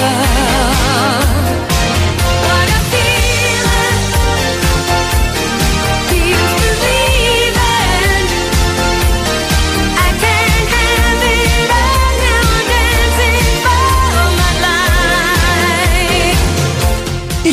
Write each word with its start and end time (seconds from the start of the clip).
love. 0.00 0.57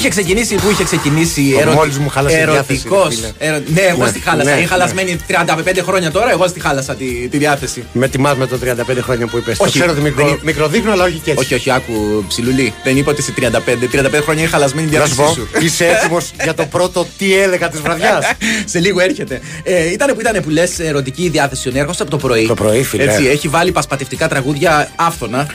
Είχε 0.08 0.14
ξεκινήσει 0.22 0.56
που 0.56 0.70
είχε 0.70 0.84
ξεκινήσει 0.84 1.42
Το 1.66 1.72
μόλις 1.72 1.98
μου 1.98 2.10
χάλασε 2.10 2.36
η 2.40 2.44
διάθεση, 2.44 2.82
ερωτικός. 2.86 3.10
ρε 3.10 3.16
φίλε. 3.16 3.32
Ερω- 3.38 3.62
Ναι, 3.74 3.82
εγώ 3.82 4.04
Ναι, 4.04 4.10
στη 4.10 4.20
χάλασα. 4.20 4.50
ναι, 4.50 4.52
Είχα 4.56 4.60
ναι. 4.62 4.68
χαλασμένη 4.68 5.18
35 5.28 5.82
χρόνια 5.84 6.12
τώρα, 6.12 6.32
εγώ 6.32 6.48
στη 6.48 6.60
χάλασα 6.60 6.96
τη, 6.96 7.06
τη 7.28 7.38
διάθεση. 7.38 7.84
Με 7.92 8.08
τιμάς 8.08 8.36
με 8.38 8.48
το 8.48 8.58
35 8.58 9.02
χρόνια 9.02 9.28
που 9.28 9.38
είπες. 9.38 9.58
Το 9.58 9.64
Όχι, 9.64 9.78
ξέρω 9.80 9.92
ότι 9.92 10.02
μικρο, 10.02 10.26
δεν- 10.28 10.40
μικροδείχνω, 10.44 10.92
αλλά 10.92 11.04
όχι 11.04 11.18
και 11.24 11.32
έτσι. 11.32 11.44
Όχι, 11.44 11.54
όχι, 11.54 11.72
άκου 11.72 12.26
ψιλουλή. 12.28 12.74
Δεν 12.84 12.98
είπα 12.98 13.12
ότι 13.12 13.22
είσαι 13.22 13.32
35. 13.32 13.88
35 13.88 14.22
χρόνια 14.24 14.44
είχα 14.44 14.52
χαλασμένη 14.52 14.88
τη 14.90 14.98
Να 14.98 15.06
σου 15.06 15.14
διάθεσή 15.16 15.40
πω, 15.40 15.48
σου. 15.60 15.66
είσαι 15.66 15.86
έτοιμος 15.88 16.32
για 16.44 16.54
το 16.54 16.66
πρώτο 16.66 17.08
τι 17.18 17.34
έλεγα 17.40 17.70
της 17.70 17.82
βραδιάς; 17.82 18.26
Σε 18.72 18.80
λίγο 18.80 19.00
έρχεται. 19.00 19.40
Ε, 19.64 19.92
ήτανε 19.92 20.14
που 20.14 20.20
ήταν 20.20 20.42
που 20.44 20.50
λες 20.50 20.80
ερωτική 20.80 21.30
διάθεση 21.30 21.70
ο 21.70 21.72
Νέαρχος 21.72 22.02
από 22.02 22.10
το 22.10 22.18
πρωί. 22.18 22.48
Το 22.48 22.54
πρωί, 22.54 22.84
φίλε. 22.84 23.04
Έτσι, 23.04 23.26
έχει 23.28 23.48
βάλει 23.48 23.72
πασπατευτικά 23.72 24.28
τραγούδια 24.28 24.90
άφθονα. 24.96 25.48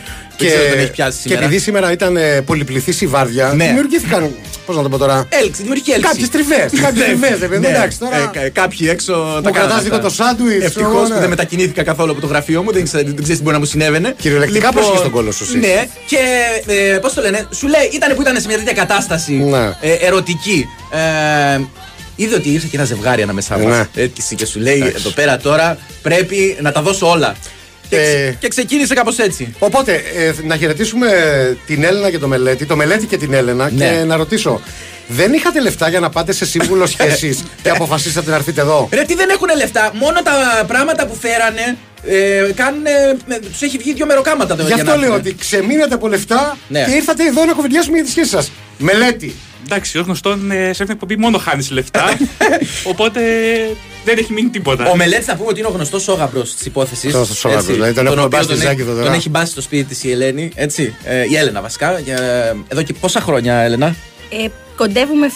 Και, 0.45 0.47
Δεν 0.47 0.55
ξέρω 0.57 0.65
αν 0.65 0.71
τον 0.71 0.79
έχει 0.80 0.91
πιάσει 0.91 1.17
και 1.23 1.29
σήμερα. 1.29 1.45
επειδή 1.45 1.61
σήμερα 1.61 1.93
ήταν 1.93 2.17
ε, 2.17 2.41
πολυπληθή 2.41 3.05
η 3.05 3.07
βάρδια, 3.07 3.53
Ναι. 3.57 3.67
δημιουργήθηκαν. 3.67 4.35
Πώς 4.67 4.77
να 4.77 4.83
το 4.83 4.89
πω 4.89 4.98
τώρα. 4.98 5.27
Έλξη, 5.29 5.51
δημιουργική 5.62 5.91
έλξη. 5.91 6.07
Κάποιες 6.09 6.29
τριβές. 6.29 6.71
Κάποιες 6.83 7.07
Ναι, 7.19 7.27
τριβέ, 7.27 7.47
παιδί. 7.47 7.59
ναι. 7.59 7.69
Εντάξει 7.69 7.98
τώρα. 7.98 8.17
Ε, 8.17 8.31
κα- 8.33 8.48
κάποιοι 8.48 8.87
έξω 8.91 9.12
τα 9.12 9.48
Μου 9.48 9.55
κρατάς 9.55 9.83
λίγο 9.83 9.98
το 10.01 10.11
σάντουιτς, 10.11 10.65
Ευτυχώς 10.65 10.93
εγώ, 10.93 11.03
που 11.03 11.12
ναι. 11.12 11.19
δεν 11.21 11.29
μετακινήθηκα 11.29 11.83
καθόλου 11.83 12.11
από 12.12 12.21
το 12.21 12.27
γραφείο 12.27 12.62
μου, 12.62 12.73
δεν 12.73 12.84
ξέρω 12.84 13.03
δεν 13.05 13.15
ξέρεις 13.17 13.37
τι 13.37 13.43
μπορεί 13.43 13.55
να 13.55 13.61
μου 13.61 13.65
συνέβαινε. 13.69 14.15
Κυριολεκτικά 14.19 14.73
πρόσεχε 14.73 14.98
τον 15.03 15.11
κόλο 15.11 15.33
σου, 15.33 15.45
εσύ; 15.45 15.59
Ναι, 15.59 15.87
και 16.07 16.17
ε, 16.67 16.97
πώς 16.98 17.12
το 17.14 17.20
λένε, 17.20 17.47
σου 17.55 17.67
λέει, 17.69 17.91
ήταν 17.92 18.14
που 18.14 18.20
ήταν 18.23 18.41
σε 18.41 18.47
μια 18.47 18.57
τέτοια 18.57 18.73
κατάσταση 18.73 19.33
Ναι. 19.33 19.77
ε, 19.81 19.92
ερωτική. 19.92 20.67
Ε, 21.57 21.61
είδε 22.17 22.34
ότι 22.34 22.48
ήρθε 22.48 22.67
και 22.70 22.77
ένα 22.77 22.86
ζευγάρι 22.86 23.23
ανάμεσά 23.23 23.59
μας. 23.59 23.77
Ναι. 23.95 24.03
Έτσι 24.03 24.34
και 24.34 24.47
σου 24.47 24.59
λέει, 24.61 24.75
Εντάξει. 24.77 24.95
εδώ 24.98 25.11
πέρα 25.11 25.36
τώρα 25.36 25.79
πρέπει 26.03 26.57
να 26.61 26.73
τα 26.73 26.83
δώσω 26.83 27.11
όλα. 27.11 27.34
Και, 27.91 27.96
ξε- 27.96 28.14
Ε, 28.28 28.36
και 28.41 28.48
ξεκίνησε 28.48 28.94
κάπως 28.94 29.19
έτσι. 29.19 29.55
Οπότε, 29.58 29.92
ε, 30.16 30.33
να 30.46 30.56
χαιρετήσουμε 30.56 31.08
την 31.66 31.84
Έλενα 31.84 32.10
και 32.10 32.19
το 32.19 32.28
Μελέτη, 32.28 32.66
το 32.66 32.77
Μελέτη 32.77 33.06
και 33.06 33.16
την 33.16 33.33
Έλενα 33.33 33.70
Ναι. 33.70 33.84
και 33.84 34.05
να 34.05 34.16
ρωτήσω. 34.16 34.60
Δεν 35.08 35.33
είχατε 35.33 35.60
λεφτά 35.60 35.88
για 35.88 36.00
να 36.00 36.08
πάτε 36.11 36.33
σε 36.33 36.46
σύμβουλο 36.46 36.86
σχέσης 36.94 37.42
και 37.62 37.70
αποφασίσατε 37.70 38.30
να 38.30 38.36
έρθετε 38.36 38.61
εδώ; 38.61 38.88
Ρε, 38.92 39.02
τι 39.02 39.14
δεν 39.14 39.28
έχουν 39.28 39.48
λεφτά. 39.56 39.91
Μόνο 39.94 40.22
τα 40.22 40.64
πράγματα 40.66 41.06
που 41.06 41.14
φέρανε 41.20 41.77
ε, 42.06 42.52
κάνουν. 42.55 42.83
Τους 43.52 43.62
έχει 43.62 43.78
βγει 43.78 43.92
δύο 43.94 44.06
μεροκάματα 44.06 44.56
τώρα. 44.56 44.68
Γι' 44.68 44.74
για 44.74 44.83
αυτό 44.83 44.91
να 44.94 45.00
λέω 45.00 45.12
έρθουνε. 45.14 45.28
ότι 45.30 45.38
ξεμείνατε 45.41 45.94
από 45.94 46.08
λεφτά 46.08 46.56
Ναι. 46.68 46.84
και 46.84 46.91
ήρθατε 46.91 47.24
εδώ 47.27 47.44
να 47.44 47.52
κουβεντιάσουμε 47.52 47.94
για 47.96 48.05
τη 48.05 48.11
σχέση 48.11 48.28
σας. 48.28 48.50
Μελέτη. 48.78 49.34
Εντάξει, 49.64 49.98
ως 49.98 50.05
γνωστόν 50.05 50.50
ε, 50.50 50.55
σε 50.55 50.68
αυτή 50.70 50.84
την 50.84 50.91
εκπομπή 50.92 51.16
μόνο 51.16 51.38
χάνεις 51.38 51.70
λεφτά. 51.70 52.16
οπότε 52.92 53.20
δεν 54.05 54.19
έχει 54.19 54.33
μείνει 54.33 54.48
τίποτα. 54.48 54.91
Ο 54.91 54.97
Μελέτης 54.97 55.25
θα 55.27 55.37
πούμε 55.37 55.48
ότι 55.48 55.59
είναι 55.59 55.69
ο 55.69 55.73
γνωστός 55.73 56.03
σόγαμπρος 56.03 56.55
της 56.55 56.67
υπόθεσης. 56.67 57.12
Γνωστός 57.12 57.39
σόγαμπρος, 57.39 57.67
δηλαδή 57.67 57.93
τον 57.93 58.07
έχουμε 58.07 58.29
μπάσει 58.29 58.45
στη 58.45 58.55
Ζάκη 58.55 58.81
εδώ 58.81 58.92
τώρα. 58.92 59.05
Τον 59.05 59.15
έχει 59.15 59.29
μπάσει 59.29 59.51
στο 59.53 59.61
σπίτι 59.61 59.84
της 59.84 60.05
η 60.05 60.11
Ελένη. 60.11 60.51
Έτσι. 60.55 60.95
Ε, 61.05 61.25
η 61.29 61.37
Έλενα 61.37 61.61
βασικά. 61.61 61.98
Για, 61.98 62.19
εδώ 62.69 62.83
και 62.83 62.92
πόσα 62.92 63.20
χρόνια, 63.20 63.55
Έλενα; 63.55 63.95
Ε, 64.31 64.47
κοντεύουμε 64.83 65.27
7. 65.27 65.33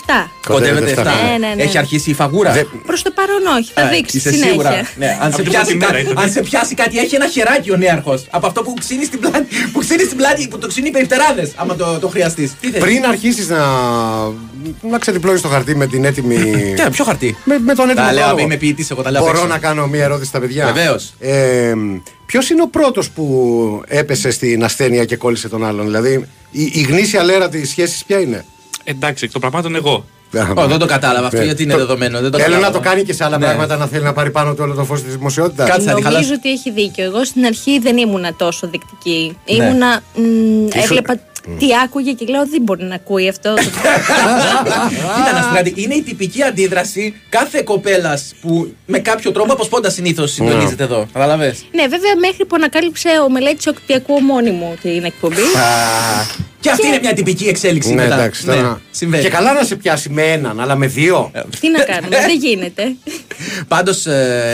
Κοντεύετε 0.47 0.81
Κοντεύεται 0.81 1.01
7. 1.03 1.05
εφτά. 1.07 1.13
Ναι, 1.31 1.47
ναι, 1.47 1.55
ναι. 1.55 1.63
Έχει 1.63 1.79
αρχίσει 1.79 2.11
η 2.11 2.15
φαγούρα. 2.15 2.53
Δεν- 2.53 2.69
Προς 2.87 3.03
το 3.03 3.11
παρόν, 3.19 3.43
όχι. 3.59 3.71
Θα 3.75 3.83
Α, 3.83 3.89
δείξει 3.89 4.17
είσαι 4.17 4.31
συνέχεια. 4.31 4.51
σίγουρα. 4.51 4.71
Ναι, 4.97 5.11
αν, 5.23 5.31
σε 5.33 5.35
Από 5.35 5.37
την 5.43 5.45
πιάσει 5.51 5.65
πρώτη 5.65 5.77
μέρα 5.77 5.93
κάτι, 5.93 6.11
ήταν. 6.11 6.23
αν 6.25 6.31
σε 6.31 6.41
πιάσει 6.41 6.75
κάτι, 6.75 6.99
έχει 6.99 7.15
ένα 7.15 7.29
χεράκι 7.29 7.71
ο 7.73 7.77
νέαρχος. 7.77 8.27
Από 8.31 8.47
αυτό 8.47 8.63
που 8.63 8.75
ξύνεις 8.81 9.07
στην 9.07 9.21
πλάτη, 9.21 9.47
που 9.73 9.79
ξύνεις 9.81 10.05
στην 10.07 10.17
πλάτη, 10.17 10.49
που 10.51 10.59
το 10.59 10.67
ξύνει 10.67 10.89
οι 10.89 10.91
περιφτεράδε, 10.91 11.51
άμα 11.55 11.77
το, 11.77 11.99
το 11.99 12.09
χρειαστείς. 12.09 12.53
Τι 12.61 12.71
θες; 12.71 12.81
Πριν 12.81 13.05
αρχίσεις 13.07 13.49
να, 13.49 13.59
να 14.91 14.99
ξεδιπλώνεις 14.99 15.41
το 15.41 15.49
χαρτί 15.49 15.77
με 15.77 15.87
την 15.87 16.05
έτοιμη. 16.05 16.37
Ποια- 16.77 16.91
ποιο 16.91 17.05
χαρτί; 17.05 17.37
με, 17.45 17.59
με 17.59 17.75
τον 17.75 17.89
έτοιμο 17.91 18.07
Τα 18.07 18.13
λέω, 18.13 18.23
πρόλογο. 18.23 18.45
είμαι 18.45 18.57
ποιητής, 18.57 18.91
εγώ 18.91 19.03
τα 19.03 19.11
λέω. 19.11 19.21
απ' 19.21 19.27
Μπορώ 19.27 19.39
έξω. 19.39 19.51
να 19.53 19.59
κάνω 19.59 19.87
μία 19.87 20.05
ερώτηση 20.05 20.29
στα 20.29 20.41
παιδιά. 20.41 20.67
Βεβαίως. 20.73 21.13
Ε, 21.21 21.75
Ποιος 22.27 22.51
είναι 22.51 22.63
ο 22.63 22.69
πρώτος 22.69 23.11
που 23.11 23.83
έπεσε 23.87 24.31
στην 24.31 24.65
ασθένεια 24.65 25.05
και 25.05 25.17
κόλλησε 25.17 25.49
τον 25.49 25.65
άλλον, 25.67 25.85
Δηλαδή, 25.85 26.25
η, 26.51 26.63
η 26.75 26.81
γνήσια 26.89 27.23
λέρα 27.25 27.49
της 27.49 27.69
σχέσης 27.71 28.05
ποια 28.05 28.21
είναι; 28.21 28.45
Εντάξει, 28.85 29.25
εκ 29.25 29.33
των 29.33 29.41
πραγμάτων 29.41 29.75
εγώ. 29.75 30.05
Ω, 30.57 30.67
δεν 30.67 30.79
το 30.79 30.87
κατάλαβα 30.87 31.27
αυτό, 31.27 31.39
Ναι. 31.39 31.45
γιατί 31.45 31.63
είναι 31.63 31.73
Το- 31.73 31.79
δεδομένο. 31.79 32.21
Δεν 32.21 32.31
το 32.31 32.39
Θέλω 32.39 32.51
να 32.55 32.57
κατάλαβα. 32.61 32.83
το 32.83 32.89
κάνει 32.89 33.03
και 33.03 33.13
σε 33.13 33.25
άλλα 33.25 33.39
Ναι. 33.39 33.45
πράγματα 33.45 33.77
να 33.77 33.87
θέλει 33.87 34.03
να 34.05 34.13
πάρει 34.13 34.31
πάνω 34.31 34.51
του 34.55 34.59
όλο 34.63 34.75
το 34.75 34.85
φως 34.85 35.03
της 35.03 35.17
δημοσιότητας. 35.17 35.69
Κάτσε. 35.69 35.89
θα 35.89 35.95
τη 35.95 36.03
χαλάσει. 36.03 36.23
Νομίζω 36.23 36.35
ότι 36.39 36.51
έχει 36.51 36.71
δίκιο. 36.71 37.05
Εγώ 37.05 37.25
στην 37.25 37.45
αρχή 37.45 37.79
δεν 37.79 37.97
ήμουνα 37.97 38.35
τόσο 38.35 38.69
δεικτική. 38.69 39.37
Ναι. 39.51 39.55
Ήμουνα. 39.65 40.03
μ, 40.15 40.23
έβλεπα 40.73 41.21
τι 41.59 41.67
άκουγε 41.85 42.13
και 42.13 42.25
λέω 42.29 42.47
δεν 42.49 42.63
μπορεί 42.63 42.85
να 42.85 42.95
ακούει 42.95 43.29
αυτό. 43.29 43.55
Κοίτα 45.17 45.33
να 45.35 45.43
σου 45.43 45.49
πω 45.49 45.55
κάτι, 45.55 45.75
είναι 45.77 45.95
η 45.95 46.03
τυπική 46.03 46.43
αντίδραση 46.43 47.15
κάθε 47.29 47.63
κοπέλας 47.63 48.35
που 48.41 48.75
με 48.87 48.99
κάποιο 48.99 49.33
τρόπο 49.33 49.53
αποσπώντα 49.53 49.91
συνήθως 49.91 50.33
συντονίζεται 50.33 50.83
εδώ. 50.83 51.07
Κατάλαβε. 51.13 51.55
ναι, 51.73 51.83
βέβαια 51.87 52.17
μέχρι 52.21 52.45
που 52.45 52.55
ανακάλυψε 52.57 53.09
ο 53.27 53.31
μελέτη 53.31 53.69
ότι 53.69 53.95
ακούω 53.95 54.21
μόνη 54.21 54.51
μου 54.51 54.75
την 54.83 55.05
εκπομπή. 55.05 55.43
Και 56.65 56.71
αυτή 56.71 56.87
είναι 56.87 56.99
μια 57.03 57.13
τυπική 57.13 57.45
εξέλιξη 57.45 57.89
Ναι, 57.95 58.03
μετά. 58.03 58.15
εντάξει. 58.15 58.47
Ναι, 58.47 58.55
τώρα- 58.55 58.81
συμβαίνει. 58.91 59.23
Και 59.23 59.29
καλά 59.29 59.53
να 59.53 59.63
σε 59.65 59.77
πιάσει 59.77 60.09
με 60.11 60.23
έναν, 60.23 60.61
αλλά 60.61 60.77
με 60.77 60.87
δύο. 60.87 61.31
τι 61.61 61.71
να 61.71 61.79
κάνουμε, 61.85 62.17
δεν 62.27 62.39
γίνεται. 62.41 62.95
Πάντως 63.69 64.07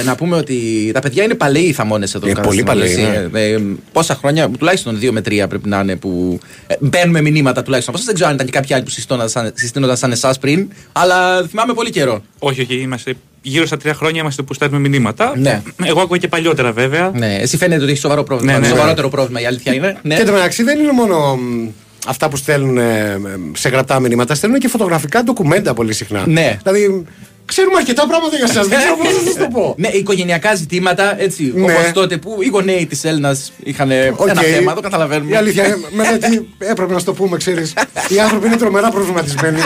να 0.04 0.14
πούμε 0.14 0.36
ότι 0.36 0.90
τα 0.94 1.00
παιδιά 1.00 1.22
είναι 1.24 1.34
παλαιοί 1.34 1.72
θαμώνες 1.72 2.14
εδώ. 2.14 2.26
Ε, 2.26 2.30
κατά 2.30 2.40
πολύ 2.40 2.54
στην 2.54 2.66
παλαιοί, 2.66 2.94
Ολυσία. 2.94 3.30
Ε, 3.34 3.52
ε, 3.52 3.60
πόσα 3.92 4.14
χρόνια, 4.14 4.50
τουλάχιστον 4.50 4.98
δύο 4.98 5.12
με 5.12 5.20
τρία 5.20 5.48
πρέπει 5.48 5.68
να 5.68 5.80
είναι 5.80 5.96
που 5.96 6.38
ε, 6.66 6.74
παίρνουμε 6.90 7.20
μηνύματα 7.20 7.62
τουλάχιστον 7.62 7.94
από 7.94 8.02
εσά. 8.02 8.04
Δεν 8.06 8.14
ξέρω 8.14 8.28
αν 8.28 8.34
ήταν 8.34 8.46
και 8.46 8.52
κάποιοι 8.52 8.74
άλλοι 8.74 8.84
που 8.84 8.90
συστήνονταν 8.90 9.28
σαν, 9.28 9.52
συστήνονταν 9.54 9.96
σαν 9.96 10.12
εσάς 10.12 10.38
πριν, 10.38 10.68
αλλά 10.92 11.46
θυμάμαι 11.46 11.72
πολύ 11.74 11.90
καιρό. 11.90 12.22
Όχι, 12.38 12.60
όχι, 12.60 12.74
είμαστε 12.74 13.14
γύρω 13.42 13.66
στα 13.66 13.76
τρία 13.76 13.94
χρόνια 13.94 14.20
είμαστε 14.20 14.42
που 14.42 14.54
στέλνουμε 14.54 14.88
μηνύματα. 14.88 15.32
Ναι. 15.36 15.62
Εγώ 15.84 16.00
ακούω 16.00 16.16
και 16.16 16.28
παλιότερα 16.28 16.72
βέβαια. 16.72 17.10
Ναι, 17.14 17.34
εσύ 17.40 17.56
φαίνεται 17.56 17.80
ότι 17.80 17.90
έχεις 17.90 18.00
σοβαρό 18.02 18.22
πρόβλημα. 18.22 18.52
Ναι, 18.52 18.58
ναι, 18.58 18.66
Σοβαρότερο 18.66 19.08
πρόβλημα 19.08 19.40
η 19.40 19.46
αλήθεια 19.46 19.74
είναι. 19.74 19.96
Ναι. 20.02 20.14
Και 20.14 20.20
εν 20.20 20.26
τω 20.26 20.32
μεταξύ 20.32 20.62
δεν 20.62 20.78
είναι 20.78 20.92
μόνο 20.92 21.36
μ, 21.36 21.68
αυτά 22.06 22.28
που 22.28 22.36
στέλνουν 22.36 22.78
ε, 22.78 23.20
σε 23.52 23.68
γραπτά 23.68 24.00
μηνύματα, 24.00 24.34
στέλνουν 24.34 24.58
και 24.58 24.68
φωτογραφικά 24.68 25.22
ντοκουμέντα 25.22 25.74
πολύ 25.74 25.92
συχνά. 25.92 26.24
Ναι. 26.26 26.58
Δηλαδή, 26.62 27.04
ξέρουμε 27.44 27.76
αρκετά 27.76 28.06
πράγματα 28.06 28.36
για 28.36 28.46
εσάς. 28.50 28.62
δεν 28.62 28.78
ξέρω 28.78 28.96
πώς 28.96 29.06
να 29.06 29.30
σας 29.30 29.36
το 29.36 29.48
πω. 29.52 29.74
Ναι, 29.78 29.88
οικογενειακά 29.88 30.54
ζητήματα, 30.54 31.22
έτσι. 31.22 31.52
Ναι. 31.54 31.62
Όπως 31.62 31.92
τότε 31.92 32.16
που 32.16 32.38
οι 32.40 32.48
γονείς 32.48 32.86
της 32.86 33.04
Έλενας 33.04 33.52
είχαν 33.62 33.90
Οκ. 34.16 34.28
ένα 34.28 34.42
θέμα, 34.42 34.74
το 34.74 34.80
καταλαβαίνουμε. 34.80 35.32
Η 35.32 35.36
αλήθεια 35.36 35.66
είναι, 35.66 35.78
μελέτη, 35.90 36.48
έπρεπε 36.58 36.92
να 36.92 36.98
σου 36.98 37.04
το 37.04 37.12
πούμε, 37.12 37.36
ξέρεις. 37.36 37.74
Οι 38.08 38.20
άνθρωποι 38.20 38.46
είναι 38.46 38.56
τρομερά 38.56 38.90
προβληματισμένοι. 38.90 39.60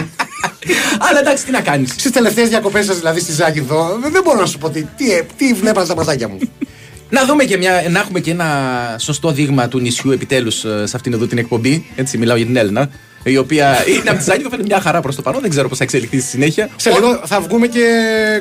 Αλλά 0.98 1.18
εντάξει, 1.18 1.44
τι 1.44 1.50
να 1.50 1.60
κάνεις. 1.60 1.90
Στις 1.90 2.10
τελευταίες 2.10 2.48
διακοπές 2.48 2.84
σας, 2.84 2.96
δηλαδή 2.96 3.20
στη 3.20 3.32
Ζάκυνθο, 3.32 3.98
δεν 4.12 4.22
μπορώ 4.24 4.40
να 4.40 4.46
σου 4.46 4.58
πω 4.58 4.70
τι, 4.70 4.82
τι, 4.96 5.04
τι 5.36 5.52
βλέπατε 5.52 5.86
τα 5.86 5.94
ματάκια 5.94 6.28
μου. 6.28 6.38
Να 7.10 7.24
δούμε 7.24 7.44
και 7.44 7.56
μια, 7.56 7.84
να 7.90 7.98
έχουμε 7.98 8.20
και 8.20 8.30
ένα 8.30 8.96
σωστό 8.98 9.30
δείγμα 9.30 9.68
του 9.68 9.78
νησιού 9.78 10.10
επιτέλους 10.10 10.58
σε 10.58 10.96
αυτήν 10.96 11.12
εδώ 11.12 11.26
την 11.26 11.38
εκπομπή. 11.38 11.86
Έτσι, 11.96 12.18
μιλάω 12.18 12.36
για 12.36 12.46
την 12.46 12.56
Έλενα. 12.56 12.90
Η 13.24 13.36
οποία 13.36 13.84
είναι 13.88 14.10
από 14.10 14.18
τη 14.18 14.24
Ζάκη, 14.24 14.42
φαίνεται 14.42 14.62
μια 14.66 14.80
χαρά 14.80 15.00
προς 15.00 15.16
το 15.16 15.22
παρόν. 15.22 15.40
Δεν 15.40 15.50
ξέρω 15.50 15.68
πώς 15.68 15.78
θα 15.78 15.84
εξελιχθεί 15.84 16.20
στη 16.20 16.28
συνέχεια. 16.28 16.68
Σε 16.76 16.90
λίγο 16.90 17.20
θα 17.26 17.40
βγούμε 17.40 17.66
και 17.66 17.80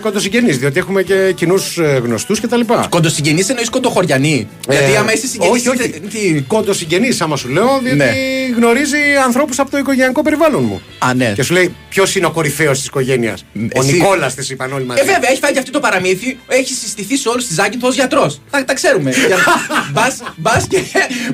κοντοσυγγενείς, 0.01 0.57
διότι 0.57 0.79
έχουμε 0.79 1.03
και 1.03 1.33
κοινούς 1.35 1.77
γνωστούς 2.03 2.39
κτλ. 2.41 2.59
Κοντοσυγγενείς 2.89 3.49
εννοείς 3.49 3.69
κοντοχωριανοί. 3.69 4.47
Γιατί 4.69 4.95
άμα 4.95 5.13
είσαι 5.13 5.27
συγγενής. 5.27 5.65
Ε, 5.65 5.69
Όχι, 5.69 5.79
όχι. 5.79 5.89
Τι... 5.99 6.41
Κοντοσυγγενείς, 6.41 7.21
άμα 7.21 7.35
σου 7.35 7.49
λέω, 7.49 7.79
διότι 7.83 7.97
Ναι. 7.97 8.11
γνωρίζει 8.55 8.97
ανθρώπους 9.25 9.59
από 9.59 9.71
το 9.71 9.77
οικογενειακό 9.77 10.21
περιβάλλον 10.21 10.63
μου. 10.63 10.81
Α, 10.99 11.13
ναι. 11.13 11.31
Και 11.35 11.43
σου 11.43 11.53
λέει 11.53 11.75
ποιος 11.89 12.15
είναι 12.15 12.25
ο 12.25 12.31
κορυφαίος 12.31 12.77
της 12.77 12.87
οικογένειας; 12.87 13.45
Ο 13.75 13.79
Εσύ. 13.79 13.91
Νικόλας 13.91 14.35
τη 14.35 14.47
είπαν 14.49 14.73
όλοι 14.73 14.85
μαζί. 14.85 15.01
Ε, 15.01 15.05
βέβαια, 15.05 15.29
έχει 15.31 15.39
φάει 15.39 15.51
και 15.51 15.59
αυτό 15.59 15.71
το 15.71 15.79
παραμύθι. 15.79 16.37
Έχει 16.47 16.73
συστηθεί 16.73 17.17
σε 17.17 17.29
όλους 17.29 17.47
τη 17.47 17.53
Ζάκυνθο 17.53 17.87
ως 17.87 17.95
γιατρός. 17.95 18.41
Τα, 18.51 18.63
τα 18.65 18.73
ξέρουμε. 18.73 19.11
Μπα 20.37 20.51
και, 20.69 20.79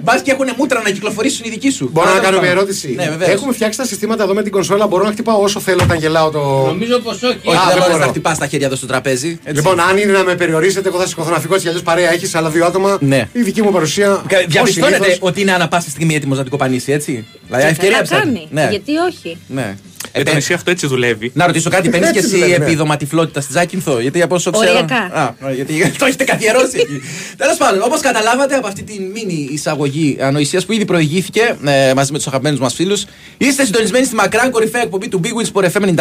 μπας 0.02 0.22
και 0.22 0.32
έχουν 0.32 0.48
μούτρα 0.58 0.82
να 0.82 0.90
κυκλοφορήσουν 0.90 1.46
οι 1.46 1.50
δικοί 1.50 1.70
σου. 1.70 1.90
Μπορώ 1.94 2.08
Αλλά 2.10 2.18
να 2.18 2.24
κάνω 2.24 2.38
τέλος 2.40 2.54
μια 2.54 2.56
πάντων. 2.56 2.68
ερώτηση; 2.68 2.94
Ναι, 2.96 3.10
βεβαίως. 3.10 3.39
Έχουμε 3.40 3.54
φτιάξει 3.54 3.78
τα 3.78 3.86
συστήματα 3.86 4.24
εδώ 4.24 4.34
με 4.34 4.44
την 4.44 4.52
κονσόλα. 4.52 4.88
Μπορώ 4.88 5.04
να 5.04 5.12
χτυπάω 5.12 5.42
όσο 5.42 5.60
θέλω 5.60 5.82
όταν 5.84 5.98
γελάω 5.98 6.30
το. 6.30 6.40
Νομίζω 6.66 7.00
πως 7.00 7.24
όχι. 7.24 7.38
Όχι, 7.44 7.58
Α, 7.58 7.60
δεν 7.60 7.68
δεν 7.68 7.78
μπορείς 7.78 7.88
μπορώ. 7.92 7.98
να 7.98 8.06
χτυπάς 8.06 8.38
τα 8.38 8.48
χέρια 8.48 8.66
εδώ 8.68 8.76
στο 8.76 8.86
τραπέζι. 8.86 9.40
έτσι. 9.44 9.62
Λοιπόν, 9.62 9.80
αν 9.80 9.98
είναι 9.98 10.12
να 10.12 10.24
με 10.24 10.36
περιορίσετε, 10.36 10.88
εγώ 10.90 11.00
θα 11.00 11.08
σηκωθώ 11.08 11.30
να 11.32 11.40
φύγω 11.40 11.54
έτσι 11.54 11.64
κι 11.66 11.70
αλλιώς 11.70 11.84
παρέα 11.86 12.12
έχεις 12.14 12.36
άλλα 12.36 12.50
δύο 12.50 12.66
άτομα. 12.66 12.98
Ναι. 13.02 13.28
Η 13.32 13.42
δική 13.42 13.62
μου 13.62 13.72
παρουσία. 13.72 14.08
Κα- 14.28 14.38
ως 14.38 14.46
Διαπιστώνετε 14.48 14.96
συνήθως, 14.96 15.18
ότι 15.22 15.42
είναι 15.42 15.52
ανα 15.52 15.68
πάσα 15.68 15.90
στιγμή 15.90 16.16
έτοιμος 16.16 16.36
να 16.38 16.44
την 16.44 16.52
κοπανίσει, 16.52 16.92
έτσι. 16.92 17.26
Δηλαδή, 17.46 17.64
Και 17.64 17.70
ευκαιρία 17.70 17.92
καλά 17.92 18.04
ψάχνει. 18.04 18.34
κάνει. 18.34 18.48
Ναι. 18.52 18.68
Γιατί 18.70 18.92
όχι. 18.98 19.38
ναι. 19.48 19.76
Για 20.14 20.26
το 20.26 20.34
νησί 20.34 20.54
αυτό 20.54 20.72
έτσι 20.72 20.88
δουλεύει. 20.88 21.32
Να 21.34 21.46
ρωτήσω 21.46 21.70
κάτι, 21.70 21.90
παίρνεις 21.90 22.12
και 22.12 22.18
Έτσι 22.18 22.30
εσύ 22.30 22.40
δουλεύει, 22.40 22.60
ναι. 22.60 22.66
επιδοματιφλότητα 22.66 23.42
στη 23.42 23.52
Ζάκυνθο, 23.52 24.00
γιατί 24.00 24.22
από 24.22 24.36
όσο 24.36 24.52
ξέρω. 24.52 24.72
Οριακά. 24.72 24.96
Α, 24.96 25.34
γιατί 25.56 25.92
το 26.00 26.06
έχετε 26.06 26.24
καθιερώσει 26.24 26.78
εκεί. 26.80 27.02
Τέλος 27.38 27.58
πάντων, 27.58 27.82
όπως 27.82 28.00
καταλάβατε 28.00 28.56
από 28.56 28.68
αυτή 28.68 28.84
τη 28.84 29.00
μίνι 29.00 29.48
εισαγωγή 29.52 30.18
ανοησίας 30.22 30.66
που 30.66 30.72
ήδη 30.72 30.86
προηγήθηκε 30.86 31.58
ε, 31.66 31.94
μαζί 31.94 32.12
με 32.12 32.18
τους 32.18 32.28
αγαπημένους 32.28 32.60
μας 32.60 32.74
φίλους, 32.74 33.06
είστε 33.38 33.66
συντονισμένοι 33.66 34.06
στη 34.06 34.16
μακράν 34.16 34.52
κορυφαία 34.52 34.82
εκπομπή 34.82 35.08
του 35.08 35.22
Big 35.24 35.28
Wins 35.28 35.62
Sport 35.62 35.72
FM 35.72 35.96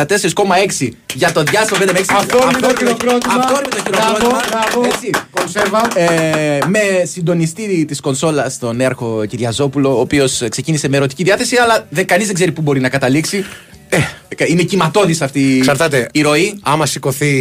94,6 0.79 0.89
για 1.15 1.33
το 1.33 1.43
διάστημα 1.43 1.79
5 1.81 1.93
με 1.93 1.99
6. 1.99 2.03
Αυθόρμητο 2.09 2.69
χειροκρότημα. 2.79 3.35
Αυθόρμητο 3.35 3.77
χειροκρότημα. 3.77 4.17
Μπράβο, 4.19 4.41
μπράβο. 4.51 4.87
Έτσι. 4.87 5.11
Κονσέρβα. 5.31 5.91
Ε, 5.95 6.59
με 6.67 6.81
συντονιστή 7.05 7.85
της 7.85 8.01
κονσόλας 8.01 8.59
τον 8.59 8.81
Έρχο 8.81 9.25
Κυριαζόπουλο, 9.29 9.97
ο 9.97 10.01
οποίος 10.01 10.43
ξεκίνησε 10.49 10.89
με 10.89 10.97
ερωτική 10.97 11.23
διάθεση, 11.23 11.57
αλλά 11.57 11.87
δεν, 11.91 12.07
κανείς 12.07 12.27
δεν 12.27 12.35
ξέρει 12.35 12.53
πού 12.53 12.63
μπορεί 12.63 12.81
να 12.81 12.89
καταλήξει. 12.89 13.45
Ε, 13.89 14.45
είναι 14.47 14.63
κυματώδης 14.63 15.21
αυτή 15.23 15.57
Εξαρτάται. 15.59 16.09
η 16.13 16.23
ροή. 16.23 16.59
Άμα 16.63 16.87
σηκωθεί 16.87 17.33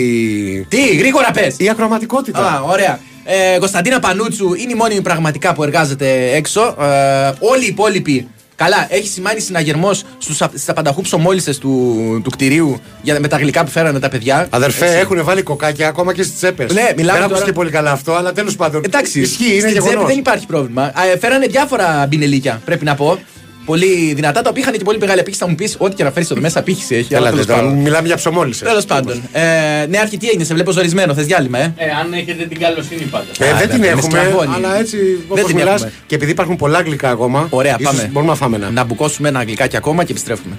Τι, 0.70 0.96
γρήγορα 0.96 1.32
πες. 1.32 1.56
η 1.58 1.70
ακροματικότητα. 1.70 2.40
Α, 2.40 2.62
ωραία. 2.62 3.00
Ε, 3.24 3.58
Κωνσταντίνα 3.60 4.00
Πανούτσου 4.00 4.54
είναι 4.54 4.72
η 4.72 4.76
μόνη 4.76 5.02
πραγματικά 5.02 5.54
που 5.54 5.64
εργάζεται 5.64 6.30
έξω. 6.34 6.62
Ε, 6.82 7.32
όλοι 7.40 7.64
οι 7.64 7.68
υπόλοιποι. 7.68 8.28
Καλά, 8.56 8.88
έχει 8.90 9.08
σημάνει 9.08 9.40
συναγερμός 9.40 10.04
στις 10.18 10.70
απανταχού 10.70 11.02
ψωμόλισε 11.02 11.60
του, 11.60 11.96
του 12.24 12.30
κτηρίου 12.30 12.80
για, 13.02 13.20
με 13.20 13.28
τα 13.28 13.38
γλυκά 13.38 13.64
που 13.64 13.70
φέρανε 13.72 14.00
τα 14.00 14.10
παιδιά. 14.10 14.48
Αδερφέ, 14.50 14.86
Έτσι. 14.86 14.98
έχουν 14.98 15.24
βάλει 15.24 15.42
κοκάκια 15.42 15.88
ακόμα 15.88 16.14
και 16.14 16.24
στις 16.24 16.36
τσέπες. 16.36 16.74
Ναι, 16.74 16.82
μιλάμε 16.96 17.04
Δεν 17.04 17.12
άκουσες 17.18 17.30
τώρα- 17.30 17.46
και 17.46 17.52
πολύ 17.52 17.70
καλά 17.70 17.92
αυτό, 17.92 18.14
αλλά 18.14 18.32
τέλος 18.34 18.56
πάντων. 18.56 18.82
Εντάξει, 18.86 19.20
ισχύει, 19.22 19.44
είναι 19.50 19.60
στην 19.60 19.70
τσέπη 19.72 19.88
γεγονός. 19.88 20.08
δεν 20.10 20.18
υπάρχει 20.18 20.46
πρόβλημα. 20.46 20.84
Α, 20.84 21.06
ε, 21.14 21.18
φέρανε 21.18 21.46
διάφορα 21.48 22.06
μπινελίκια, 22.10 22.62
πρέπει 22.66 22.86
να 22.86 22.96
πω. 22.96 23.20
Πολύ 23.72 24.14
δυνατά, 24.14 24.42
τα 24.42 24.50
οποία 24.50 24.62
είχαν 24.62 24.74
και 24.78 24.84
πολύ 24.84 24.98
μεγάλη 24.98 25.20
απήχηση. 25.20 25.42
Θα 25.44 25.50
μου 25.50 25.56
πεις, 25.56 25.76
ό,τι 25.78 25.96
και 25.96 26.04
να 26.04 26.12
φέρεις 26.12 26.32
εδώ 26.32 26.42
μέσα, 26.42 26.60
απήχηση 26.60 26.96
έχει. 26.96 27.16
αλλά 27.16 27.24
Καλά, 27.26 27.30
τέλος 27.30 27.46
τώρα, 27.46 27.62
πάντων. 27.62 27.78
μιλάμε 27.78 28.08
για 28.08 28.16
ψωμόλισε. 28.16 28.66
Τέλος 28.66 28.86
πάντων. 28.86 29.22
Ε, 29.32 29.42
ναι, 29.90 29.98
Άρχη, 29.98 30.18
τι 30.18 30.28
έγινε, 30.28 30.44
σε 30.44 30.54
βλέπω 30.54 30.72
ζορισμένο, 30.72 31.14
θες 31.14 31.26
διάλειμμα, 31.26 31.58
ε; 31.60 31.74
Ε, 31.78 31.86
αν 32.02 32.14
έχετε 32.14 32.44
την 32.46 32.60
καλοσύνη 32.60 33.02
πάντα. 33.02 33.26
Ε, 33.40 33.50
Α, 33.50 33.56
δεν 33.58 33.68
ναι, 33.68 33.74
την 33.74 33.80
με 33.82 33.88
έχουμε, 33.88 34.02
σκλαβώνει. 34.20 34.52
αλλά 34.56 34.80
έτσι 34.80 34.98
Δεν 34.98 35.20
όπως 35.30 35.46
την 35.46 35.56
μιλάς. 35.56 35.74
έχουμε. 35.76 35.92
Και 36.08 36.16
επειδή 36.16 36.32
υπάρχουν 36.32 36.56
πολλά 36.56 36.82
γλυκά 36.82 37.10
ακόμα. 37.10 37.48
Ωραία, 37.50 37.76
ίσως 37.80 37.92
πάμε. 37.96 38.10
Μπορούμε 38.12 38.32
να 38.32 38.38
φάμε 38.38 38.56
ένα. 38.56 38.70
Να 38.72 38.84
μπουκώσουμε 38.84 39.28
ένα 39.28 39.44
γλυκάκι 39.44 39.78
ακόμα 39.78 40.04
και 40.04 40.12
επιστρέφουμε. 40.12 40.56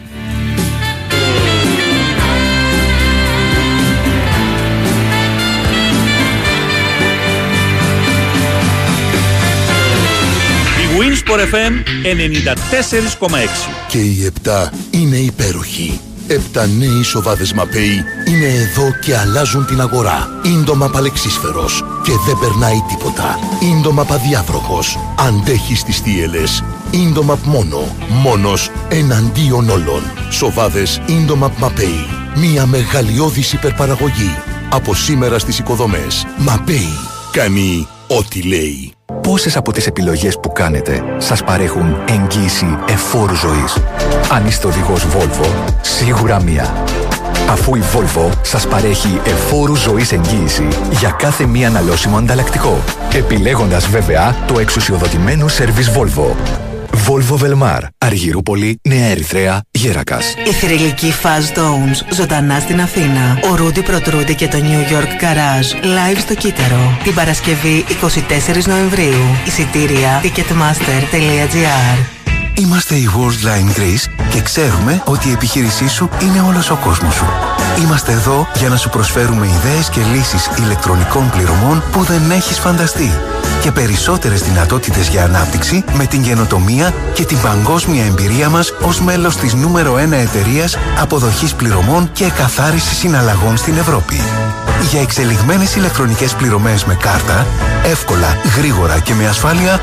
Η 11.28 11.30
Winsport 11.30 11.54
FM 11.54 11.72
94,6. 13.26 13.38
Και 13.88 13.98
οι 13.98 14.24
επτά 14.24 14.72
είναι 14.90 15.16
υπέροχοι. 15.16 16.00
Επτά 16.26 16.66
νέοι 16.66 17.02
σοβάδες 17.02 17.52
Μαπέι 17.52 18.04
είναι 18.28 18.46
εδώ 18.46 18.94
και 19.00 19.16
αλλάζουν 19.16 19.66
την 19.66 19.80
αγορά. 19.80 20.28
Intomap 20.42 20.88
αλεξίσφαιρος 20.90 21.84
και 22.02 22.12
δεν 22.26 22.38
περνάει 22.40 22.82
τίποτα. 22.88 23.38
Intomap 23.78 24.04
αδιάβροχος. 24.04 24.98
Αντέχει 25.18 25.76
στις 25.76 25.98
θύελλες. 25.98 26.64
Intomap 26.90 27.38
μόνο. 27.44 27.96
Μόνος 28.08 28.70
εναντίον 28.88 29.68
όλων. 29.68 30.02
Σοβάδες 30.30 31.00
Intomap 31.06 31.52
Mapei. 31.58 32.06
Μια 32.36 32.66
μεγαλειώδης 32.66 33.52
υπερπαραγωγή. 33.52 34.36
Από 34.70 34.94
σήμερα 34.94 35.38
στις 35.38 35.58
οικοδομές. 35.58 36.26
Mapei. 36.38 36.98
Κάνει 37.32 37.88
ό,τι 38.06 38.42
λέει. 38.42 38.92
Πόσες 39.22 39.56
από 39.56 39.72
τις 39.72 39.86
επιλογές 39.86 40.38
που 40.38 40.52
κάνετε 40.52 41.04
σας 41.18 41.44
παρέχουν 41.44 41.96
εγγύηση 42.08 42.78
εφ' 42.88 43.11
όρου 43.11 43.34
ζωής; 43.34 43.76
Αν 44.32 44.46
είστε 44.46 44.66
οδηγός 44.66 45.06
Volvo, 45.06 45.46
σίγουρα 45.80 46.42
μία. 46.42 46.74
Αφού 47.50 47.74
η 47.74 47.82
Volvo 47.94 48.30
σας 48.42 48.66
παρέχει 48.66 49.20
εφόρου 49.24 49.76
ζωής 49.76 50.12
εγγύηση 50.12 50.68
για 50.90 51.10
κάθε 51.10 51.46
μη 51.46 51.66
αναλώσιμο 51.66 52.16
ανταλλακτικό. 52.16 52.78
Επιλέγοντας 53.14 53.86
βέβαια 53.86 54.34
το 54.46 54.58
εξουσιοδοτημένο 54.58 55.46
service 55.46 55.98
Volvo. 55.98 56.67
Volvo 57.08 57.38
Velmar, 57.38 57.80
Αργυρούπολη, 57.98 58.80
Νέα 58.88 59.06
Ερυθρέα, 59.06 59.62
Γέρακας. 59.70 60.34
Η 60.46 60.50
θρηλυκή 60.50 61.14
Fast 61.22 61.58
Downs 61.58 62.14
ζωντανά 62.14 62.60
στην 62.60 62.80
Αθήνα. 62.80 63.40
Ο 63.50 63.54
Ρούντι 63.54 63.82
Προτρούντι 63.82 64.34
και 64.34 64.48
το 64.48 64.58
New 64.58 64.92
York 64.92 65.22
Garage 65.22 65.84
live 65.84 66.18
στο 66.18 66.34
Κύτταρο. 66.34 66.98
Την 67.02 67.14
Παρασκευή 67.14 67.84
24 68.58 68.66
Νοεμβρίου. 68.66 69.22
Εισιτήρια 69.46 70.20
ticketmaster.gr 70.22 71.98
Είμαστε 72.54 72.94
η 72.94 73.08
Worldline 73.16 73.78
Greece 73.78 74.26
και 74.30 74.40
ξέρουμε 74.40 75.02
ότι 75.04 75.28
η 75.28 75.32
επιχείρησή 75.32 75.88
σου 75.88 76.08
είναι 76.22 76.40
όλος 76.40 76.70
ο 76.70 76.76
κόσμος 76.76 77.14
σου. 77.14 77.26
Είμαστε 77.82 78.12
εδώ 78.12 78.48
για 78.58 78.68
να 78.68 78.76
σου 78.76 78.88
προσφέρουμε 78.88 79.46
ιδέες 79.46 79.88
και 79.88 80.00
λύσεις 80.14 80.50
ηλεκτρονικών 80.58 81.30
πληρωμών 81.30 81.82
που 81.92 82.02
δεν 82.02 82.30
έχεις 82.30 82.58
φανταστεί 82.58 83.10
και 83.60 83.72
περισσότερες 83.72 84.42
δυνατότητες 84.42 85.08
για 85.08 85.24
ανάπτυξη 85.24 85.84
με 85.92 86.06
την 86.06 86.22
καινοτομία 86.22 86.94
και 87.14 87.24
την 87.24 87.40
παγκόσμια 87.40 88.04
εμπειρία 88.04 88.48
μας 88.48 88.72
ως 88.82 89.00
μέλος 89.00 89.36
της 89.36 89.54
νούμερο 89.54 89.94
1 89.94 90.12
εταιρείας 90.12 90.76
αποδοχής 90.98 91.54
πληρωμών 91.54 92.12
και 92.12 92.24
εκαθάρισης 92.24 92.98
συναλλαγών 92.98 93.56
στην 93.56 93.76
Ευρώπη. 93.76 94.16
Για 94.90 95.00
εξελιγμένες 95.00 95.76
ηλεκτρονικές 95.76 96.34
πληρωμές 96.34 96.84
με 96.84 96.94
κάρτα, 96.94 97.46
εύκολα, 97.84 98.36
γρήγορα 98.56 99.00
και 99.00 99.14
με 99.14 99.26
ασφάλεια, 99.26 99.80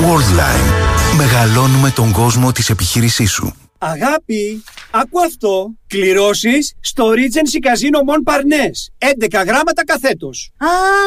Worldline. 0.00 1.16
Μεγαλώνουμε 1.16 1.90
τον 1.90 2.12
κόσμο 2.12 2.52
της 2.52 2.70
επιχείρησής 2.70 3.30
σου. 3.32 3.54
Αγάπη, 3.78 4.64
άκου 4.90 5.20
αυτό. 5.20 5.70
Κληρώσεις 5.86 6.74
στο 6.80 7.04
Regency 7.08 7.66
Casino 7.66 7.98
Mon 8.08 8.32
Parnes. 8.32 8.76
11 8.98 9.44
γράμματα 9.46 9.84
καθέτος. 9.84 10.52
Α, 10.56 10.66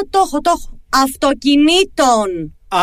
το 0.10 0.20
έχω, 0.26 0.42
το 0.42 0.54
έχω. 0.58 0.79
Αυτοκινήτων. 0.92 2.59
Α, 2.72 2.80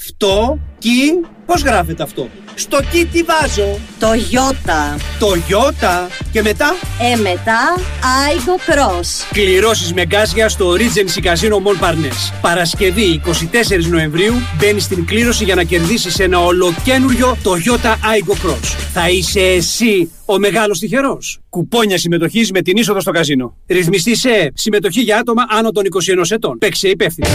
αυτό, 0.00 0.58
κι, 0.78 1.20
πώς 1.46 1.62
γράφεται 1.62 2.02
αυτό; 2.02 2.28
Στο 2.54 2.78
κι 2.90 3.06
τι 3.06 3.22
βάζω; 3.22 3.78
Το 3.98 4.08
Ιώτα. 4.30 4.96
Το 5.18 5.34
Ιώτα 5.48 6.08
και 6.32 6.42
μετά; 6.42 6.74
Ε, 7.12 7.16
μετά, 7.16 7.76
Aigo 8.00 8.70
Cross. 8.70 9.26
κληρώσεις 9.32 9.92
με 9.92 10.06
γκάζια 10.06 10.48
στο 10.48 10.72
Regency 10.72 11.24
Casino 11.24 11.54
Mon 11.54 11.84
Parnes. 11.84 12.32
Παρασκευή 12.40 13.20
24 13.26 13.84
Νοεμβρίου 13.90 14.34
μπαίνεις 14.58 14.84
στην 14.84 15.06
κλήρωση 15.06 15.44
για 15.44 15.54
να 15.54 15.62
κερδίσεις 15.64 16.18
ένα 16.18 16.38
ολοκένουριο 16.44 17.36
Toyota 17.44 17.90
Aigo 17.90 18.46
Cross. 18.46 18.76
Θα 18.92 19.08
είσαι 19.10 19.40
εσύ 19.40 20.10
ο 20.24 20.38
μεγάλος 20.38 20.78
τυχερός. 20.78 21.40
Κουπόνια 21.48 21.98
συμμετοχής 21.98 22.50
με 22.50 22.62
την 22.62 22.76
είσοδο 22.76 23.00
στο 23.00 23.10
καζίνο. 23.10 23.56
Ρυθμιστή 23.66 24.16
σε 24.16 24.52
συμμετοχή 24.54 25.00
για 25.00 25.18
άτομα 25.18 25.42
άνω 25.48 25.70
των 25.70 25.84
21 25.84 26.30
ετών. 26.30 26.58
Παίξε 26.58 26.88
υπεύθυνο. 26.88 27.28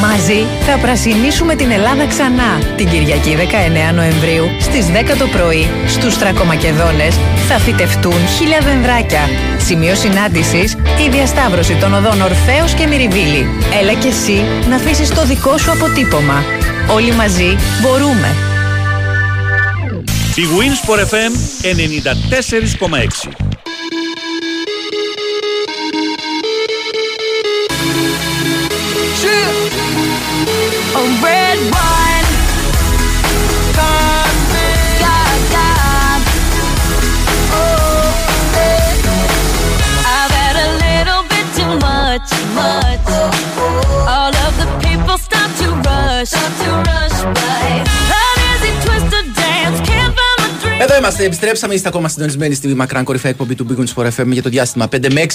Μαζί 0.00 0.46
θα 0.66 0.78
πρασινίσουμε 0.78 1.54
την 1.54 1.70
Ελλάδα 1.70 2.06
ξανά. 2.06 2.60
Την 2.76 2.88
Κυριακή 2.88 3.36
19 3.90 3.94
Νοεμβρίου 3.94 4.44
στις 4.60 4.86
10 4.86 5.16
το 5.18 5.26
πρωί 5.26 5.66
στους 5.86 6.12
Στρακομακεδόνες 6.12 7.18
θα 7.48 7.58
φυτευτούν 7.58 8.26
χίλια 8.38 8.60
δενδράκια. 8.60 9.20
Σημείο 9.58 9.94
συνάντησης 9.94 10.72
η 11.06 11.08
διασταύρωση 11.10 11.74
των 11.74 11.94
οδών 11.94 12.20
Ορφέως 12.20 12.74
και 12.74 12.86
Μυριβίλη. 12.86 13.48
Έλα 13.80 13.92
και 13.92 14.08
εσύ 14.08 14.44
να 14.68 14.76
αφήσεις 14.76 15.08
το 15.08 15.24
δικό 15.24 15.58
σου 15.58 15.70
αποτύπωμα. 15.70 16.44
Όλοι 16.94 17.12
μαζί 17.12 17.56
μπορούμε. 17.82 18.34
Η 20.34 20.44
Winsport 20.58 21.00
FM 21.00 21.32
94,6. 23.32 23.48
A 30.68 31.02
red 31.24 31.58
wine. 31.72 32.28
Oh, 37.50 38.12
I've 40.04 40.30
had 40.30 40.56
a 40.66 40.68
little 40.84 41.22
bit 41.32 41.46
too 41.56 41.72
much, 41.80 42.28
much. 42.54 43.00
All 44.06 44.34
of 44.46 44.52
the 44.58 44.66
people 44.86 45.16
stop 45.16 45.50
to 45.56 45.68
rush, 45.88 46.28
stop 46.28 46.52
to 46.62 46.70
rush 46.90 47.18
by. 47.34 48.27
Εδώ 50.80 50.96
είμαστε, 50.96 51.24
επιστρέψαμε. 51.24 51.74
Είστε 51.74 51.88
ακόμα 51.88 52.08
συντονισμένοι 52.08 52.54
στη 52.54 52.74
μακράν 52.74 53.04
κορυφαία 53.04 53.30
εκπομπή 53.30 53.54
του 53.54 53.66
Big 53.70 53.80
Wings 53.80 54.02
for 54.02 54.06
FM 54.06 54.26
για 54.26 54.42
το 54.42 54.48
διάστημα 54.48 54.88
5 54.92 55.12
με 55.12 55.22
6. 55.22 55.28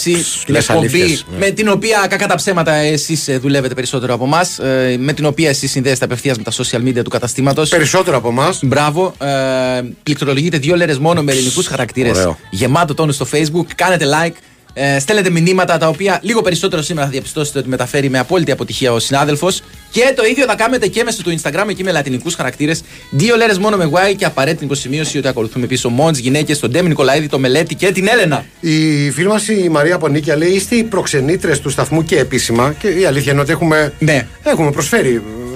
Την 0.46 0.54
Λες 0.54 0.70
εκπομπή 0.70 0.88
αλήθειες, 0.88 1.26
ναι. 1.32 1.38
με 1.38 1.50
την 1.50 1.68
οποία, 1.68 2.06
κακά 2.10 2.28
τα 2.28 2.36
ψέματα, 2.36 2.74
εσείς 2.74 3.30
δουλεύετε 3.42 3.74
περισσότερο 3.74 4.14
από 4.14 4.26
εμάς. 4.26 4.60
Με 4.98 5.14
την 5.14 5.26
οποία 5.26 5.50
εσείς 5.50 5.72
συνδέεστε 5.72 6.06
απευθείας 6.06 6.38
με 6.38 6.44
τα 6.44 6.52
social 6.52 6.88
media 6.88 7.04
του 7.04 7.10
καταστήματος. 7.10 7.70
Περισσότερο 7.70 8.18
από 8.18 8.28
εμάς. 8.30 8.60
Μπράβο. 8.64 9.14
Ε, 9.18 9.82
πληκτρολογείτε 10.04 10.58
δύο 10.58 10.76
λέρες 10.76 10.98
μόνο 10.98 11.24
με 11.24 11.32
ελληνικούς 11.32 11.68
χαρακτήρες. 11.68 12.18
Ωραίο. 12.18 12.38
Γεμάτο 12.50 12.94
τόνο 12.94 13.12
στο 13.12 13.28
Facebook. 13.32 13.66
Κάνετε 13.76 14.06
like. 14.06 14.36
Ε, 14.76 15.00
στέλνετε 15.00 15.30
μηνύματα 15.30 15.78
τα 15.78 15.88
οποία 15.88 16.20
λίγο 16.22 16.42
περισσότερο 16.42 16.82
σήμερα 16.82 17.06
θα 17.06 17.12
διαπιστώσετε 17.12 17.60
ότι 17.60 17.70
μεταφέρει 17.70 18.10
με 18.10 18.20
απόλυτη 18.20 18.52
αποτυχία 18.52 18.94
ο 18.94 19.00
συνάδελφος. 19.00 19.62
Και 19.92 20.14
το 20.16 20.26
ίδιο 20.26 20.46
θα 20.46 20.56
κάνετε 20.56 20.88
και 20.88 21.04
μέσω 21.04 21.24
του 21.24 21.36
Instagram 21.42 21.66
εκεί 21.70 21.84
με 21.84 21.92
λατινικούς 21.92 22.36
χαρακτήρες. 22.36 22.82
Δύο 23.10 23.36
λέρες 23.36 23.58
μόνο 23.58 23.78
με 23.78 23.90
Y 23.94 24.16
και 24.18 24.26
απαραίτητη 24.26 24.64
υποσημείωση 24.64 25.18
ότι 25.18 25.28
ακολουθούμε 25.28 25.66
πίσω 25.66 25.90
μόντς, 25.90 26.20
γυναίκες, 26.20 26.60
τον 26.60 26.72
Ντέμι 26.72 26.88
Νικολαίδη, 26.88 27.28
το 27.28 27.40
Μελέτη 27.40 27.76
και 27.76 27.92
την 27.92 28.08
Έλενα. 28.08 28.46
Η 28.60 29.12
φίλη 29.12 29.28
μας 29.28 29.48
η 29.48 29.70
Μαρία 29.70 29.98
Πονίκια 29.98 30.36
λέει: 30.38 30.50
Είστε 30.50 30.76
οι 30.76 30.84
προξενήτρες 30.84 31.60
του 31.60 31.70
σταθμού 31.70 32.04
και 32.04 32.18
επίσημα. 32.20 32.76
Και 32.80 32.88
η 32.88 33.06
αλήθεια 33.06 33.32
είναι 33.32 33.42
ότι 33.42 33.52
έχουμε, 33.52 33.94
Ναι. 34.00 34.28
έχουμε 34.44 34.72
προσφέρει 34.72 35.16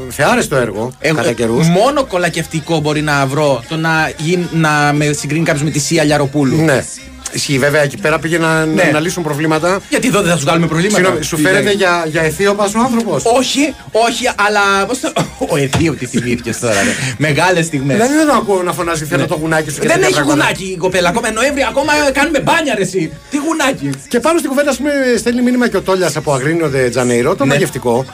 ε, 0.10 0.12
θεάρεστο 0.12 0.56
έργο 0.56 0.92
Ε, 1.00 1.14
κατά 1.14 1.30
ε, 1.30 1.34
καιρούς. 1.34 1.68
μόνο 1.68 2.06
κολακευτικό 2.06 2.80
μπορεί 2.80 3.02
να 3.02 3.26
βρω 3.26 3.64
το 3.70 3.76
να, 3.76 4.12
γι- 4.18 4.48
να 4.54 4.94
με 4.94 5.12
συγκρίνει 5.12 5.46
κάποιος 5.46 5.64
με 5.64 5.70
τη 5.70 5.80
Σία 5.80 6.04
Λιαροπούλου. 6.04 6.62
Ναι. 6.62 6.86
Ισχύει 7.38 7.58
βέβαια 7.60 7.82
εκεί 7.82 7.98
πέρα 7.98 8.20
πήγε 8.20 8.38
να, 8.38 8.65
Ναι. 8.65 8.89
να 8.94 9.00
λύσουν 9.00 9.24
προβλήματα. 9.24 9.79
Γιατί 9.89 10.08
εδώ 10.08 10.22
δεν 10.22 10.32
θα 10.32 10.38
σου 10.38 10.44
βγάλουμε 10.44 10.67
προβλήματα. 10.67 10.98
Συγγνώμη, 10.98 11.24
σου 11.24 11.36
Τι 11.36 11.41
φαίνεται 11.41 11.63
λέει; 11.63 11.74
για, 11.74 12.06
για 12.08 12.22
αιθίωπας 12.22 12.74
ο 12.75 12.79
άνθρωπος; 12.79 13.24
Όχι, 13.25 13.74
όχι, 13.91 14.29
αλλά. 14.48 14.86
Πώς 14.88 15.00
το... 15.00 15.12
Ο 15.53 15.58
Εδίο, 15.58 15.94
τι 15.94 16.06
θυμήθηκες 16.06 16.60
τώρα, 16.60 16.74
ρε. 16.74 16.89
Μεγάλες 17.17 17.65
στιγμές. 17.65 17.96
Δηλαδή 17.98 18.15
δεν 18.15 18.27
το 18.27 18.34
ακούω 18.34 18.63
να 18.63 18.74
φωνάζει 18.74 19.06
θέλω 19.06 19.25
το 19.27 19.36
γουνάκι 19.41 19.70
σου. 19.70 19.79
και 19.79 19.88
Δεν 19.88 19.96
τέτοια 19.96 20.08
έχει 20.08 20.15
πράγματα. 20.15 20.44
γουνάκι 20.44 20.63
η 20.63 20.77
κοπέλα. 20.77 21.10
Ακόμα 21.10 21.32
Νοέμβρη, 21.32 21.63
ακόμα 21.70 21.94
κάνουμε 22.13 22.39
μπάνια, 22.39 22.74
ρε, 22.75 22.82
εσύ. 22.82 23.12
Τι 23.29 23.38
γουνάκι. 23.38 23.89
Και 24.08 24.20
πάνω 24.20 24.38
στην 24.38 24.50
κουβέντα, 24.50 24.70
ας 24.70 24.77
πούμε, 24.77 24.91
στέλνει 25.17 25.41
μήνυμα 25.41 25.67
και 25.70 25.77
ο 25.77 25.82
Τόλιας 25.82 26.15
από 26.15 26.34
Αγρίνιο 26.34 26.70
Δε 26.70 26.89
Τζανέιρο, 26.89 27.36
το 27.36 27.46
Ναι. 27.46 27.53
μαγευτικό, 27.53 28.06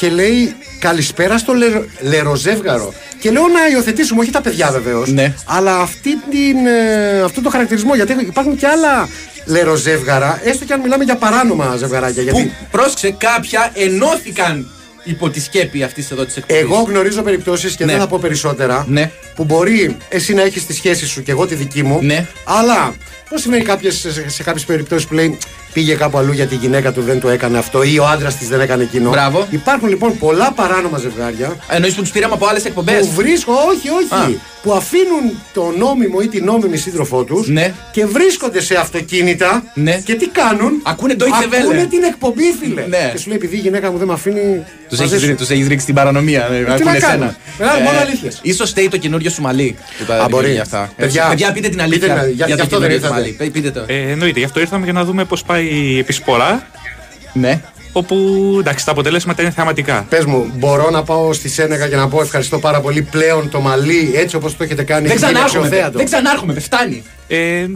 και 0.00 0.08
λέει 0.08 0.54
Καλησπέρα 0.78 1.38
στο 1.38 1.52
λε, 1.52 1.66
λεροζεύγαρο. 2.00 2.92
Και 3.20 3.30
λέω 3.30 3.42
να 3.48 3.68
υιοθετήσουμε, 3.72 4.20
όχι 4.20 4.30
τα 4.30 4.40
παιδιά 4.40 4.70
βεβαίως, 4.70 5.12
Ναι. 5.12 5.34
αλλά 5.46 5.76
αυτή 5.78 6.10
την, 6.30 6.66
ε, 6.66 7.20
αυτό 7.22 7.40
το 7.42 7.50
χαρακτηρισμό. 7.50 7.94
Γιατί 7.94 8.12
υπάρχουν 8.20 8.56
και 8.56 8.66
άλλα 8.66 9.08
λεροζεύγαρα, 9.46 10.40
έστω 10.44 10.64
και 10.64 10.72
αν 10.72 10.80
μιλάμε 10.80 11.04
για 11.04 11.16
παράνομα 11.16 11.76
ζευγαράκια. 11.76 12.22
Γιατί 12.22 12.42
Που 12.42 12.50
πρόσεξε, 12.70 13.14
κάποια 13.18 13.70
ενώθηκαν 13.74 14.70
υπό 15.04 15.30
τη 15.30 15.40
σκέπη 15.40 15.82
αυτής 15.82 16.10
εδώ 16.10 16.24
της 16.24 16.36
εκπομπής. 16.36 16.62
εγώ 16.62 16.82
γνωρίζω 16.88 17.22
περιπτώσεις 17.22 17.76
και 17.76 17.84
Ναι. 17.84 17.92
δεν 17.92 18.00
θα 18.00 18.06
πω 18.06 18.18
περισσότερα. 18.20 18.84
Ναι. 18.88 19.10
Που 19.34 19.44
μπορεί 19.44 19.96
εσύ 20.08 20.34
να 20.34 20.42
έχεις 20.42 20.66
τη 20.66 20.74
σχέση 20.74 21.06
σου 21.06 21.22
και 21.22 21.30
εγώ 21.30 21.46
τη 21.46 21.54
δική 21.54 21.82
μου. 21.82 21.98
Ναι. 22.02 22.26
Αλλά 22.44 22.94
πώς 23.30 23.40
σημαίνει 23.40 23.62
κάποιες, 23.62 23.94
σε, 23.98 24.28
σε 24.30 24.42
κάποιες 24.42 24.64
περιπτώσεις 24.64 25.06
που 25.06 25.14
λέει 25.14 25.38
πήγε 25.72 25.94
κάπου 25.94 26.18
αλλού 26.18 26.32
γιατί 26.32 26.54
η 26.54 26.58
γυναίκα 26.60 26.92
του 26.92 27.02
δεν 27.02 27.20
το 27.20 27.28
έκανε 27.28 27.58
αυτό 27.58 27.82
ή 27.82 27.98
ο 27.98 28.06
άντρας 28.06 28.36
της 28.36 28.48
δεν 28.48 28.60
έκανε 28.60 28.82
εκείνο. 28.82 29.10
Μπράβο. 29.10 29.46
Υπάρχουν 29.50 29.88
λοιπόν 29.88 30.18
πολλά 30.18 30.52
παράνομα 30.52 30.98
ζευγάρια 30.98 31.56
Εννοείς 31.68 31.94
που 31.94 32.00
τους 32.00 32.10
πήραμε 32.10 32.34
από 32.34 32.46
άλλες 32.46 32.64
εκπομπές; 32.64 33.06
που 33.06 33.12
βρίσκω, 33.14 33.52
όχι, 33.52 33.88
όχι, 33.88 34.34
Α. 34.34 34.38
που 34.62 34.72
αφήνουν 34.72 35.38
το 35.54 35.72
νόμιμο 35.78 36.18
ή 36.22 36.28
την 36.28 36.44
νόμιμη 36.44 36.76
σύντροφό 36.76 37.24
τους 37.24 37.48
Ναι. 37.48 37.74
και 37.92 38.06
βρίσκονται 38.06 38.60
σε 38.60 38.74
αυτοκίνητα 38.74 39.62
Ναι. 39.74 40.00
και 40.04 40.14
τι 40.14 40.28
κάνουν; 40.28 40.72
Ακούνε 40.82 41.14
Deutsche 41.18 41.24
Welle. 41.24 41.58
Ακούνε 41.62 41.86
την 41.86 42.02
εκπομπή, 42.02 42.54
φίλε. 42.60 42.86
Ναι. 42.88 43.08
Και 43.12 43.18
σου 43.18 43.28
λέει 43.28 43.36
επειδή 43.36 43.56
η 43.56 43.60
γυναίκα 43.60 43.90
μου 43.90 43.98
δεν 43.98 44.06
με 44.06 44.12
αφήνει. 44.12 44.64
Τους 44.88 44.98
μαζί 44.98 45.14
έχεις, 45.14 45.26
σου. 45.26 45.34
τους 45.34 45.50
έχεις 45.50 45.66
ρίξει 45.68 45.86
την 45.86 45.94
παρανομία. 45.94 46.48
ε, 46.52 46.60
να 46.60 46.74
ακούνε 46.74 46.98
κάνω; 46.98 47.06
εσένα. 47.06 47.36
Μεγάλη, 47.58 47.82
μόνο 47.82 47.98
αλήθειες. 47.98 48.38
Ίσως 48.42 48.70
φταίει 48.70 48.88
το 48.88 48.96
καινούριο 48.96 49.30
σου 49.30 49.42
μαλλί 49.42 49.76
που 49.98 50.04
τα 50.04 50.12
Α, 50.14 50.16
ρίχνει 50.16 50.30
μπορεί. 50.30 50.52
για 50.52 50.62
αυτά. 50.62 50.92
Παιδιά, 50.96 51.24
Ε, 51.24 51.28
παιδιά, 51.28 51.52
πείτε 51.52 51.68
την 51.68 51.80
αλήθεια 51.82 52.14
πείτε, 52.14 52.30
για- 52.34 52.46
γι' 52.46 52.54
το 52.54 52.62
αυτό 52.62 52.78
δεν 52.78 52.88
καινούριο 52.88 53.08
του 53.22 53.28
ήρθατε. 53.28 53.40
μαλλί. 53.40 53.50
Πε- 53.50 53.50
Πείτε 53.50 53.70
το. 53.70 53.84
Ε, 53.86 54.10
εννοείται, 54.10 54.38
γι' 54.38 54.44
αυτό 54.44 54.60
ήρθαμε 54.60 54.84
για 54.84 54.92
να 54.92 55.04
δούμε 55.04 55.24
πώς 55.24 55.42
πάει 55.42 55.64
η 55.66 55.98
επισπορά. 55.98 56.66
Ναι. 57.32 57.60
Όπου 57.92 58.16
εντάξει, 58.60 58.84
τα 58.84 58.90
αποτελέσματα 58.90 59.42
είναι 59.42 59.50
θεαματικά. 59.50 60.06
Πες 60.08 60.24
μου, 60.24 60.50
μπορώ 60.54 60.90
να 60.90 61.02
πάω 61.02 61.32
στη 61.32 61.48
Σένεγα 61.48 61.88
και 61.88 61.96
να 61.96 62.08
πω 62.08 62.20
ευχαριστώ 62.22 62.58
πάρα 62.58 62.80
πολύ 62.80 63.02
πλέον 63.02 63.48
το 63.50 63.60
μαλλί 63.60 64.12
έτσι 64.14 64.36
όπως 64.36 64.56
το 64.56 64.64
έχετε 64.64 64.82
κάνει. 64.82 65.06
Δεν 65.06 65.10
έχει 65.16 65.20
γίνει 65.24 65.32
ξανάρχομαι. 65.32 65.64
αξιοθέατο. 65.66 65.96
Δεν 65.98 66.06
ξανάρχομαι. 66.06 66.52
Δεν 66.52 66.62
φτάνει. 66.62 67.02
Ε, 67.28 67.66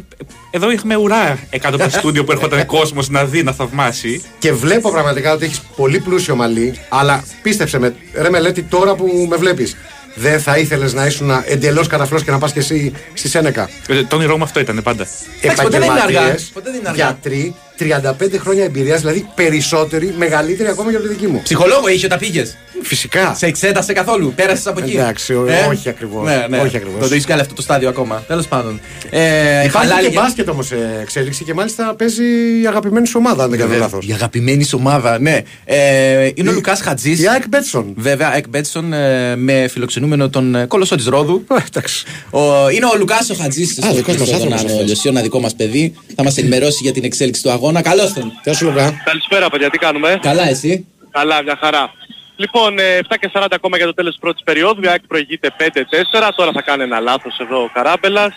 εδώ 0.51 0.71
είχαμε 0.71 0.97
ουρά 0.97 1.39
εκάτω 1.51 1.75
από 1.77 1.85
το 1.85 1.91
στούντιο 1.91 2.25
που 2.25 2.33
έρχονταν 2.33 2.67
κόσμος 2.77 3.09
να 3.09 3.25
δει, 3.25 3.43
να 3.43 3.53
θαυμάσει. 3.53 4.23
Και 4.39 4.53
βλέπω 4.53 4.91
πραγματικά 4.91 5.33
ότι 5.33 5.45
έχεις 5.45 5.61
πολύ 5.77 6.01
πλούσιο 6.01 6.37
μαλλί, 6.37 6.75
αλλά 6.89 7.25
πίστεψε 7.43 7.79
με, 7.79 7.95
ρε 8.15 8.31
Μελέτη, 8.31 8.63
τώρα 8.63 8.95
που 8.95 9.27
με 9.29 9.37
βλέπεις, 9.37 9.77
δεν 10.15 10.41
θα 10.41 10.59
ήθελες 10.59 10.93
να 10.93 11.07
ήσουν 11.07 11.31
εντελώς 11.47 11.87
καταφλός 11.87 12.25
και 12.25 12.31
να 12.31 12.39
πας 12.39 12.53
και 12.53 12.59
εσύ 12.59 12.93
στη 13.15 13.29
Σένεκα. 13.29 13.69
Ε, 13.89 14.05
το 14.05 14.17
όνειρό 14.17 14.37
μου 14.37 14.45
αυτό 14.45 14.61
ήταν 14.61 14.81
πάντα. 14.83 15.07
Εντάξει, 15.41 15.63
ποτέ 15.63 15.79
δεν 15.79 15.91
είναι 15.91 16.01
αργά. 16.01 16.07
Επαγγελματίες, 16.09 16.51
Ποτέ 16.55 16.71
δεν 16.71 16.81
είναι 16.81 16.89
αργά. 16.89 17.05
γιατροί, 17.05 17.55
35 17.79 18.39
χρόνια 18.39 18.65
εμπειρίας, 18.65 19.01
δηλαδή 19.01 19.29
περισσότεροι, 19.35 20.15
μεγαλύτεροι 20.19 20.69
ακόμα 20.69 20.91
για 20.91 21.01
τη 21.01 21.09
δική 21.09 21.27
μου. 21.27 21.41
Ψυχολόγο 21.43 21.89
είχε 21.89 22.07
όταν 22.07 22.19
πήγες. 22.19 22.57
Φυσικά. 22.83 23.35
Σε 23.35 23.47
εξέτασε 23.47 23.93
καθόλου. 23.93 24.33
Πέρασες 24.37 24.67
από 24.67 24.81
εκεί. 24.83 24.97
Εντάξει, 24.97 25.35
ο- 25.35 25.47
Ε; 25.49 25.67
όχι 25.71 25.89
ακριβώς. 25.89 26.25
Ναι, 26.25 26.47
ναι. 26.49 26.59
Όχι 26.59 26.77
ακριβώς. 26.77 27.01
Το, 27.01 27.09
το 27.09 27.15
έχεις 27.15 27.27
κάνει 27.27 27.41
αυτό 27.41 27.55
το 27.55 27.63
στάδιο 27.63 27.89
ακόμα. 27.89 28.25
Τέλος 28.27 28.47
πάντων. 28.47 28.81
Ε, 29.11 29.21
Υπάρχει 29.65 29.71
χαλάλη- 29.71 30.09
και 30.09 30.15
μπάσκετ 30.15 30.49
όμως 30.49 30.71
εξέλιξη 31.01 31.45
και 31.45 31.55
μάλιστα 31.55 31.95
παίζει 31.99 32.23
η 32.63 32.67
αγαπημένη 32.67 33.07
σου 33.07 33.15
ομάδα, 33.19 33.43
αν 33.45 33.51
δεν 33.51 33.59
κάνω 33.59 33.71
Βέβαια, 33.71 33.85
λάθος. 33.87 34.07
Η 34.09 34.13
αγαπημένη 34.13 34.65
σου 34.65 34.77
ομάδα, 34.81 35.19
ναι. 35.19 35.41
Ε, 35.65 36.31
είναι 36.35 36.49
ο 36.49 36.53
Λουκάς 36.53 36.81
Χατζής. 36.81 37.21
Η 37.23 37.29
ΑΕΚ 37.29 37.49
Μπέτσον. 37.49 37.93
Βέβαια, 37.97 38.37
Εκ 38.37 38.49
Μπέτσον 38.49 38.93
ε, 38.93 39.37
με 39.37 39.69
φιλοξενούμενο 39.71 40.29
τον 40.29 40.55
ε, 40.55 40.65
κολοσσό 40.67 40.97
της 40.97 41.07
Ρόδου. 41.07 41.45
Ε, 41.51 41.55
Εντάξει. 41.69 42.05
Ο, 42.31 42.69
είναι 42.71 42.87
ο 42.87 42.97
Λουκάς 42.99 43.31
ο 43.31 43.35
Χατζής. 43.35 43.79
Α, 43.85 43.93
δικός 43.95 44.17
μας 44.17 44.33
άνθρωπος 44.33 44.63
ο 44.63 44.65
αυτός. 44.67 44.85
Λιωσίο, 44.87 45.11
ένα 45.11 45.21
δικό 45.21 45.41
μας 45.41 45.55
παιδί. 45.55 45.95
Θα 46.15 46.23
μας 46.23 46.37
ενημερώσει 46.37 46.79
για 46.83 46.93
την 46.93 47.05
εξέλιξη 47.05 47.43
του 47.43 47.51
αγώνα. 47.51 47.63
Καλώς 47.73 48.13
τον. 48.13 48.41
Γεια 48.43 48.55
σου, 48.55 48.65
Λουκά. 48.65 49.03
Καλησπέρα 49.05 49.51
παιδιά, 49.51 49.71
τι 49.71 49.79
κάνουμε; 49.79 50.19
Καλά, 50.23 50.49
εσύ; 50.49 50.87
Καλά, 51.11 51.43
μια 51.43 51.59
χαρά. 51.61 51.93
Λοιπόν, 52.37 52.79
ε, 52.79 52.99
7 52.99 53.17
και 53.21 53.31
40 53.33 53.47
ακόμα 53.51 53.77
για 53.77 53.87
το 53.87 53.95
τέλος 53.95 54.11
της 54.11 54.21
πρώτης 54.21 54.43
περίοδου. 54.45 54.83
Η 54.83 54.89
ΑΕΚ 54.89 55.07
προηγείται 55.07 55.51
5-4. 55.59 56.33
Τώρα 56.37 56.53
θα 56.53 56.63
κάνει 56.63 56.83
ένα 56.83 57.01
λάθος 57.01 57.39
εδώ 57.39 57.63
ο 57.63 57.71
Καράμπελας. 57.73 58.35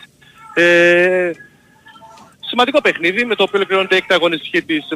Ε, 0.53 1.31
σημαντικό 2.39 2.81
παιχνίδι 2.81 3.25
με 3.25 3.35
το 3.35 3.43
οποίο 3.43 3.57
ολοκληρώνεται 3.59 3.95
η 3.95 3.97
έκτη 3.97 4.13
αγωνιστική 4.13 4.61
της 4.61 4.87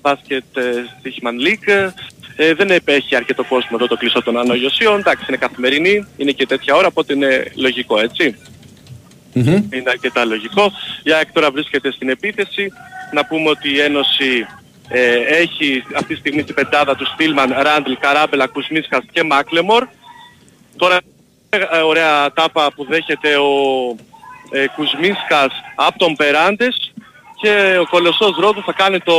μπάσκετ 0.00 0.44
Stichman 0.54 1.46
League. 1.46 1.90
Ε, 2.36 2.54
δεν 2.54 2.70
έχει 2.84 3.16
αρκετό 3.16 3.44
κόσμο 3.44 3.70
εδώ 3.74 3.86
το 3.86 3.96
κλεισό 3.96 4.22
των 4.22 4.38
Άνω 4.38 4.54
Ιωσίων. 4.54 4.98
Εντάξει, 4.98 5.24
είναι 5.28 5.36
καθημερινή, 5.36 6.06
είναι 6.16 6.30
και 6.30 6.46
τέτοια 6.46 6.74
ώρα, 6.74 6.86
οπότε 6.86 7.12
είναι 7.12 7.52
λογικό, 7.54 7.98
έτσι. 8.00 8.36
Είναι 9.46 9.90
αρκετά 9.90 10.24
λογικό. 10.24 10.72
Η 11.02 11.12
ΑΕΚ 11.12 11.32
τώρα 11.32 11.50
βρίσκεται 11.50 11.92
στην 11.92 12.08
επίθεση. 12.08 12.72
Να 13.12 13.24
πούμε 13.24 13.50
ότι 13.50 13.70
η 13.70 13.80
Ένωση 13.80 14.46
ε, 14.88 15.16
έχει 15.18 15.84
αυτή 15.96 16.14
τη 16.14 16.20
στιγμή 16.20 16.42
στην 16.42 16.54
πεντάδα 16.54 16.96
του 16.96 17.06
Στίλμαν, 17.06 17.54
Ράντλ, 17.58 17.92
Καράμπελα, 18.00 18.46
Κουσμίσκας 18.46 19.04
και 19.12 19.22
Μάκλεμορ. 19.22 19.86
Τώρα 20.76 20.98
ε, 21.48 21.76
ωραία 21.76 22.32
τάπα 22.32 22.72
που 22.72 22.84
δέχεται 22.84 23.36
ο 23.36 23.50
ε, 24.50 24.66
Κουσμίσκας 24.66 25.52
από 25.74 25.98
τον 25.98 26.16
Περάντες 26.16 26.92
και 27.40 27.78
ο 27.80 27.86
Κολοσσός 27.86 28.36
Ρόδου 28.40 28.62
θα 28.62 28.72
κάνει 28.72 28.98
το 28.98 29.14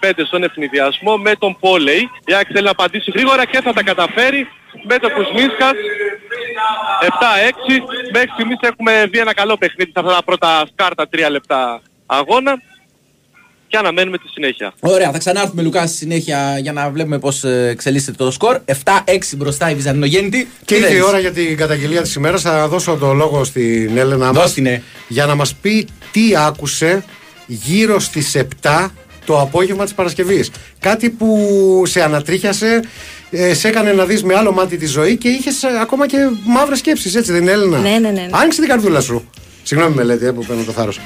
6-5 0.00 0.10
στον 0.26 0.42
ευνηδιασμό 0.42 1.16
με 1.16 1.32
τον 1.38 1.56
Πόλεϊ. 1.60 2.10
Η 2.24 2.34
ΑΕΚ 2.34 2.46
θέλει 2.52 2.64
να 2.64 2.70
απαντήσει 2.70 3.10
γρήγορα 3.14 3.44
και 3.44 3.60
θα 3.60 3.72
τα 3.72 3.82
καταφέρει 3.82 4.48
με 4.88 4.98
τον 4.98 5.10
Κουσμίσκας 5.12 5.72
7-6. 7.00 7.08
Μέχρι 8.12 8.30
στιγμής 8.34 8.58
έχουμε 8.60 9.06
δει 9.10 9.18
ένα 9.18 9.34
καλό 9.34 9.56
παιχνίδι 9.56 9.90
σε 9.90 10.00
αυτά 10.00 10.14
τα 10.14 10.22
πρώτα 10.22 10.66
σκάρτα 10.72 11.08
3 11.12 11.30
λεπτά 11.30 11.80
αγώνα 12.06 12.62
και 13.68 13.76
αναμένουμε 13.76 14.18
τη 14.18 14.28
συνέχεια. 14.28 14.72
Ωραία, 14.80 15.10
θα 15.10 15.18
ξανάρθουμε 15.18 15.62
Λουκάς 15.62 15.88
στη 15.88 15.98
συνέχεια 15.98 16.58
για 16.58 16.72
να 16.72 16.90
βλέπουμε 16.90 17.18
πώς 17.18 17.44
εξελίσσεται 17.44 18.24
το 18.24 18.30
σκορ. 18.30 18.60
7-6 18.64 18.72
μπροστά 19.36 19.70
η 19.70 19.74
Βυζαντινογέννητη. 19.74 20.48
Και 20.64 20.74
ήρθε 20.74 20.94
η 20.94 21.00
ώρα 21.00 21.18
για 21.18 21.32
την 21.32 21.56
καταγγελία 21.56 22.02
της 22.02 22.14
ημέρας. 22.14 22.42
Θα 22.42 22.68
δώσω 22.68 22.96
το 22.96 23.12
λόγο 23.12 23.44
στην 23.44 23.96
Έλενα 23.96 24.26
μας 24.26 24.36
Δώσ' 24.36 24.52
την, 24.52 24.66
ε. 24.66 24.82
για 25.08 25.26
να 25.26 25.34
μας 25.34 25.54
πει 25.54 25.88
τι 26.12 26.36
άκουσε 26.36 27.04
γύρω 27.50 27.98
στις 28.00 28.36
7 28.62 28.88
το 29.24 29.40
απόγευμα 29.40 29.84
της 29.84 29.94
Παρασκευής. 29.94 30.50
Κάτι 30.78 31.10
που 31.10 31.82
σε 31.86 32.02
ανατρίχιασε, 32.02 32.80
ε, 33.30 33.54
σε 33.54 33.68
έκανε 33.68 33.92
να 33.92 34.04
δεις 34.04 34.22
με 34.22 34.34
άλλο 34.34 34.52
μάτι 34.52 34.76
τη 34.76 34.86
ζωή 34.86 35.16
και 35.16 35.28
είχες 35.28 35.62
ε, 35.62 35.68
ακόμα 35.80 36.06
και 36.06 36.16
μαύρες 36.44 36.78
σκέψεις, 36.78 37.14
έτσι 37.14 37.32
δεν 37.32 37.42
είναι 37.42 37.50
Έλενα. 37.50 37.78
Ναι, 37.78 37.88
ναι, 37.90 37.98
ναι, 37.98 38.10
ναι. 38.10 38.28
Άνοιξε 38.30 38.60
την 38.60 38.68
καρδούλα 38.68 39.00
σου. 39.00 39.28
Συγγνώμη 39.62 39.94
μελέτη 39.94 40.26
ε, 40.26 40.30
που 40.30 40.44
παίρνω 40.44 40.62
το 40.62 40.72
θάρρος. 40.72 41.00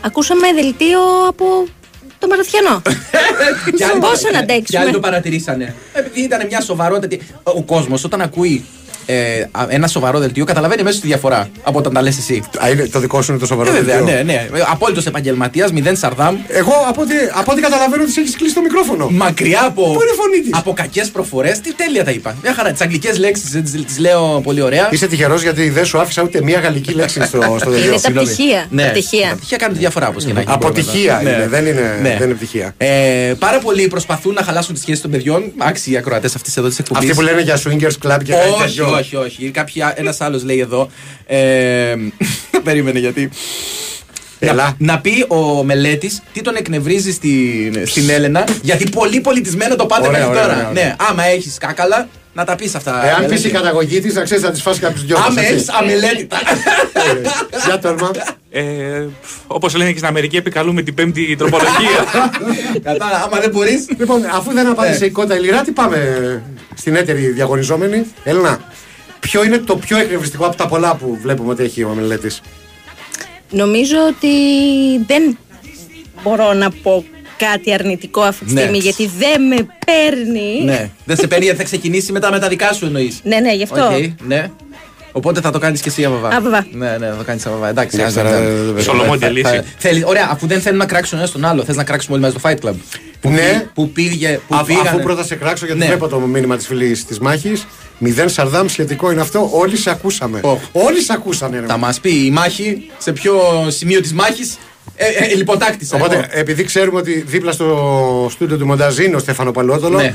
Ακούσαμε 0.00 0.52
δελτίο 0.54 1.00
από 1.28 1.66
το 2.18 2.26
Μαραθιανό. 2.26 2.82
Κι 3.76 3.84
άλλοι- 3.84 4.00
Πόσο 4.00 4.12
να 4.24 4.30
Και 4.30 4.36
άλλοι 4.36 4.52
αντέξουμε. 4.52 4.90
το 4.90 5.00
παρατηρήσανε. 5.00 5.74
Επειδή 5.92 6.20
ήταν 6.20 6.46
μια 6.46 6.60
σοβαρότητα. 6.60 7.24
Ο 7.42 7.62
κόσμος 7.62 8.04
όταν 8.04 8.20
ακούει 8.20 8.64
ε, 9.10 9.40
α, 9.50 9.66
ένα 9.68 9.86
σοβαρό 9.86 10.18
δελτίο 10.18 10.44
καταλαβαίνει 10.44 10.82
μέσα 10.82 11.00
τη 11.00 11.06
διαφορά 11.06 11.48
από 11.62 11.78
όταν 11.78 11.92
τα 11.92 12.02
λες 12.02 12.18
εσύ. 12.18 12.42
Α, 12.64 12.68
είναι, 12.70 12.86
το 12.86 12.98
δικό 12.98 13.22
σου 13.22 13.30
είναι 13.30 13.40
το 13.40 13.46
σοβαρό 13.46 13.70
Ε, 13.70 13.72
βέβαια, 13.72 13.96
δελτίο. 14.02 14.14
ναι, 14.14 14.22
ναι. 14.22 14.46
Απόλυτος 14.70 15.06
επαγγελματίας, 15.06 15.72
μηδέν 15.72 15.96
σαρδάμ. 15.96 16.36
Εγώ 16.48 16.72
από 16.88 17.00
ό,τι, 17.02 17.12
από 17.34 17.52
ό,τι 17.52 17.60
καταλαβαίνω 17.60 18.02
ότι 18.02 18.12
έχεις 18.20 18.36
κλείσει 18.36 18.54
το 18.54 18.60
μικρόφωνο. 18.60 19.08
Μακριά 19.10 19.64
από, 19.66 19.82
Πού 19.82 19.88
είναι 20.02 20.10
η 20.12 20.16
φωνή 20.16 20.40
της; 20.42 20.50
από 20.52 20.72
κακές 20.72 21.08
προφορές. 21.08 21.60
Τι 21.60 21.74
τέλεια 21.74 22.04
τα 22.04 22.10
είπα. 22.10 22.36
Μια 22.42 22.54
χαρά. 22.54 22.70
Τις 22.70 22.80
αγγλικές 22.80 23.18
λέξεις 23.18 23.50
τις 23.86 23.98
λέω 23.98 24.40
πολύ 24.40 24.60
ωραία. 24.60 24.88
Είσαι 24.90 25.06
τυχερός 25.06 25.42
γιατί 25.42 25.68
δεν 25.68 25.84
σου 25.84 25.98
άφησα 25.98 26.22
ούτε 26.22 26.42
μία 26.42 26.58
γαλλική 26.60 26.92
λέξη 26.92 27.22
στο, 27.24 27.56
στο 27.60 27.70
δελτίο. 27.70 27.86
Είναι 27.86 27.92
τα 27.92 27.98
Συγγνώμη. 27.98 28.26
πτυχία. 28.28 28.66
Ναι, 28.70 28.82
Τα 28.82 28.90
πτυχία. 28.90 29.28
τα 29.28 29.34
πτυχία 29.36 29.56
κάνουν 29.56 29.74
τη 29.74 29.80
διαφορά 29.80 30.08
όπως 30.08 30.24
και 30.24 30.32
να 30.32 30.40
έχει. 30.40 30.48
Αποτυχία 30.52 31.20
Ναι. 31.22 31.30
είναι, 31.30 31.46
δεν 31.48 31.66
είναι, 31.66 31.98
Ναι. 32.02 32.16
δεν 32.18 32.26
είναι 32.28 32.34
πτυχία. 32.36 32.74
Ε, 32.76 33.32
πάρα 33.38 33.58
πολλοί 33.58 33.88
προσπαθούν 33.88 34.34
να 34.34 34.42
χαλάσουν 34.42 34.72
τις 34.74 34.82
σχέσεις 34.82 35.02
των 35.02 35.10
παιδιών. 35.10 35.52
Άξιοι 35.58 35.96
ακροατές 35.96 36.34
αυτής 36.34 36.56
εδώ 36.56 36.68
της 36.68 36.78
εκπομπής. 36.78 37.10
Αυτοί 37.10 37.16
που 37.16 37.26
λένε 37.26 37.40
για 37.40 37.56
swingers 37.56 38.06
club 38.06 38.18
και 38.24 38.32
κάτι 38.32 38.48
Όχι, 38.50 38.62
τέτοιο. 38.62 38.97
Όχι, 38.98 39.16
όχι. 39.16 39.50
Ένας 39.94 40.20
άλλος 40.20 40.44
λέει 40.44 40.58
εδώ. 40.60 40.88
Ε, 41.26 41.94
περίμενε 42.64 42.98
γιατί. 42.98 43.30
Έλα. 44.40 44.54
Να, 44.54 44.74
να 44.78 45.00
πει 45.00 45.24
ο 45.28 45.64
μελέτης 45.64 46.22
τι 46.32 46.40
τον 46.42 46.56
εκνευρίζει 46.56 47.12
στην, 47.12 47.86
στην 47.86 48.10
Έλενα, 48.10 48.44
γιατί 48.62 48.90
πολύ 48.90 49.20
πολιτισμένο 49.20 49.76
το 49.76 49.86
πάτε 49.86 50.08
Ωραία, 50.08 50.20
μέχρι 50.20 50.28
ωραία, 50.36 50.42
τώρα. 50.42 50.54
ωραία, 50.56 50.68
ωραία. 50.70 50.84
Ναι, 50.84 50.96
άμα 51.10 51.24
έχεις 51.24 51.56
κάκαλα, 51.58 52.08
να 52.32 52.44
τα 52.44 52.54
πεις 52.56 52.74
αυτά. 52.74 53.06
Εάν 53.06 53.20
Μελέτη. 53.22 53.42
πει 53.42 53.48
η 53.48 53.52
καταγωγή 53.52 54.00
της, 54.00 54.14
να 54.14 54.22
ξέρεις 54.22 54.42
να 54.42 54.50
της 54.50 54.62
φάσει 54.62 54.80
κάποιους 54.80 55.04
δυο 55.04 55.16
Άμα 55.26 55.40
έχεις 55.42 55.68
αμελέτητα. 55.68 56.36
Για 57.66 57.78
τόλμα. 57.78 58.10
Ε, 58.50 58.62
Όπως 59.46 59.74
λένε 59.74 59.90
και 59.90 59.96
στην 59.96 60.08
Αμερική, 60.08 60.36
επικαλούμε 60.36 60.82
την 60.82 60.94
πέμπτη 60.94 61.36
τροπολογία. 61.36 62.04
Κατάλαβα, 62.82 63.24
άμα 63.24 63.40
δεν 63.40 63.50
μπορεί. 63.50 63.86
Λοιπόν, 63.98 64.24
αφού 64.34 64.52
δεν 64.52 64.66
απάντησε 64.66 64.98
Ναι. 64.98 65.06
η 65.06 65.10
κότα 65.10 65.36
Ηλιράτη, 65.36 65.70
πάμε 65.70 66.42
στην 66.74 66.96
έτερη 66.96 67.20
διαγωνιζόμενη. 67.26 68.04
Έλενα, 68.24 68.60
ποιο 69.30 69.44
είναι 69.44 69.58
το 69.58 69.76
πιο 69.76 69.98
εκνευριστικό 69.98 70.46
από 70.46 70.56
τα 70.56 70.66
πολλά 70.68 70.94
που 70.96 71.18
βλέπουμε 71.22 71.50
ότι 71.52 71.62
έχει 71.62 71.82
ο 71.84 71.88
μελέτης; 71.88 72.40
Νομίζω 73.50 73.96
ότι 74.08 74.28
δεν 75.06 75.38
μπορώ 76.22 76.52
να 76.52 76.70
πω 76.82 77.04
κάτι 77.36 77.72
αρνητικό 77.72 78.20
αυτή 78.20 78.44
τη 78.44 78.52
Ναι. 78.52 78.60
στιγμή 78.60 78.78
γιατί 78.78 79.10
δεν 79.18 79.42
με 79.46 79.56
παίρνει. 79.86 80.62
Ναι, 80.64 80.90
δεν 81.04 81.16
σε 81.16 81.26
παίρνει 81.26 81.44
γιατί 81.44 81.58
θα 81.58 81.64
ξεκινήσει 81.64 82.12
μετά 82.12 82.30
με 82.30 82.38
τα 82.38 82.48
δικά 82.48 82.72
σου 82.72 82.84
εννοείς. 82.86 83.20
Ναι, 83.24 83.38
ναι, 83.40 83.54
γι' 83.54 83.62
αυτό. 83.62 83.90
ναι. 84.26 84.50
Οπότε 85.12 85.40
θα 85.40 85.50
το 85.50 85.58
κάνεις 85.58 85.80
και 85.80 85.88
εσύ, 85.88 86.04
Αβαβά. 86.04 86.28
Αβαβά. 86.28 86.66
Ναι, 86.72 86.96
ναι, 86.98 87.06
θα 87.06 87.16
το 87.16 87.24
κάνεις 87.24 87.46
Αβαβά. 87.46 87.68
Εντάξει, 87.68 87.96
Εντάξει, 87.98 88.18
άστα, 88.18 88.30
τώρα, 88.30 88.40
ναι. 88.44 88.50
δεν- 88.50 88.74
δεν- 88.74 88.82
Σολομόντια 88.82 89.26
Θα- 89.26 89.32
λύση. 89.32 89.50
θα- 89.50 89.64
θέλει- 89.78 90.06
Ωραία, 90.06 90.28
αφού 90.30 90.46
δεν 90.46 90.60
θέλουν 90.60 90.78
να 90.78 90.86
κράξουν 90.86 91.18
ένα 91.18 91.28
τον 91.28 91.44
άλλο, 91.44 91.64
θες 91.64 91.76
να 91.76 91.84
κράξουμε 91.84 92.16
όλοι 92.16 92.24
μαζί 92.24 92.36
το 92.36 92.40
Fight 92.44 92.68
Club. 92.68 92.74
Που, 93.20 93.30
Ναι. 93.30 93.36
πή- 93.38 93.68
που 93.74 93.90
πήγε. 93.90 94.40
Που 94.48 94.54
Αφού, 94.54 94.66
πήγανε- 94.66 94.88
αφού 94.88 94.98
πρώτα 95.00 95.24
σε 95.24 95.34
κράξω, 95.34 95.64
γιατί 95.64 95.80
Ναι. 95.80 95.86
βλέπω 95.86 96.08
το 96.08 96.18
μήνυμα 96.18 96.56
της 96.56 96.66
φίλης 96.66 97.04
της 97.04 97.18
μάχης. 97.18 97.66
Μηδέν 97.98 98.28
Σαρδάμ 98.28 98.66
σχετικό 98.66 99.10
είναι 99.12 99.20
αυτό. 99.20 99.48
Όλοι 99.52 99.76
σε 99.76 99.90
ακούσαμε. 99.90 100.40
Οχ. 100.42 100.58
Όλοι 100.72 101.00
σε 101.02 101.12
ακούσανε. 101.12 101.60
ρε. 101.60 101.66
Θα 101.66 101.76
μας 101.76 102.00
πει 102.00 102.24
η 102.24 102.30
μάχη 102.30 102.90
σε 102.98 103.12
ποιο 103.12 103.40
σημείο 103.68 104.00
της 104.00 104.12
μάχης. 104.12 104.58
Ε, 105.00 105.06
ε, 105.24 105.34
λιποτάκτησα. 105.34 105.96
Οπότε, 105.96 106.14
εγώ. 106.14 106.24
επειδή 106.30 106.64
ξέρουμε 106.64 106.98
ότι 106.98 107.24
δίπλα 107.26 107.52
στο 107.52 108.28
στούντιο 108.30 108.56
του 108.56 108.66
Μονταζή 108.66 109.04
είναι 109.04 109.16
ο 109.16 109.18
Στέφανο 109.18 109.50
Παλαιότολο, 109.52 109.96
Ναι. 109.98 110.14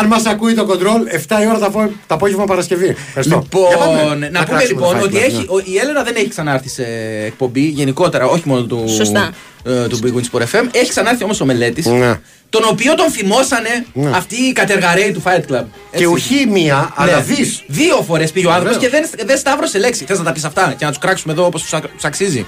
αν 0.00 0.06
μας 0.06 0.26
ακούει 0.26 0.54
το 0.54 0.64
κοντρόλ, 0.64 1.02
7 1.10 1.42
η 1.42 1.46
ώρα 1.46 1.58
το, 1.58 1.64
απο- 1.64 1.92
το 2.06 2.14
απόγευμα 2.14 2.44
Παρασκευή. 2.44 2.96
Ευχαριστώ. 3.06 3.46
Για 3.68 3.76
πάμε. 3.78 4.00
Λοιπόν, 4.02 4.18
να 4.18 4.26
πούμε 4.26 4.30
κράξουμε 4.44 4.64
λοιπόν 4.64 4.92
το 4.92 4.98
Fight 4.98 5.02
ότι 5.02 5.14
Club, 5.16 5.22
έχει, 5.24 5.36
ναι. 5.36 5.44
ο- 5.48 5.62
η 5.64 5.78
Έλενα 5.78 6.02
δεν 6.02 6.14
έχει 6.16 6.28
ξανάρθει 6.28 6.68
σε 6.68 6.84
εκπομπή 7.26 7.60
γενικότερα, 7.60 8.26
όχι 8.26 8.42
μόνο 8.46 8.62
του, 8.62 8.84
Σωστά. 8.88 9.30
ε, 9.64 9.86
του 9.86 9.98
Big 10.02 10.08
Win 10.18 10.38
Sport 10.38 10.42
FM. 10.42 10.64
Έχει 10.72 10.88
ξανάρθει 10.88 11.24
όμως 11.24 11.40
ο 11.40 11.44
μελέτης, 11.44 11.86
Ναι. 11.86 12.20
Τον 12.54 12.62
οποίο 12.70 12.94
τον 12.94 13.10
θυμώσανε 13.10 13.86
Ναι. 13.92 14.10
αυτοί 14.16 14.36
οι 14.42 14.52
κατεργαρέοι 14.52 15.12
του 15.12 15.22
Fight 15.26 15.38
Club. 15.52 15.64
Και 15.90 15.90
Έτσι. 15.90 16.04
ουχή 16.04 16.46
μία, 16.46 16.92
αλλά 16.94 17.12
Ναι. 17.16 17.22
δεις. 17.22 17.62
Δύο 17.66 18.02
φορές 18.08 18.32
πήγε 18.32 18.46
ο 18.46 18.52
άνθρωπος 18.52 18.78
και 18.78 18.88
Βεβαίως. 18.88 19.10
δεν, 19.10 19.26
δεν 19.26 19.38
σταύρωσε 19.38 19.78
λέξη. 19.78 20.04
Θες 20.04 20.18
να 20.18 20.24
τα 20.24 20.32
πεις 20.32 20.44
αυτά 20.44 20.74
και 20.78 20.84
να 20.84 20.90
τους 20.90 20.98
κράξουμε 20.98 21.32
εδώ 21.32 21.44
όπως 21.46 21.62
τους 21.94 22.04
αξίζει. 22.04 22.46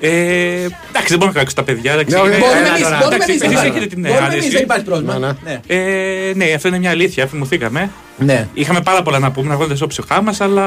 Ε, 0.00 0.08
εντάξει, 0.08 1.08
δεν 1.08 1.18
μπορώ 1.18 1.30
να 1.30 1.32
κράξω 1.32 1.54
τα 1.54 1.62
παιδιά. 1.62 1.92
εντάξει, 1.92 2.14
Ναι, 2.14 2.20
είναι- 2.20 2.30
όχι, 2.30 2.40
Μπορούμε 2.40 2.66
Ε, 2.66 2.68
εμεί, 2.70 2.80
τώρα, 2.82 2.96
μπορούμε 2.96 3.14
εντάξει, 3.14 3.30
εμείς, 3.32 3.42
εσείς 3.42 3.60
δεν 3.60 3.70
έχετε 3.70 3.86
την 3.86 4.00
Μπορούμε 4.00 4.20
άρεση. 4.26 4.38
εμείς, 4.38 4.52
δεν 4.52 4.62
υπάρχει 4.62 4.84
πρόβλημα. 4.84 5.18
Ναι, 5.18 5.30
Ναι. 5.44 5.60
Ε, 5.66 6.32
ναι, 6.34 6.44
αυτό 6.54 6.68
είναι 6.68 6.78
μια 6.78 6.90
αλήθεια. 6.90 7.26
Φημωθήκαμε. 7.26 7.90
Ναι. 8.24 8.48
Είχαμε 8.54 8.80
πάρα 8.80 9.02
πολλά 9.02 9.18
να 9.18 9.30
πούμε, 9.30 9.48
να 9.48 9.54
βγάλουμε 9.54 9.76
στο 9.76 9.86
ψυχά 9.86 10.22
μα, 10.22 10.34
αλλά. 10.38 10.66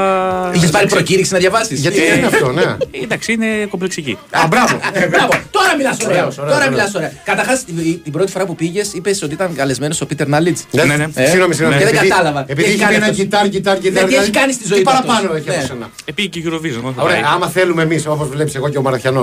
Είχες 0.53 0.69
πάρει 0.69 0.87
προκήρυξη 0.87 1.33
να 1.33 1.39
διαβάσεις. 1.39 1.79
Γιατί 1.79 1.99
Ε, 2.03 2.17
είναι 2.17 2.25
αυτό, 2.25 2.51
ναι. 2.51 2.61
Ε, 2.61 2.75
Εντάξει, 3.03 3.33
είναι 3.33 3.45
κομπλεξική. 3.69 4.17
Α, 4.31 4.47
μπράβο. 4.47 4.79
Ε, 4.93 5.07
Μπράβο, 5.07 5.29
τώρα 5.51 5.75
μιλάς 5.77 5.97
ωραία. 6.05 6.17
Ωραίος, 6.17 6.37
ωραίος, 6.37 6.53
Τώρα 6.53 6.55
ωραίος. 6.55 6.69
μιλάς 6.69 6.95
ωραία. 6.95 7.11
Καταρχάς, 7.25 7.63
την 8.03 8.11
πρώτη 8.11 8.31
φορά 8.31 8.45
που 8.45 8.55
πήγες, 8.55 8.93
είπες 8.93 9.21
ότι 9.21 9.33
ήταν 9.33 9.55
καλεσμένος 9.55 10.01
ο 10.01 10.05
Πίτερ 10.05 10.27
Νάλιτ. 10.27 10.57
Ναι, 10.71 10.83
ναι, 10.83 10.95
ναι. 10.95 11.07
Ε, 11.15 11.25
Συγγνώμη, 11.25 11.53
συγγνώμη. 11.53 11.79
και 11.79 11.85
δεν 11.85 11.93
Επειδή- 11.95 12.09
κατάλαβα. 12.11 12.43
Τι 12.43 12.51
Επειδή 12.51 12.67
έχει 12.67 12.75
έχει 12.75 12.83
κάνει 12.83 12.95
πει 12.95 13.01
ένα 13.01 13.09
αυτός. 13.11 13.23
κιτάρ, 13.23 13.49
κιτάρ, 13.49 13.77
κιτάρ. 13.79 13.93
τι 13.93 13.99
έχει 13.99 14.07
δηλαδή, 14.23 14.29
κάνει 14.39 14.53
στη 14.53 14.67
ζωή 14.67 14.77
Τι 14.77 14.83
του 14.83 14.91
παραπάνω 14.91 15.19
αυτός. 15.27 15.37
έχει 15.37 15.49
Ναι. 15.49 15.55
από 15.55 15.65
σένα. 15.65 15.89
Επήγε 16.05 16.27
και 16.27 16.39
Eurovision. 16.47 16.81
μόνο 16.81 16.93
θα 16.97 17.01
Ωραία, 17.03 17.21
πάει. 17.21 17.31
άμα 17.33 17.47
θέλουμε 17.49 17.81
εμείς, 17.81 18.05
όπως 18.07 18.27
βλέπεις 18.29 18.55
εγώ 18.55 18.69
και 18.69 18.77
ο 18.77 18.81
Μαραθιανός, 18.81 19.22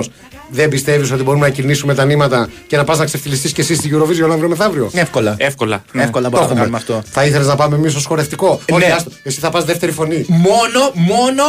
δεν 0.50 0.68
πιστεύεις 0.68 1.10
ότι 1.10 1.22
μπορούμε 1.22 1.46
να 1.46 1.52
κινήσουμε 1.52 1.94
τα 1.94 2.04
νήματα 2.04 2.48
και 2.66 2.76
να 2.76 2.84
πας 2.84 2.98
να 2.98 3.04
ξεφτυλιστείς 3.04 3.52
και 3.52 3.60
εσύ 3.60 3.74
στην 3.74 3.98
Eurovision 3.98 4.30
αύριο 4.32 4.48
μεθαύριο. 4.48 4.90
Εύκολα. 4.94 5.34
Εύκολα. 5.38 5.84
ναι. 5.92 6.02
Εύκολα 6.02 6.24
Το 6.24 6.30
μπορούμε 6.30 6.54
να 6.54 6.60
έχουμε. 6.60 6.78
κάνουμε 6.78 6.96
αυτό. 7.00 7.10
Θα 7.12 7.24
ήθελες 7.24 7.46
να 7.46 7.56
πάμε 7.56 7.76
εμείς 7.76 7.94
ως 7.94 8.04
χορευτικό; 8.04 8.60
Ε, 8.64 8.72
Όχι, 8.74 8.86
ναι. 8.86 8.92
άστο. 8.92 9.10
Εσύ 9.22 9.40
θα 9.40 9.50
πας 9.50 9.64
δεύτερη 9.64 9.92
φωνή. 9.92 10.24
Μόνο, 10.28 10.90
μόνο 10.94 11.42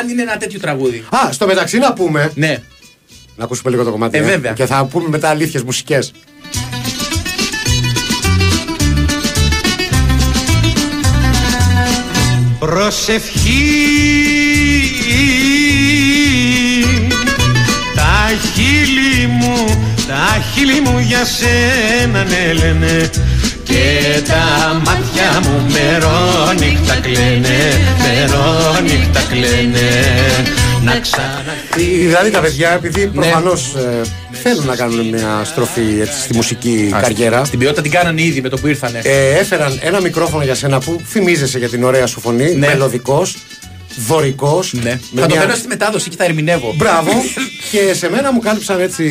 αν 0.00 0.08
είναι 0.08 0.22
ένα 0.22 0.36
τέτοιο 0.36 0.60
τραγούδι. 0.60 1.04
Α, 1.08 1.32
στο 1.32 1.46
μεταξύ 1.46 1.78
να 1.78 1.92
πούμε. 1.92 2.30
Ναι. 2.34 2.62
Να 3.36 3.44
ακούσουμε 3.44 3.70
λίγο 3.70 3.84
το 3.84 3.90
κομμάτι. 3.90 4.18
Ε, 4.18 4.22
βέβαια. 4.22 4.52
Και 4.52 4.66
θα 4.66 4.84
πούμε 4.84 5.08
μετά 5.08 5.28
αλήθειες 5.28 5.62
μουσικές. 5.62 6.12
Προσευχή 12.58 14.27
χείλη 20.54 20.80
μου 20.80 20.98
για 20.98 21.24
σένα 21.24 22.24
ναι 22.24 22.52
λένε 22.52 23.10
και 23.62 24.22
τα 24.28 24.74
μάτια 24.84 25.40
μου 25.42 25.66
μερόνυχτα 25.72 26.94
κλαίνε, 27.00 27.58
μερόνυχτα 28.02 29.20
κλαίνε 29.30 29.88
Να 30.84 30.98
ξανα... 31.00 31.54
Δηλαδή 31.76 32.30
τα 32.30 32.40
παιδιά, 32.40 32.70
επειδή 32.72 33.00
Ναι. 33.00 33.06
προφανώς 33.20 33.74
θέλουν 34.30 34.66
να 34.66 34.76
κάνουν 34.76 35.08
μια 35.08 35.42
στροφή 35.44 36.00
έτσι, 36.00 36.20
στη 36.20 36.34
μουσική 36.34 36.92
Α, 36.96 37.00
καριέρα. 37.00 37.44
Στην 37.44 37.58
ποιότητα 37.58 37.82
την 37.82 37.90
κάνανε 37.90 38.22
ήδη 38.22 38.40
με 38.40 38.48
το 38.48 38.56
που 38.56 38.66
ήρθανε. 38.66 39.00
Ε, 39.02 39.38
έφεραν 39.38 39.78
ένα 39.82 40.00
μικρόφωνο 40.00 40.44
για 40.44 40.54
σένα 40.54 40.80
που 40.80 41.00
θυμίζεσαι 41.06 41.58
για 41.58 41.68
την 41.68 41.84
ωραία 41.84 42.06
σου 42.06 42.20
φωνή. 42.20 42.54
Ναι. 42.54 42.66
Μελωδικός, 42.66 43.36
δωρικός. 44.06 44.72
Ναι. 44.72 45.00
Θα 45.14 45.26
το 45.26 45.34
παίρνω 45.34 45.54
στη 45.54 45.66
μετάδοση 45.68 46.08
και 46.08 46.16
θα 46.16 46.24
ερμηνεύω. 46.24 46.74
Μπράβο. 46.76 47.10
και 47.72 47.94
σε 47.94 48.10
μένα 48.10 48.32
μου 48.32 48.40
κάλυψαν 48.40 48.80
έτσι 48.80 49.04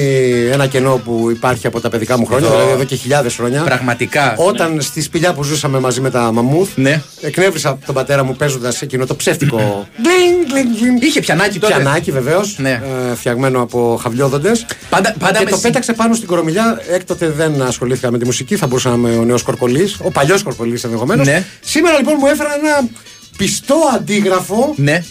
ένα 0.51 0.67
κενό 0.67 1.01
που 1.05 1.27
υπάρχει 1.31 1.67
από 1.67 1.79
τα 1.81 1.89
παιδικά 1.89 2.17
μου 2.17 2.25
χρόνια, 2.25 2.47
Εδώ. 2.47 2.55
δηλαδή 2.55 2.73
εδώ 2.73 2.83
και 2.83 2.95
χιλιάδες 2.95 3.35
χρόνια. 3.35 3.61
Πραγματικά. 3.63 4.35
Όταν 4.37 4.81
στη 4.81 5.01
σπηλιά 5.01 5.33
που 5.33 5.43
ζούσαμε 5.43 5.79
μαζί 5.79 6.01
με 6.01 6.09
τα 6.09 6.31
μαμούθ, 6.31 6.69
Ναι. 6.75 7.01
εκνεύρισα 7.21 7.77
τον 7.85 7.95
πατέρα 7.95 8.23
μου 8.23 8.35
παίζοντας 8.35 8.81
εκείνο 8.81 9.05
το 9.05 9.15
ψεύτικο. 9.15 9.87
γκλινγκ, 10.01 10.45
γκλινγκ, 10.51 10.77
γκλινγκ. 10.79 11.01
Είχε 11.03 11.19
πιανάκι 11.19 11.59
τότε. 11.59 11.73
Πιανάκι 11.73 12.11
βεβαίως, 12.11 12.55
Ναι. 12.57 12.81
ε, 13.11 13.15
φτιαγμένο 13.15 13.61
από 13.61 13.99
χαβλιόδοντε. 14.01 14.51
Πάντα, 14.89 15.15
πάντα 15.19 15.37
Και 15.39 15.43
με 15.43 15.49
το 15.49 15.55
συ- 15.55 15.65
πέταξε 15.65 15.93
πάνω 15.93 16.13
στην 16.15 16.27
κορομιλιά. 16.27 16.81
Έκτοτε 16.89 17.29
δεν 17.29 17.61
ασχολήθηκα 17.61 18.11
με 18.11 18.17
τη 18.17 18.25
μουσική. 18.25 18.55
Θα 18.55 18.67
μπορούσα 18.67 18.89
να 18.89 18.95
είμαι 18.95 19.17
ο 19.17 19.23
νέος 19.25 19.41
Κορκολής, 19.43 19.97
ο 20.01 20.11
παλιός 20.11 20.43
Κορκολής 20.43 20.83
ενδεχομένως. 20.83 21.27
Ναι. 21.27 21.45
Σήμερα 21.61 21.97
λοιπόν 21.97 22.15
μου 22.19 22.27
έφεραν 22.27 22.51
ένα 22.65 22.87
πιστό 23.37 23.75
αντίγραφο. 23.95 24.73
Ναι. 24.77 25.03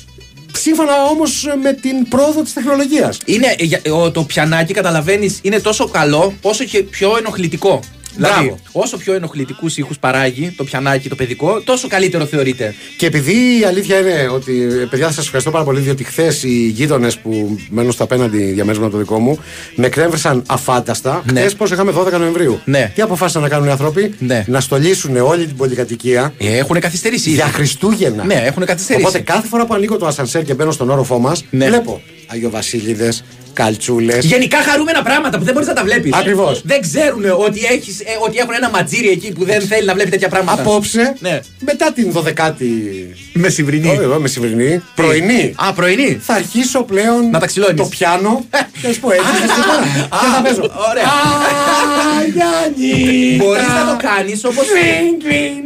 Σύμφωνα 0.53 1.03
όμως 1.05 1.45
με 1.63 1.73
την 1.73 2.09
πρόοδο 2.09 2.43
της 2.43 2.53
τεχνολογίας. 2.53 3.19
Είναι, 3.25 3.55
ε, 3.59 3.65
για- 3.65 3.81
ο- 3.93 4.11
το 4.11 4.23
πιανάκι, 4.23 4.73
καταλαβαίνεις, 4.73 5.39
είναι 5.43 5.61
τόσο 5.61 5.89
καλό 5.89 6.35
όσο 6.43 6.65
και 6.65 6.83
πιο 6.83 7.17
ενοχλητικό. 7.19 7.81
Δηλαδή, 8.17 8.35
Μπράβο. 8.45 8.59
όσο 8.73 8.97
πιο 8.97 9.15
ενοχλητικούς 9.15 9.77
ήχους 9.77 9.99
παράγει 9.99 10.51
το 10.57 10.65
πιανάκι, 10.65 11.09
το 11.09 11.15
παιδικό, 11.15 11.61
τόσο 11.61 11.89
καλύτερο 11.89 12.25
θεωρείται. 12.27 12.75
Και 12.97 13.07
επειδή 13.07 13.33
η 13.61 13.65
αλήθεια 13.65 13.99
είναι 13.99 14.29
ότι, 14.35 14.63
ε, 14.63 14.87
παιδιά, 14.91 15.11
σας 15.11 15.25
ευχαριστώ 15.25 15.51
πάρα 15.51 15.65
πολύ, 15.65 15.81
διότι 15.81 16.05
χθες 16.05 16.43
οι 16.43 16.69
γείτονες 16.75 17.19
που 17.19 17.59
μένουν 17.71 17.93
στο 17.93 18.05
απέναντι 18.05 18.39
διαμέρισμα 18.39 18.91
το 18.91 18.97
δικό 18.99 19.19
μου 19.19 19.39
με 19.75 19.89
κρέμβρισαν 19.89 20.43
αφάνταστα. 20.47 21.23
Ναι. 21.33 21.41
Χθες 21.41 21.55
πώς 21.55 21.71
είχαμε 21.71 21.93
12 21.93 22.19
Νοεμβρίου. 22.19 22.61
Ναι. 22.65 22.93
Τι 22.95 23.03
αποφάσισαν 23.03 23.43
να 23.43 23.49
κάνουν 23.49 23.67
οι 23.67 23.71
άνθρωποι, 23.71 24.15
Ναι. 24.19 24.45
να 24.49 24.61
στολίσουν 24.61 25.17
όλη 25.17 25.47
την 25.47 25.57
πολυκατοικία 25.57 26.33
Ε, 26.39 26.57
έχουν 26.59 26.81
καθυστερήσει 26.81 27.29
ήδη. 27.29 27.37
για 27.39 27.47
Χριστούγεννα. 27.47 28.25
Ναι, 28.25 28.35
έχουν 28.35 28.65
καθυστερήσει. 28.65 29.07
Οπότε 29.07 29.23
κάθε 29.25 29.47
φορά 29.49 29.67
που 29.67 29.75
ανοίγω 29.75 29.97
το 29.97 30.07
ασανσέρ 30.07 30.43
και 30.45 30.55
μπαίνω 30.55 30.71
στον 30.71 30.91
όροφό 30.91 31.19
μας, 31.19 31.45
Ναι. 31.51 31.67
βλέπω 31.67 32.01
Αγιοβασίλειδε, 32.27 33.13
καλτσούλες. 33.61 34.25
Γενικά 34.25 34.59
χαρούμενα 34.63 35.03
πράγματα 35.03 35.39
που 35.39 35.45
δεν 35.45 35.53
μπορείς 35.53 35.69
να 35.69 35.75
τα 35.75 35.83
βλέπεις. 35.85 36.13
Ακριβώς. 36.15 36.63
Δεν 36.65 36.81
ξέρουν 36.81 37.25
ότι, 37.47 37.61
έχεις, 37.73 38.01
ε, 38.01 38.05
ότι 38.27 38.39
έχουν 38.39 38.55
ένα 38.55 38.71
ματζίρι 38.71 39.09
εκεί 39.09 39.33
που 39.33 39.45
δεν 39.45 39.61
θέλει 39.61 39.87
να 39.87 39.95
βλέπει 39.95 40.11
τέτοια 40.11 40.29
πράγματα. 40.29 40.61
Απόψε, 40.63 41.15
Ναι. 41.19 41.41
μετά 41.61 41.93
την 41.93 42.13
12η. 42.13 42.73
Μεσημβρινή. 43.33 43.89
Όχι, 43.89 43.99
εδώ 44.03 44.19
μεσημβρινή. 44.21 44.83
Πρωινή. 44.95 45.55
Α, 45.57 45.73
πρωινή. 45.73 46.19
Θα 46.23 46.35
αρχίσω 46.35 46.83
πλέον 46.83 47.31
Να 47.31 47.39
τα 47.39 47.47
ξυλώνεις. 47.47 47.77
το 47.81 47.85
πιάνο. 47.87 48.45
Και 48.83 48.93
σου 48.93 49.01
πω 49.01 49.11
έτσι. 49.11 49.25
και 49.41 49.49
σου 49.53 49.63
πω, 49.69 49.75
Και 50.21 50.27
θα 50.35 50.43
παίζω. 50.43 50.61
Ωραία. 50.91 51.05
Αγιάννη. 52.21 53.37
Μπορείς 53.37 53.67
να 53.67 53.85
το 53.91 53.97
κάνεις 54.09 54.45
όπω 54.45 54.61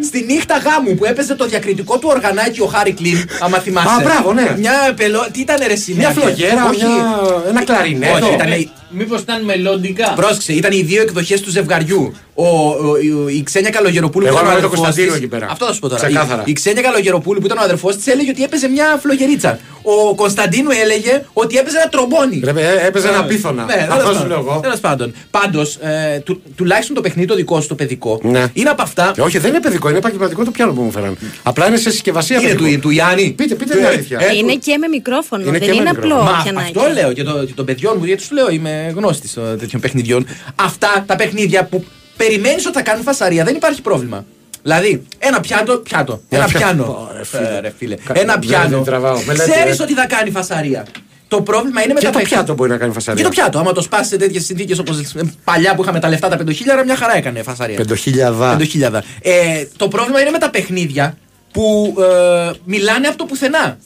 στη 0.08 0.24
νύχτα 0.28 0.56
γάμου 0.58 0.94
που 0.94 1.04
έπαιζε 1.04 1.34
το 1.34 1.46
διακριτικό 1.46 1.98
του 1.98 2.08
οργανάκι 2.14 2.60
ο 2.60 2.66
Χάρη 2.66 2.92
Κλίν. 2.92 3.24
Άμα 3.40 3.58
θυμάσαι. 3.58 3.88
Α, 3.88 4.00
μπράβο, 4.02 4.32
ναι. 4.32 4.54
Μια 4.58 4.72
πελό... 4.96 5.26
Τι 5.32 5.40
ήταν 5.40 5.56
ρε 5.66 5.76
σήμερα. 5.76 6.10
Μια 6.12 6.22
φλογέρα, 6.22 6.68
Όχι. 6.68 6.84
μια... 6.84 7.50
ένα 7.80 7.98
κλαρινέτο. 7.98 8.26
Όχι, 8.26 8.34
ήταν 8.34 8.70
Μήπως 8.92 9.20
ήταν 9.20 9.44
μελλοντικά; 9.44 10.12
Πρόσεξε, 10.16 10.52
ήταν 10.52 10.72
οι 10.72 10.82
δύο 10.82 11.02
εκδοχές 11.02 11.40
του 11.40 11.50
ζευγαριού. 11.50 12.14
Ο, 12.34 12.46
ο- 12.46 12.90
ο- 13.24 13.28
η 13.28 13.42
Ξένια 13.42 13.70
Καλογεροπούλου 13.70 14.26
Εγώ 14.26 14.36
που 14.36 14.40
ήταν 14.42 14.52
ο 14.54 14.58
έμαθα 14.58 14.68
τον 14.70 14.78
αδερφός 14.78 14.78
Κωνσταντίνο 14.78 15.06
της- 15.12 15.16
εκεί 15.16 15.26
πέρα. 15.28 15.46
Αυτό 15.50 15.66
θα 15.66 15.72
σου 15.72 15.78
πω 15.80 15.88
τώρα. 15.88 16.06
Ξεκάθαρα. 16.06 16.40
Η, 16.40 16.44
η 16.46 16.52
Ξένια 16.52 16.82
Καλογεροπούλου 16.82 17.40
που 17.40 17.46
ήταν 17.46 17.58
ο 17.58 17.62
αδερφός 17.62 17.96
της 17.96 18.06
έλεγε 18.06 18.30
ότι 18.30 18.42
έπαιζε 18.42 18.68
μια 18.68 18.98
φλογερίτσα. 19.02 19.58
Ο 19.82 20.14
Κωνσταντίνου 20.14 20.70
έλεγε 20.84 21.24
ότι 21.32 21.56
έπαιζε 21.56 21.76
ένα 21.76 21.88
τρομπόνι. 21.88 22.40
Ρε, 22.44 22.50
ε, 22.50 22.86
έπαιζε 22.86 23.08
ένα 23.08 23.20
Ναι. 23.20 23.26
πίθωνα. 23.26 23.64
Ναι, 23.64 23.86
Αυτό 23.90 23.96
τέλος 24.04 24.16
σου 24.20 24.26
λέω 24.26 24.38
εγώ. 24.38 24.58
Τέλος 24.62 24.80
πάντων. 24.80 25.14
Πάντως, 25.30 25.76
ε, 25.76 26.18
του, 26.24 26.42
τουλάχιστον 26.56 26.94
το 26.94 27.00
παιχνίδι 27.00 27.28
το 27.28 27.34
δικό 27.34 27.60
σου 27.60 27.68
το 27.68 27.74
παιδικό 27.74 28.20
Ναι. 28.22 28.44
είναι 28.52 28.70
από 28.70 28.82
αυτά. 28.82 29.12
Ε, 29.16 29.20
Όχι, 29.20 29.38
δεν 29.38 29.50
είναι 29.50 29.60
παιδικό, 29.60 29.88
είναι 29.88 29.98
επαγγελματικό 29.98 30.44
το 30.44 30.50
πιάνο 30.50 30.72
που 30.72 30.82
μου 30.82 30.90
φέραν. 30.90 31.16
Απλά 31.42 31.66
είναι 31.66 31.76
σε 31.76 31.90
συσκευασία 31.90 32.38
Είναι 32.40 32.48
παιδικό. 32.48 32.70
του, 32.74 32.78
του 32.80 32.90
Γιάννη. 32.90 33.30
Πείτε, 33.36 33.54
πείτε 33.54 33.72
Του- 33.72 33.78
την 33.78 33.86
αλήθεια. 33.86 34.18
ε, 34.20 34.36
είναι 34.36 34.52
του- 34.52 34.58
και 34.58 34.76
με 34.78 34.88
μικρόφωνο, 34.88 35.42
Είναι 35.42 35.50
δεν 35.50 35.60
και 35.60 35.66
με 35.66 35.74
είναι 35.74 35.90
μικρόφωνο. 35.94 36.14
απλό 36.20 36.32
Μα 36.32 36.42
πιανάκι. 36.42 36.72
αυτό 36.78 36.92
λέω 36.92 37.12
και, 37.12 37.22
το, 37.22 37.44
και 37.46 37.52
των 37.56 37.64
παιδιών 37.64 37.94
μου, 37.98 38.04
γιατί 38.04 38.22
σου 38.22 38.34
λέω 38.34 38.50
είμαι 38.50 38.79
γνώστης 38.94 39.32
τέτοιων 39.58 39.80
παιχνιδιών. 39.80 40.26
Αυτά 40.54 41.04
τα 41.06 41.16
παιχνίδια 41.16 41.64
που 41.64 41.84
περιμένεις 42.16 42.66
ότι 42.66 42.74
θα 42.76 42.82
κάνουν 42.82 43.02
φασαρία 43.02 43.44
δεν 43.44 43.54
υπάρχει 43.54 43.82
πρόβλημα. 43.82 44.24
Δηλαδή, 44.62 45.02
ένα 45.18 45.40
πιάτο, 45.40 45.76
πιάτο. 45.78 46.20
Ένα 46.28 46.44
πια- 46.44 46.58
πιάνο. 46.58 46.84
Ω, 46.84 47.08
ρε, 47.16 47.24
φίλε. 47.24 47.48
Ε, 47.56 47.60
ρε, 47.60 47.72
φίλε. 47.78 47.94
Κα- 47.94 48.20
Ένα 48.20 48.32
δεν- 48.36 48.38
πιάνο. 48.48 48.68
δεν 48.68 48.84
τραβάω. 48.84 49.18
Μελέτη, 49.26 49.50
Ξέρεις 49.50 49.78
ε. 49.78 49.82
ότι 49.82 49.94
θα 49.94 50.06
κάνει 50.06 50.30
φασαρία. 50.30 50.86
Το 51.28 51.42
πρόβλημα 51.42 51.82
είναι 51.82 51.92
με 51.92 51.98
Και 52.00 52.04
τα 52.06 52.12
το 52.12 52.18
παιχνίδια. 52.18 52.36
πιάτο 52.44 52.54
μπορεί 52.54 52.70
να 52.70 52.76
κάνει 52.76 52.92
φασαρία. 52.92 53.22
Και 53.22 53.28
το 53.28 53.34
πιάτο. 53.34 53.58
Άμα 53.58 53.72
το 53.72 53.80
σπάσει 53.82 54.08
σε 54.08 54.16
τέτοιες 54.16 54.44
συνθήκες 54.44 54.78
όπως 54.78 55.00
παλιά 55.44 55.74
που 55.74 55.82
είχαμε 55.82 56.00
τα 56.00 56.08
λεφτά 56.08 56.28
τα 56.28 56.36
5.000, 56.36 56.84
μια 56.84 56.96
χαρά 56.96 57.16
έκανε 57.16 57.42
φασαρία. 57.42 57.76
Πεντοχίλιαδα. 57.76 58.56
5.000. 58.58 59.02
Ε, 59.22 59.64
το 59.76 59.88
πρόβλημα 59.88 60.20
είναι 60.20 60.30
με 60.30 60.38
τα 60.38 60.50
παιχνίδια 60.50 61.16
που 61.52 61.94
ε, 62.00 62.50
μιλάνε 62.64 63.06
από 63.06 63.16
το 63.18 63.24
πουθενά. 63.24 63.78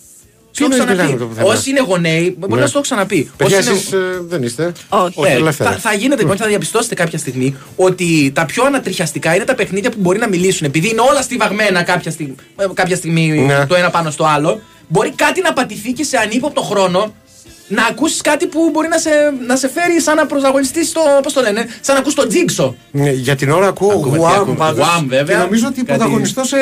Τι 0.55 0.61
Το 0.61 0.65
έχω 0.65 0.83
εννοείς 0.83 0.85
ξαναπεί; 0.85 0.93
μιλάνε 0.93 1.11
από 1.13 1.19
το 1.21 1.27
πουθενά; 1.27 1.47
Όσοι 1.59 1.71
είναι 1.71 1.81
γονέοι, 1.81 2.35
μπορεί 2.39 2.53
Ναι. 2.53 2.61
να 2.61 2.67
σου 2.67 2.73
το 2.73 2.79
έχω 2.79 2.81
ξαναπεί. 2.89 3.31
Παιδιά, 3.37 3.59
Όσοι 3.59 3.69
είναι- 3.69 3.79
εσείς 3.79 3.93
ε, 3.93 3.99
δεν 4.29 4.43
είστε. 4.43 4.73
Όχι. 4.89 5.21
ε, 5.25 5.33
ελεύθερα. 5.33 5.71
θα, 5.71 5.77
θα 5.79 5.93
γίνεται 5.95 6.21
λοιπόν 6.21 6.37
και 6.37 6.43
θα 6.43 6.49
διαπιστώσετε 6.49 6.95
κάποια 6.95 7.19
στιγμή 7.19 7.57
ότι 7.77 8.31
τα 8.35 8.45
πιο 8.47 8.65
ανατριχιαστικά 8.65 9.35
είναι 9.35 9.45
τα 9.45 9.55
παιχνίδια 9.55 9.91
που 9.91 9.97
μπορεί 10.01 10.19
να 10.19 10.29
μιλήσουν. 10.29 10.67
Επειδή 10.67 10.89
είναι 10.89 11.01
όλα 11.01 11.23
στιβαγμένα 11.23 11.83
κάποια 11.83 12.11
στιγμή, 12.11 12.35
κάποια 12.75 12.97
στιγμή 12.97 13.29
Ναι. 13.29 13.67
το 13.67 13.75
ένα 13.75 13.91
πάνω 13.91 14.11
στο 14.11 14.25
άλλο, 14.25 14.61
μπορεί 14.89 15.11
κάτι 15.11 15.41
να 15.41 15.53
πατηθεί 15.53 15.93
και 15.93 16.05
σε 16.05 16.17
ανύποπτο 16.17 16.61
χρόνο 16.63 17.15
να 17.69 17.85
ακούσεις 17.85 18.21
κάτι 18.21 18.47
που 18.47 18.71
μπορεί 18.73 18.89
να 18.89 18.99
σε, 18.99 19.11
να 19.47 19.57
σε 19.57 19.69
φέρει 19.69 20.01
σαν 20.01 20.17
να 20.17 20.27
πρωταγωνιστείς 20.27 20.89
στο. 20.89 21.01
Πώς 21.23 21.33
το 21.33 21.41
λένε, 21.41 21.67
σαν 21.81 21.95
να 21.95 22.01
ακούς 22.01 22.15
το 22.15 22.27
τζίξο. 22.27 22.77
Ναι, 22.91 23.11
Για 23.11 23.37
την 23.37 23.51
ώρα 23.51 23.67
ακούω 23.67 23.91
Ακούμε 23.91 24.11
τι 24.11 24.19
Γουάμ 24.19 24.33
ακούμε. 24.35 24.57
πάντως 24.57 24.87
Γουάμ, 24.87 25.07
βέβαια. 25.09 25.37
Και 25.37 25.43
νομίζω 25.43 25.67
ότι 25.67 25.75
Κάτι- 25.83 25.99
πρωταγωνιστώ 25.99 26.45
σε. 26.45 26.57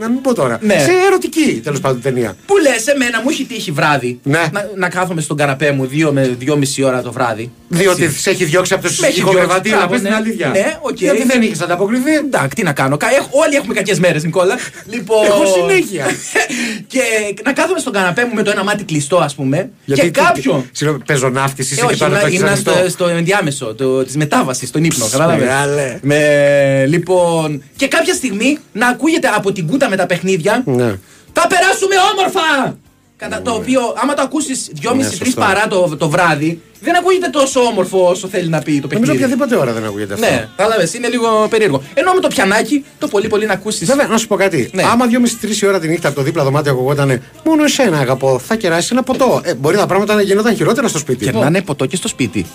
Να 0.00 0.08
μην 0.08 0.20
πω 0.20 0.34
τώρα. 0.34 0.58
Ναι. 0.62 0.74
Σε 0.78 0.90
ερωτική 1.06 1.60
τέλος 1.64 1.80
πάντων 1.80 2.00
ταινία. 2.02 2.36
Που 2.46 2.56
λες, 2.56 2.86
εμένα 2.86 3.20
μου 3.22 3.28
έχει 3.30 3.44
τύχει 3.44 3.70
βράδυ 3.70 4.20
Ναι. 4.22 4.44
να, 4.52 4.70
να 4.76 4.88
κάθομαι 4.88 5.20
στον 5.20 5.36
καναπέ 5.36 5.70
μου 5.70 5.86
δύο 5.86 6.12
με 6.12 6.22
δυόμιση 6.38 6.82
ώρα 6.82 7.02
το 7.02 7.12
βράδυ. 7.12 7.50
Διότι 7.68 8.04
Έτσι. 8.04 8.18
σε 8.20 8.30
έχει 8.30 8.44
διώξει 8.44 8.72
από 8.74 8.82
το 8.82 8.88
Με 8.88 8.94
έχει 9.06 9.06
συστικό 9.06 9.30
διώξει, 9.30 9.46
κρεβάτι, 9.48 9.70
να 9.70 9.76
μπράβο, 9.76 9.92
πεις 9.92 10.00
την 10.02 10.10
ναι. 10.10 10.16
αλήθεια. 10.16 10.48
Ναι, 10.48 10.76
οκ. 10.80 10.98
Γιατί 11.00 11.24
δεν 11.24 11.42
είχες 11.42 11.60
ανταποκριθεί. 11.60 12.14
Εντάξει, 12.14 12.48
τι 12.56 12.62
να 12.62 12.72
κάνω. 12.72 12.96
Κα- 12.96 13.08
έχ- 13.10 13.34
Όλοι 13.44 13.54
έχουμε 13.54 13.74
κακές 13.74 13.98
μέρες, 13.98 14.24
Νικόλα. 14.24 14.56
Λοιπόν. 14.94 15.24
Εγώ 15.26 15.42
συνέχεια. 15.46 16.06
και 16.92 17.00
να 17.44 17.52
κάθομαι 17.52 17.78
στον 17.78 17.92
καναπέ 17.92 18.24
μου 18.24 18.34
με 18.34 18.42
το 18.42 18.50
ένα 18.50 18.64
μάτι 18.64 18.84
κλειστό, 18.84 19.16
ας 19.18 19.34
πούμε. 19.34 19.70
και 19.94 20.10
κάποιον. 20.46 20.68
Συγγνώμη, 20.72 21.02
πεζοναύτη 21.06 21.62
Ε, 21.62 21.64
είσαι 21.64 21.74
και 21.74 21.84
όχι, 21.84 21.96
τώρα 21.96 22.10
το 22.10 22.16
ήμουν, 22.16 22.26
έχει 22.28 22.36
ήμουν 22.36 22.48
ανοιχτό. 22.48 22.70
στο, 22.70 22.88
στο 22.88 23.06
ενδιάμεσο 23.08 23.74
της 24.04 24.16
μετάβασης, 24.16 24.68
στον 24.68 24.84
ύπνο. 24.84 25.06
Κατάλαβες; 25.10 25.44
Μεγάλε. 25.44 25.98
Με, 26.02 26.84
λοιπόν. 26.88 27.62
Και 27.76 27.88
κάποια 27.88 28.14
στιγμή 28.14 28.58
να 28.72 28.88
ακούγεται 28.88 29.28
από 29.28 29.52
την 29.52 29.66
κούτα 29.66 29.88
με 29.88 29.96
τα 29.96 30.06
παιχνίδια. 30.06 30.62
Ναι. 30.66 30.94
Θα 31.32 31.46
περάσουμε 31.46 31.94
όμορφα! 32.12 32.78
Κατά 33.18 33.42
το 33.42 33.50
οποίο, 33.50 33.80
άμα 34.02 34.14
το 34.14 34.22
ακούσεις 34.22 34.70
2,5-3 34.82 34.96
Ναι, 34.96 35.04
σωστό. 35.04 35.40
παρά 35.40 35.66
το, 35.68 35.96
το 35.96 36.08
βράδυ, 36.08 36.60
δεν 36.80 36.96
ακούγεται 36.96 37.28
τόσο 37.28 37.60
όμορφο 37.60 38.08
όσο 38.08 38.28
θέλει 38.28 38.48
να 38.48 38.58
πει 38.58 38.80
το 38.80 38.86
παιχνίδι. 38.86 39.06
Νομίζω 39.06 39.12
οποιαδήποτε 39.12 39.56
ώρα 39.56 39.72
δεν 39.72 39.84
ακούγεται 39.84 40.14
αυτό. 40.14 40.26
Ναι, 40.26 40.48
κατάλαβε, 40.56 40.90
είναι 40.96 41.08
λίγο 41.08 41.46
περίεργο. 41.50 41.82
Ενώ 41.94 42.12
με 42.12 42.20
το 42.20 42.28
πιανάκι, 42.28 42.84
το 42.98 43.08
πολύ 43.08 43.28
πολύ 43.28 43.46
να 43.46 43.52
ακούσει. 43.52 43.84
Βέβαια, 43.84 44.06
να 44.06 44.18
σου 44.18 44.26
πω 44.26 44.36
κάτι. 44.36 44.70
Ναι. 44.72 44.82
Άμα 44.82 45.06
δυόμιση-τρει 45.06 45.66
ώρα 45.68 45.80
τη 45.80 45.88
νύχτα 45.88 46.08
από 46.08 46.16
το 46.16 46.22
δίπλα 46.22 46.44
δωμάτιο 46.44 46.72
ακουγόταν 46.72 47.22
Μόνο 47.44 47.64
εσένα 47.64 47.98
αγαπώ, 47.98 48.38
θα 48.38 48.56
κεράσει 48.56 48.88
ένα 48.92 49.02
ποτό. 49.02 49.40
Ε, 49.44 49.54
μπορεί 49.54 49.76
τα 49.76 49.86
πράγματα 49.86 50.14
να 50.14 50.22
γινόταν 50.22 50.56
χειρότερα 50.56 50.88
στο 50.88 50.98
σπίτι. 50.98 51.24
Κερνάνε 51.24 51.62
ποτό 51.62 51.86
και 51.86 51.96
στο 51.96 52.08
σπίτι. 52.08 52.46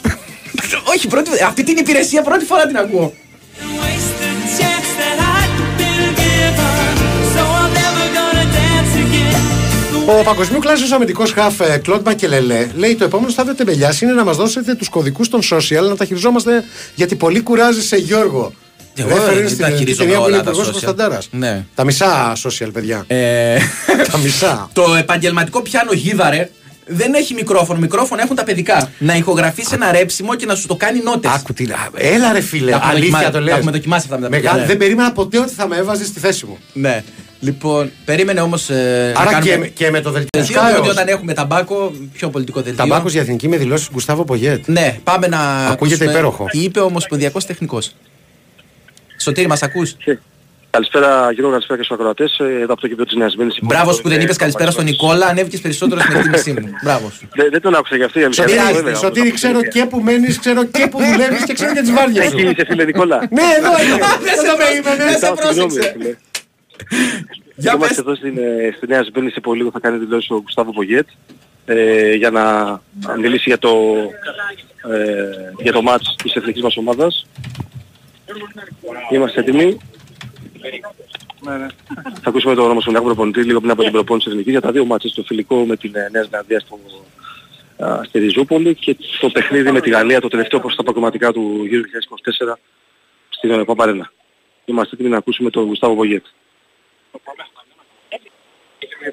Όχι, 0.94 1.08
πρώτη, 1.08 1.30
αυτή 1.48 1.64
την 1.64 1.78
υπηρεσία 1.78 2.22
πρώτη 2.22 2.46
φορά 2.46 2.66
την 2.66 2.78
ακούω. 2.78 3.14
Ο 10.20 10.24
παγκοσμίου 10.24 10.60
κλάσσος 10.60 10.92
αμυντικός 10.92 11.32
χαφ 11.32 11.60
ε, 11.60 11.78
Κλοντ 11.78 12.06
Μακελελέ 12.06 12.68
λέει: 12.76 12.96
Το 12.96 13.04
επόμενο 13.04 13.30
στάδιο 13.32 13.56
τεμπελιάς 13.56 14.02
είναι 14.02 14.12
να 14.12 14.24
μας 14.24 14.38
δώσετε 14.38 14.76
τους 14.76 14.90
κωδικούς 14.90 15.30
των 15.30 15.40
social 15.52 15.88
να 15.90 15.96
τα 15.96 16.06
χειριζόμαστε 16.06 16.64
γιατί 16.96 17.16
πολύ 17.16 17.42
κουράζει 17.42 17.82
σε 17.84 17.96
Γιώργο. 17.96 18.54
Εγώ 18.96 19.10
Reference 19.10 19.34
δεν 19.34 19.46
στην 19.48 19.58
τα 19.60 19.66
ελληνική 19.66 19.78
χειρίζομαι 19.78 20.04
ταινία 20.06 20.20
που 20.20 20.28
είναι 20.28 20.34
όλα 20.36 20.44
τα 20.44 20.50
υπουργός 20.50 20.68
social. 20.68 20.72
Κωνσταντάρας. 20.72 21.28
Ναι. 21.32 21.66
Τα 21.76 21.84
μισά 21.84 22.34
social, 22.44 22.70
παιδιά. 22.74 23.04
Ε, 23.08 23.58
τα 24.12 24.18
μισά. 24.18 24.70
το 24.74 24.96
επαγγελματικό 25.00 25.62
πιάνο 25.62 25.92
γίδαρε 25.94 26.50
δεν 26.86 27.14
έχει 27.14 27.34
μικρόφωνο. 27.34 27.80
Μικρόφωνο 27.80 28.22
έχουν 28.22 28.36
τα 28.36 28.44
παιδικά. 28.44 28.92
Να 28.98 29.16
ηχογραφήσει 29.16 29.70
ένα 29.74 29.92
ρέψιμο 29.92 30.36
και 30.36 30.46
να 30.46 30.56
σου 30.56 30.68
το 30.68 30.76
κάνει 30.76 31.00
νότες. 31.04 31.32
Άκου 31.32 31.54
τι. 31.54 31.64
α, 31.64 31.90
Έλα 31.96 32.32
ρε 32.32 32.42
φίλε, 32.42 32.72
Τα 32.72 32.78
έχουμε 32.78 32.92
αλήθεια 32.92 33.10
δοκιμα- 33.12 33.26
το 33.32 33.38
τα 33.38 33.44
λες. 33.44 33.54
έχουμε 33.56 33.72
δοκιμάσει 33.72 34.02
αυτά 34.04 34.16
με 34.16 34.22
τα 34.24 34.30
Μεγάλη- 34.30 34.48
παιδιά, 34.48 34.62
ναι. 34.62 34.68
Δεν 34.68 34.78
περίμενα 34.78 35.12
ποτέ 35.12 35.40
ότι 35.40 35.54
θα 35.54 35.68
με 35.68 35.78
έβαζες 35.78 36.08
στη 36.08 36.20
θέση 36.20 36.46
μου. 36.46 36.58
Ναι. 36.74 37.04
Λοιπόν, 37.42 37.92
περίμενε 38.06 38.42
όμως. 38.42 38.70
Ε, 38.70 39.14
Άρα 39.18 39.32
να 39.32 39.40
και, 39.40 39.50
κάνουμε... 39.50 39.68
και 39.68 39.90
με 39.92 40.02
το 40.02 40.12
δελτίο 40.12 40.42
Διότι 40.44 40.54
Σκάιος. 40.54 40.88
όταν 40.90 41.08
έχουμε 41.08 41.34
ταμπάκο, 41.34 41.94
πιο 42.14 42.30
πολιτικό 42.30 42.62
δελτίο. 42.62 42.86
Ταμπάκος 42.86 43.12
για 43.12 43.22
εθνική 43.22 43.48
με 43.48 43.58
δηλώσεις 43.58 43.90
Γκουστάβο 43.92 44.24
Πογέτ. 44.24 44.68
Ναι, 44.68 45.00
πάμε 45.04 45.28
να. 45.28 45.38
Ακούγεται 45.38 45.72
ακούσουμε 45.72 46.12
υπέροχο. 46.12 46.46
Τι 46.52 46.60
είπε 46.60 46.80
ο 46.80 46.84
Ομοσπονδιακός 46.84 47.46
Τεχνικός. 47.46 47.96
Σωτήρη, 49.18 49.48
μας 49.48 49.64
ακούς; 49.64 49.96
Καλησπέρα 50.70 51.32
Γιώργο, 51.32 51.52
καλησπέρα 51.52 51.80
και 51.80 51.86
στους 51.86 51.98
ακροατές. 51.98 52.40
Ε, 52.40 52.44
Εδώ 52.44 52.74
από 52.74 52.82
το 52.82 52.88
κήπιο 52.88 53.06
της 53.06 53.16
Νέας 53.16 53.36
Μήνης. 53.36 53.58
Μπράβο 53.62 53.92
σου 53.94 54.02
που 54.02 54.10
δεν 54.10 54.22
είπες 54.22 54.36
καλησπέρα 54.38 54.72
στον 54.72 54.84
Νικόλα, 54.84 55.26
ανέβηκες 55.26 55.60
περισσότερο 55.62 56.02
στην 56.02 56.16
εκτίμησή 56.16 56.52
μου. 56.52 56.70
Μπράβο 56.84 57.10
σου. 57.10 57.28
Δεν, 57.36 57.48
δεν 57.52 57.62
τον 57.62 57.76
άκουσα 57.76 57.96
για 57.96 58.06
αυτή 58.06 58.20
η 58.20 58.24
αλήθεια. 58.24 58.44
Σωτήρη, 58.44 58.66
Εγώ 58.68 58.76
βέβαια, 58.76 58.96
Σωτήρη, 58.96 59.28
όπως 59.28 59.40
ξέρω 59.40 59.58
ακούστηκε. 59.58 59.80
και 59.80 59.86
που 59.86 60.00
μένεις, 60.02 60.40
ξέρω 60.40 60.64
και 60.64 60.88
που 60.92 60.98
δουλεύεις 61.12 61.44
και 61.44 61.54
ξέρω 61.54 61.74
και 61.74 61.82
τις 61.82 61.92
βάρδιε 61.92 62.22
σου. 62.30 62.38
Εκεί 62.38 62.42
είσαι 62.42 62.66
φίλε 62.68 62.84
Νικόλα. 62.86 63.18
Ναι, 63.32 63.42
εδώ 63.58 63.72
είμαι. 63.84 64.06
Δεν 65.08 65.18
σε 65.20 65.26
Εδώ 65.26 65.36
πρόσεξε, 65.36 65.96
Για 67.56 67.74
Είμαστε 67.74 67.96
πες. 67.96 67.98
εδώ 67.98 68.16
στην, 68.16 68.38
ε, 68.38 68.74
στη 68.78 68.88
Νέα 68.88 69.04
Σμπέννη 69.04 69.30
σε 69.30 69.40
πολύ 69.40 69.58
λίγο 69.58 69.72
θα 69.72 69.80
κάνει 69.80 69.98
δηλώσεις 69.98 70.30
ο 70.30 70.42
Γκουστάβο 70.42 70.72
Πογέτ 70.72 71.08
ε, 71.66 72.14
για 72.14 72.32
να 72.32 72.82
μιλήσει 73.18 73.44
για 73.46 73.58
το, 73.58 73.70
ε, 74.92 75.54
για 75.62 75.72
το 75.72 75.82
μάτς 75.82 76.16
της 76.24 76.34
εθνικής 76.36 76.62
μας 76.62 76.78
ομάδας. 76.78 77.28
Είμαστε 79.12 79.40
έτοιμοι. 79.40 79.78
Θα 82.22 82.30
ακούσουμε 82.30 82.56
τον 82.56 82.70
Ομοσπονδιακό 82.70 83.06
Προπονητή 83.06 83.44
λίγο 83.44 83.60
πριν 83.60 83.72
από 83.72 83.84
την 83.84 83.92
προπόνηση 83.92 84.26
της 84.26 84.34
εθνικής 84.34 84.52
για 84.52 84.62
τα 84.62 84.72
δύο 84.72 84.86
μάτς, 84.86 85.14
το 85.14 85.24
φιλικό 85.24 85.66
με 85.66 85.76
την 85.76 85.96
ε, 85.96 86.10
Νέα 86.12 86.24
Ζηλανδία 86.24 86.60
στο, 86.60 86.80
α, 87.86 88.04
στη 88.04 88.20
Ριζούπολη 88.20 88.76
και 88.76 88.98
το 89.20 89.30
παιχνίδι 89.30 89.72
με 89.72 89.82
τη 89.82 89.90
Γαλλία, 89.90 90.22
το 90.22 90.28
τελευταίο 90.28 90.60
προς 90.60 90.76
τα 90.76 90.84
προκριματικά 90.84 91.32
του 91.32 91.66
γύρου 91.68 91.84
2024 92.52 92.54
στην 93.30 93.52
ε, 93.52 93.64
Παπαρένα. 93.64 94.12
Είμαστε 94.66 94.96
έτοιμοι 94.96 95.10
να 95.10 95.18
ακούσουμε 95.18 95.50
τον 95.50 95.66
Γκουστάβο 95.66 95.96
The 99.02 99.08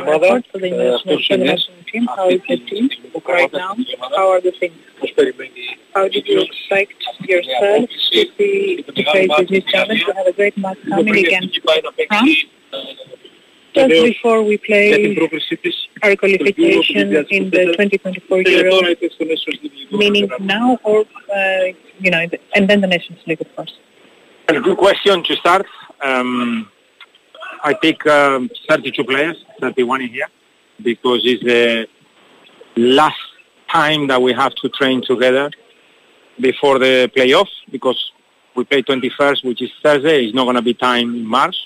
report 0.00 0.44
for 0.52 0.58
team, 0.58 2.06
how 2.06 2.28
is 2.28 2.40
the 2.48 2.56
team 2.56 2.90
right 3.28 3.52
now? 3.52 3.76
How 4.16 4.30
are 4.30 4.40
the 4.40 4.52
things? 4.52 4.74
How 5.94 6.08
did 6.08 6.26
you 6.26 6.40
expect 6.40 6.94
yourself 7.20 7.90
to 8.12 8.26
be 8.38 8.82
to 8.82 9.04
face 9.12 9.30
this 9.38 9.50
new 9.50 9.60
challenge? 9.62 10.04
We 10.06 10.12
have 10.14 10.26
a 10.26 10.32
great 10.32 10.56
match 10.56 10.78
coming 10.88 11.16
against 11.26 11.60
France. 12.08 12.44
Just 13.74 13.88
before 13.88 14.42
we 14.42 14.56
play 14.58 15.16
our 16.02 16.16
qualification 16.16 17.14
in 17.30 17.50
the 17.50 17.66
2024 17.78 18.42
Euro, 18.42 18.94
meaning 19.92 20.28
now 20.40 20.76
or, 20.82 21.04
uh, 21.34 21.64
you 22.00 22.10
know, 22.10 22.26
and 22.54 22.68
then 22.68 22.80
the 22.80 22.86
Nations 22.88 23.18
League, 23.26 23.40
of 23.40 23.54
course. 23.54 23.72
A 24.48 24.60
good 24.60 24.76
question 24.76 25.22
to 25.22 25.36
start. 25.36 25.66
Um, 26.02 26.68
I 27.62 27.74
pick 27.74 28.06
um, 28.06 28.50
32 28.68 29.04
players, 29.04 29.44
31 29.60 30.02
in 30.02 30.08
here, 30.08 30.26
because 30.82 31.20
it's 31.24 31.42
the 31.44 31.86
last 32.76 33.18
time 33.70 34.06
that 34.08 34.20
we 34.20 34.32
have 34.32 34.54
to 34.56 34.68
train 34.68 35.02
together 35.02 35.50
before 36.40 36.78
the 36.78 37.10
playoff, 37.14 37.48
because 37.70 38.12
we 38.56 38.64
play 38.64 38.82
21st, 38.82 39.44
which 39.44 39.62
is 39.62 39.70
Thursday. 39.82 40.24
It's 40.24 40.34
not 40.34 40.44
going 40.44 40.56
to 40.56 40.62
be 40.62 40.74
time 40.74 41.14
in 41.14 41.26
March. 41.26 41.56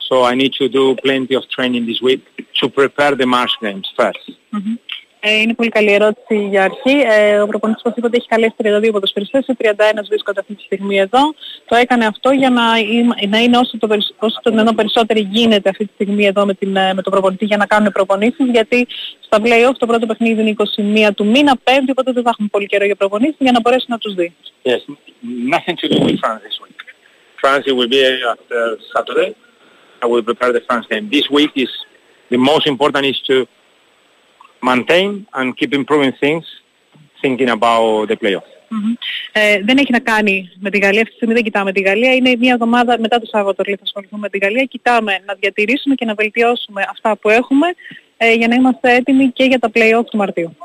So 0.00 0.24
I 0.24 0.34
need 0.34 0.52
to 0.54 0.68
do 0.68 0.96
plenty 0.96 1.34
of 1.34 1.48
training 1.50 1.86
this 1.86 2.00
week 2.00 2.24
to 2.60 2.68
prepare 2.68 3.14
the 3.14 3.26
March 3.26 3.50
games 3.60 3.90
first. 3.96 4.30
Mhm. 4.52 4.78
Ε, 5.28 5.40
είναι 5.40 5.54
πολύ 5.54 5.68
καλή 5.68 5.92
ερώτηση 5.92 6.46
για 6.48 6.62
αρχή. 6.64 6.96
Ε, 7.06 7.38
ο 7.40 7.46
προπονητής 7.46 7.82
μας 7.84 7.94
είπε 7.96 8.06
ότι 8.06 8.16
έχει 8.16 8.28
καλέσει 8.28 8.54
32 8.62 8.88
ποδοσφαιριστές, 8.92 9.44
σε 9.44 9.56
31 9.58 10.04
βρίσκονται 10.08 10.40
αυτή 10.40 10.54
τη 10.54 10.62
στιγμή 10.62 10.98
εδώ. 10.98 11.20
Το 11.68 11.74
έκανε 11.76 12.06
αυτό 12.06 12.30
για 12.30 12.50
να, 12.50 12.62
είμαι- 12.78 13.26
να 13.28 13.38
είναι 13.38 13.56
όσο 13.58 13.78
το, 13.78 13.86
περισ- 13.86 14.14
όσο 14.18 14.40
το 14.42 14.50
δυνατόν 14.50 14.74
περισσότεροι 14.74 15.20
γίνεται 15.30 15.68
αυτή 15.68 15.86
τη 15.86 15.92
στιγμή 15.94 16.24
εδώ 16.26 16.46
με, 16.46 16.54
την, 16.54 16.76
ε, 16.76 16.94
με 16.94 17.02
τον 17.02 17.12
προπονητή 17.12 17.44
για 17.44 17.56
να 17.56 17.66
κάνουν 17.66 17.92
προπονήσεις, 17.92 18.46
γιατί 18.50 18.86
στα 19.20 19.38
play-off 19.44 19.74
το 19.78 19.86
πρώτο 19.86 20.06
παιχνίδι 20.06 20.40
είναι 20.40 20.50
21 21.08 21.14
του 21.14 21.26
μήνα, 21.26 21.56
πέμπτη, 21.64 21.90
οπότε 21.90 22.12
δεν 22.12 22.22
θα 22.22 22.30
έχουμε 22.32 22.48
πολύ 22.50 22.66
καιρό 22.66 22.84
για 22.84 22.96
προπονήσεις 22.96 23.36
για 23.38 23.52
να 23.52 23.60
μπορέσει 23.60 23.86
να 23.88 23.98
τους 23.98 24.14
δει. 24.14 24.34
Yes, 24.62 24.80
nothing 25.54 25.76
to 25.82 25.86
do 25.92 25.98
with 26.06 26.18
France 26.22 26.42
this 26.48 26.58
week. 26.64 26.78
France 27.42 27.64
it 27.70 27.74
will 27.78 27.90
be 27.96 28.00
after 28.34 28.60
Saturday. 28.94 29.30
I 30.04 30.06
will 30.12 30.24
prepare 30.30 30.52
the 30.58 30.62
France 30.68 30.86
game. 30.92 31.04
This 31.16 31.26
week 31.38 31.52
is 31.64 31.72
the 32.34 32.40
most 32.50 32.64
important 32.72 33.04
is 33.12 33.18
to 33.30 33.36
maintain 34.70 35.08
and 35.38 35.46
keep 35.58 35.72
improving 35.80 36.12
things, 36.22 36.44
thinking 37.22 37.50
about 37.56 38.08
the 38.10 38.16
playoff. 38.22 38.48
Μμμ. 38.68 38.94
Ε, 39.32 39.60
δεν 39.62 39.78
έχει 39.78 39.92
να 39.92 39.98
κάνει 39.98 40.50
με 40.58 40.70
τη 40.70 40.78
Γαλλία. 40.78 41.00
Αυτή 41.00 41.10
τη 41.10 41.16
στιγμή 41.16 41.34
δεν 41.34 41.42
κοιτάμε 41.42 41.72
τη 41.72 41.80
Γαλλία. 41.80 42.14
Είναι 42.14 42.36
μια 42.38 42.52
εβδομάδα 42.52 42.98
μετά 42.98 43.18
το 43.18 43.26
Σάββατο 43.26 43.62
λέει, 43.66 43.74
θα 43.74 43.82
ασχοληθούμε 43.82 44.20
με 44.20 44.28
τη 44.28 44.38
Γαλλία. 44.38 44.64
Κοιτάμε 44.64 45.12
να 45.26 45.34
διατηρήσουμε 45.34 45.94
και 45.94 46.04
να 46.04 46.14
βελτιώσουμε 46.14 46.86
αυτά 46.90 47.16
που 47.16 47.28
έχουμε 47.30 47.66
ε, 48.16 48.32
για 48.32 48.48
να 48.48 48.54
είμαστε 48.54 48.94
έτοιμοι 48.94 49.30
και 49.30 49.44
για 49.44 49.58
τα 49.58 49.70
play-off 49.74 50.04
του 50.10 50.16
Μαρτίου. 50.16 50.56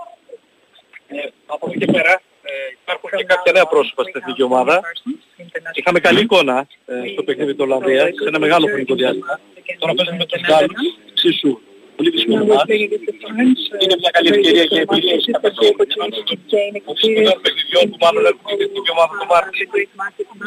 Από 1.46 1.68
εκεί 1.70 1.78
και 1.78 1.92
πέρα 1.92 2.22
ε, 2.44 2.52
υπάρχουν 2.82 3.10
και 3.18 3.24
κάποια 3.24 3.52
νέα 3.52 3.66
πρόσωπα 3.66 4.04
στην 4.04 4.22
εθνική 4.22 4.44
ομάδα. 4.44 4.82
Είχαμε 5.74 6.00
καλή 6.00 6.22
εικόνα 6.22 6.68
ε, 6.86 6.94
στο 7.12 7.24
παιχνίδι 7.24 7.52
του 7.52 7.64
Ολλανδίας 7.64 8.08
σε 8.22 8.28
ένα 8.28 8.40
μεγάλο 8.40 8.66
χρονικό 8.66 8.96
διάστημα. 8.96 9.40
Τώρα 9.80 9.94
παίζουμε 9.94 10.18
με 10.18 10.26
τους 10.26 10.42
Γάλλους, 10.48 10.82
εξίσου 11.10 11.60
πολύ 12.02 12.14
δύσκολο 12.16 12.46
μάτς. 12.46 12.72
Είναι 13.84 13.96
μια 14.02 14.12
καλή 14.16 14.30
ευκαιρία 14.36 14.66
για 14.72 14.82
επιλύσεις 14.86 15.26
κάποια 15.34 15.54
των 17.32 17.40
παιχνιδιών 17.44 17.84
που 17.90 17.98
μάλλον 18.06 18.22
έρχονται 18.30 18.54
στην 18.54 18.66
εθνική 18.68 18.90
ομάδα 18.96 19.14
το 19.22 19.26
Μάρτιο. 19.32 19.66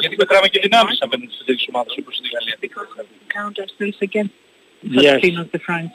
Γιατί 0.02 0.14
μετράμε 0.22 0.48
και 0.52 0.60
δυνάμεις 0.66 0.96
απέναντι 1.04 1.32
στις 1.34 1.44
τέτοιες 1.48 1.66
ομάδες 1.72 1.92
όπως 2.00 2.14
είναι 2.18 2.28
η 2.30 2.32
Γαλλία. 2.36 2.56
Yes. 4.86 5.18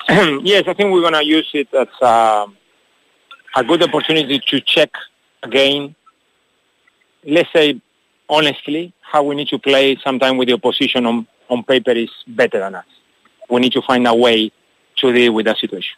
yes, 0.52 0.63
I 0.72 0.74
think 0.74 0.88
we're 0.91 1.06
going 1.08 1.13
to 1.13 1.24
use 1.24 1.50
it 1.62 1.69
as 1.84 1.93
a, 2.02 2.48
a 3.60 3.63
good 3.69 3.82
opportunity 3.88 4.38
to 4.50 4.56
check 4.74 4.91
again, 5.48 5.95
let's 7.36 7.52
say 7.58 7.67
honestly, 8.38 8.84
how 9.12 9.22
we 9.28 9.36
need 9.36 9.50
to 9.56 9.60
play 9.60 9.86
sometime 10.04 10.36
with 10.38 10.48
the 10.50 10.56
opposition 10.60 11.06
on, 11.06 11.28
on 11.50 11.63
paper 11.63 11.91
is 11.91 12.10
better 12.28 12.60
than 12.63 12.74
us. 12.82 12.86
We 13.50 13.58
need 13.62 13.74
to 13.74 13.84
find 13.89 14.08
a 14.08 14.15
way 14.26 14.52
to 15.00 15.08
deal 15.18 15.34
with 15.38 15.46
that 15.50 15.58
situation. 15.64 15.98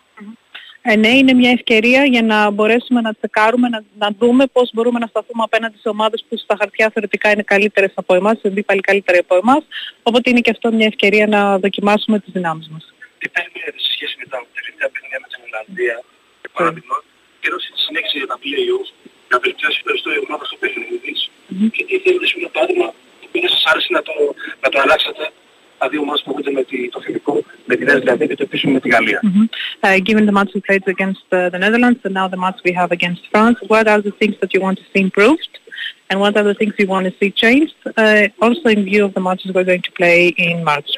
Ε, 0.84 0.96
ναι, 0.96 1.08
είναι 1.08 1.34
μια 1.34 1.52
ευκαιρία 1.52 2.06
για 2.06 2.24
να 2.32 2.50
μπορέσουμε 2.50 3.02
να 3.02 3.14
τσεκάρουμε, 3.14 3.68
να, 3.70 3.84
να 3.98 4.10
δούμε 4.20 4.46
πώς 4.56 4.70
μπορούμε 4.74 5.00
να 5.00 5.08
σταθούμε 5.08 5.44
απέναντι 5.44 5.78
σε 5.78 5.90
ομάδες 5.90 6.26
που 6.28 6.38
στα 6.38 6.56
χαρτιά 6.60 6.90
θεωρητικά 6.94 7.32
είναι 7.32 7.44
καλύτερες 7.54 7.92
από 7.96 8.14
εμάς, 8.16 8.36
οι 8.42 8.48
αντίπαλοι 8.48 8.82
καλύτεροι 8.82 9.18
από 9.18 9.36
εμάς. 9.36 9.64
Οπότε 10.04 10.30
είναι 10.30 10.40
και 10.46 10.50
αυτό 10.50 10.72
μια 10.72 10.86
ευκαιρία 10.86 11.28
να 11.28 11.60
δοκιμάσουμε 11.60 12.20
τις 12.20 12.32
δυνάμεις 12.34 12.68
μας. 12.74 12.94
Τι 13.18 13.28
παίρνετε 13.30 13.80
σε 13.86 13.92
σχέση 13.96 14.16
με 14.22 14.26
τα 14.32 14.38
τελευταία 14.58 14.90
παιχνίδια 14.94 15.20
με 15.24 15.28
την 15.32 15.40
Ολλανδία, 15.48 15.96
για 16.42 16.52
παράδειγμα, 16.56 16.96
καιρό 17.42 17.58
στη 17.60 17.72
συνέχιση 17.86 18.18
για 18.22 18.30
τα 18.32 18.38
play-off, 18.44 18.88
να 19.32 19.38
βελτιώσει 19.44 19.80
περισσότερο 19.86 20.16
η 20.20 20.24
ομάδα 20.28 20.44
στο 20.50 20.58
παιχνίδι 20.62 20.98
της. 21.06 21.20
Και 21.76 21.84
τι 21.88 21.96
θέλετε 22.04 22.26
σε 22.30 22.36
ένα 22.40 22.50
παράδειγμα 22.56 22.88
το 23.20 23.26
οποίο 23.28 23.50
σας 23.56 23.64
άρεσε 23.72 23.90
να 23.98 24.02
το, 24.08 24.14
να 24.64 24.68
το 24.72 24.78
αλλάξετε 24.84 25.24
τα 25.81 25.89
δύο 25.89 26.01
ομάδες 26.01 26.23
που 26.23 26.31
έχετε 26.31 26.51
με 26.51 26.63
τη, 26.63 26.89
το 26.89 27.01
φιλικό, 27.01 27.43
με 27.65 27.77
τη 27.77 27.85
Νέα 27.85 27.97
Ζηλανδία 27.99 28.27
και 28.27 28.35
το 28.35 28.43
επίσημο 28.43 28.73
με 28.73 28.81
τη 28.81 28.89
Γαλλία. 28.89 29.21
Mhm. 29.23 29.49
Uh, 29.87 29.99
given 30.09 30.25
the 30.29 30.37
match 30.39 30.51
we 30.55 30.61
played 30.69 30.87
against 30.95 31.27
uh, 31.31 31.51
the 31.55 31.59
Netherlands 31.65 32.01
and 32.07 32.15
now 32.21 32.27
the 32.35 32.41
match 32.45 32.59
we 32.69 32.73
have 32.81 32.91
against 32.99 33.23
France, 33.33 33.59
what 33.73 33.87
are 33.93 34.01
the 34.09 34.15
things 34.21 34.35
that 34.41 34.51
you 34.55 34.61
want 34.67 34.77
to 34.81 34.85
see 34.93 35.03
improved? 35.09 35.53
And 36.09 36.17
what 36.23 36.33
are 36.39 36.47
the 36.51 36.57
things 36.61 36.73
you 36.83 36.89
want 36.95 37.05
to 37.09 37.13
see 37.19 37.31
changed? 37.45 37.79
Uh, 38.03 38.23
also 38.45 38.67
in 38.77 38.81
view 38.91 39.03
of 39.09 39.13
the 39.17 39.23
matches 39.29 39.49
we're 39.55 39.69
going 39.73 39.87
to 39.89 39.93
play 40.01 40.21
in 40.47 40.57
March. 40.71 40.91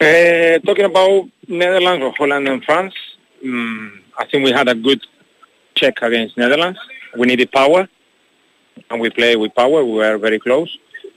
Uh, 0.00 0.58
talking 0.66 0.88
about 0.92 1.28
Netherlands 1.62 2.02
or 2.06 2.12
Holland 2.18 2.46
and 2.52 2.60
France, 2.68 2.94
mm, 3.44 3.88
I 4.20 4.24
think 4.28 4.40
we 4.48 4.52
had 4.60 4.68
a 4.74 4.76
good 4.86 5.00
check 5.74 5.94
against 6.02 6.32
Netherlands. 6.42 6.78
We 7.18 7.24
needed 7.26 7.50
power, 7.50 7.88
and 8.90 8.96
we 9.00 9.08
played 9.10 9.36
with 9.42 9.52
power. 9.62 9.78
We 9.84 9.94
were 10.02 10.18
very 10.18 10.40
close. 10.46 10.70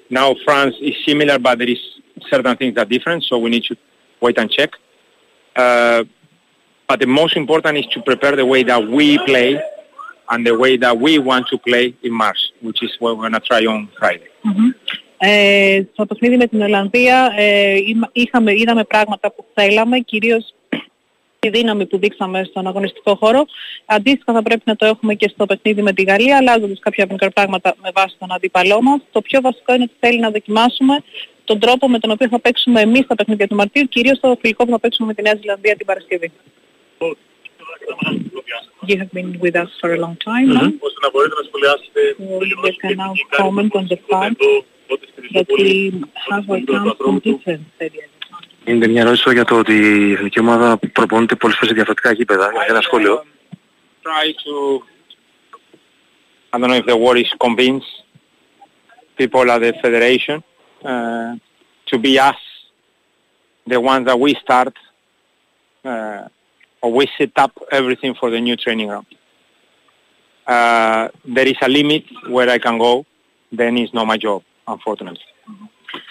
Now 0.10 0.28
France 0.46 0.76
is 0.82 0.96
similar, 1.06 1.38
but 1.38 1.60
there 1.60 1.70
is 1.70 1.84
certain 2.30 2.56
things 2.60 2.74
that 2.76 2.86
are 2.86 2.90
different, 2.96 3.24
so 3.24 3.38
we 3.38 3.50
need 3.50 3.64
to 3.64 3.76
wait 4.22 4.38
and 4.38 4.50
check. 4.58 4.72
Uh, 5.56 6.02
but 6.88 6.98
the 7.00 7.08
most 7.22 7.36
important 7.36 7.78
is 7.78 7.88
to 7.94 8.00
prepare 8.10 8.36
the 8.42 8.46
way 8.54 8.62
that 8.64 8.82
we 8.98 9.18
play 9.30 9.52
and 10.32 10.46
the 10.50 10.56
way 10.64 10.74
that 10.78 10.96
we 11.06 11.14
want 11.30 11.46
to 11.52 11.58
play 11.68 11.86
in 12.08 12.14
March, 12.24 12.42
which 12.66 12.82
is 12.86 12.92
what 13.00 13.18
we're 13.18 13.30
going 13.30 13.38
to 13.42 13.46
try 13.50 13.62
on 13.74 13.82
Friday. 14.00 14.30
Mhm. 14.44 14.76
Ε, 15.24 15.82
στο 15.94 16.06
παιχνίδι 16.06 16.38
με 16.38 16.48
την 16.48 16.62
Ολλανδία 16.62 17.34
ε, 17.38 17.76
είμα- 17.76 18.10
είχαμε, 18.12 18.52
είδαμε 18.54 18.84
πράγματα 18.84 19.32
που 19.32 19.46
θέλαμε, 19.54 20.00
κυρίως 20.00 20.54
τη 21.51 21.59
δύναμη 21.59 21.87
που 21.87 21.99
δείξαμε 21.99 22.45
στον 22.45 22.67
αγωνιστικό 22.67 23.15
χώρο. 23.15 23.45
Αντίστοιχα 23.87 24.33
θα 24.33 24.43
πρέπει 24.43 24.63
να 24.65 24.77
το 24.77 24.87
έχουμε 24.87 25.15
και 25.15 25.29
στο 25.35 25.47
παιχνίδι 25.47 25.83
με 25.83 25.93
τη 25.93 26.03
Γαλλία, 26.03 26.37
αλλάζοντας 26.37 26.79
κάποια 26.79 27.07
μικρά 27.11 27.31
πράγματα 27.31 27.75
με 27.83 27.91
βάση 27.95 28.15
τον 28.19 28.33
αντίπαλό 28.33 28.83
μας. 28.83 29.01
Το 29.13 29.21
πιο 29.21 29.41
βασικό 29.41 29.75
είναι 29.75 29.83
ότι 29.83 29.97
θέλει 30.01 30.21
να 30.21 30.31
δοκιμάσουμε 30.31 31.03
τον 31.45 31.59
τρόπο 31.59 31.89
με 31.89 31.99
τον 31.99 32.11
οποίο 32.11 32.29
θα 32.29 32.41
παίξουμε 32.41 32.81
εμείς 32.81 33.07
τα 33.07 33.15
παιχνίδια 33.15 33.47
του 33.47 33.55
Μαρτίου, 33.55 33.89
κυρίως 33.89 34.21
το 34.21 34.37
φιλικό 34.41 34.65
που 34.65 34.71
θα 34.71 34.81
παίξουμε 34.81 35.07
με 35.07 35.15
τη 35.15 35.23
Νέα 35.23 35.35
Ζηλανδία 35.41 35.77
την 35.77 35.87
Παρασκευή. 35.87 36.33
You 38.93 38.99
have 39.03 39.13
been 39.19 39.31
with 39.47 39.57
us 39.63 39.71
for 39.81 39.91
a 39.97 39.99
long 40.05 40.17
time 40.31 40.49
now. 40.59 40.69
ώστε 40.87 40.99
να 41.05 41.11
μπορείτε 41.13 41.35
να 41.41 41.45
σχολιάσετε 41.49 42.01
So 42.19 42.45
you 42.51 42.59
can 42.83 42.97
now 43.05 43.13
comment 43.41 43.73
on 43.79 43.85
the 43.93 43.99
fact 44.11 44.41
that 45.35 45.47
we 45.59 45.73
have 46.29 46.45
our 46.51 48.16
camp 48.67 48.83
from 48.83 48.87
different 48.87 48.87
areas. 48.87 48.87
Είναι 48.87 48.89
μια 48.89 49.01
ερώτηση 49.01 49.33
για 49.33 49.45
το 49.45 49.59
ότι 49.59 49.75
η 49.75 50.13
εθνική 50.13 50.41
ομάδα 50.41 50.79
προπονείται 50.93 51.35
πολλές 51.35 51.57
φορές 51.57 51.69
σε 51.69 51.75
διαφορετικά 51.75 52.13
γήπεδα. 52.13 52.51
Για 52.53 52.67
ένα 52.69 52.81
σχόλιο. 52.81 53.25
try 54.03 54.33
to, 54.33 54.83
I 56.53 56.59
don't 56.59 56.71
know 56.71 56.77
if 56.77 56.87
the 56.87 56.97
word 56.97 57.19
is 57.19 57.35
convince 57.41 57.85
people 59.17 59.51
at 59.51 59.61
the 59.61 59.73
federation 59.83 60.43
uh, 60.85 61.35
to 61.87 61.99
be 61.99 62.19
us, 62.19 62.37
the 63.67 63.81
ones 63.81 64.07
that 64.07 64.21
we 64.21 64.35
start 64.35 64.75
uh, 65.85 66.29
or 66.83 66.93
we 66.93 67.09
set 67.19 67.33
up 67.37 67.53
everything 67.73 68.15
for 68.15 68.31
the 68.31 68.41
new 68.41 68.57
training 68.57 68.89
ground. 68.89 69.07
Uh, 70.47 71.09
there 71.25 71.49
is 71.49 71.57
a 71.63 71.69
limit 71.69 72.05
where 72.29 72.49
I 72.49 72.59
can 72.59 72.79
go, 72.79 73.05
then 73.51 73.77
it's 73.77 73.93
not 73.93 74.07
my 74.07 74.17
job, 74.17 74.43
unfortunately. 74.67 75.25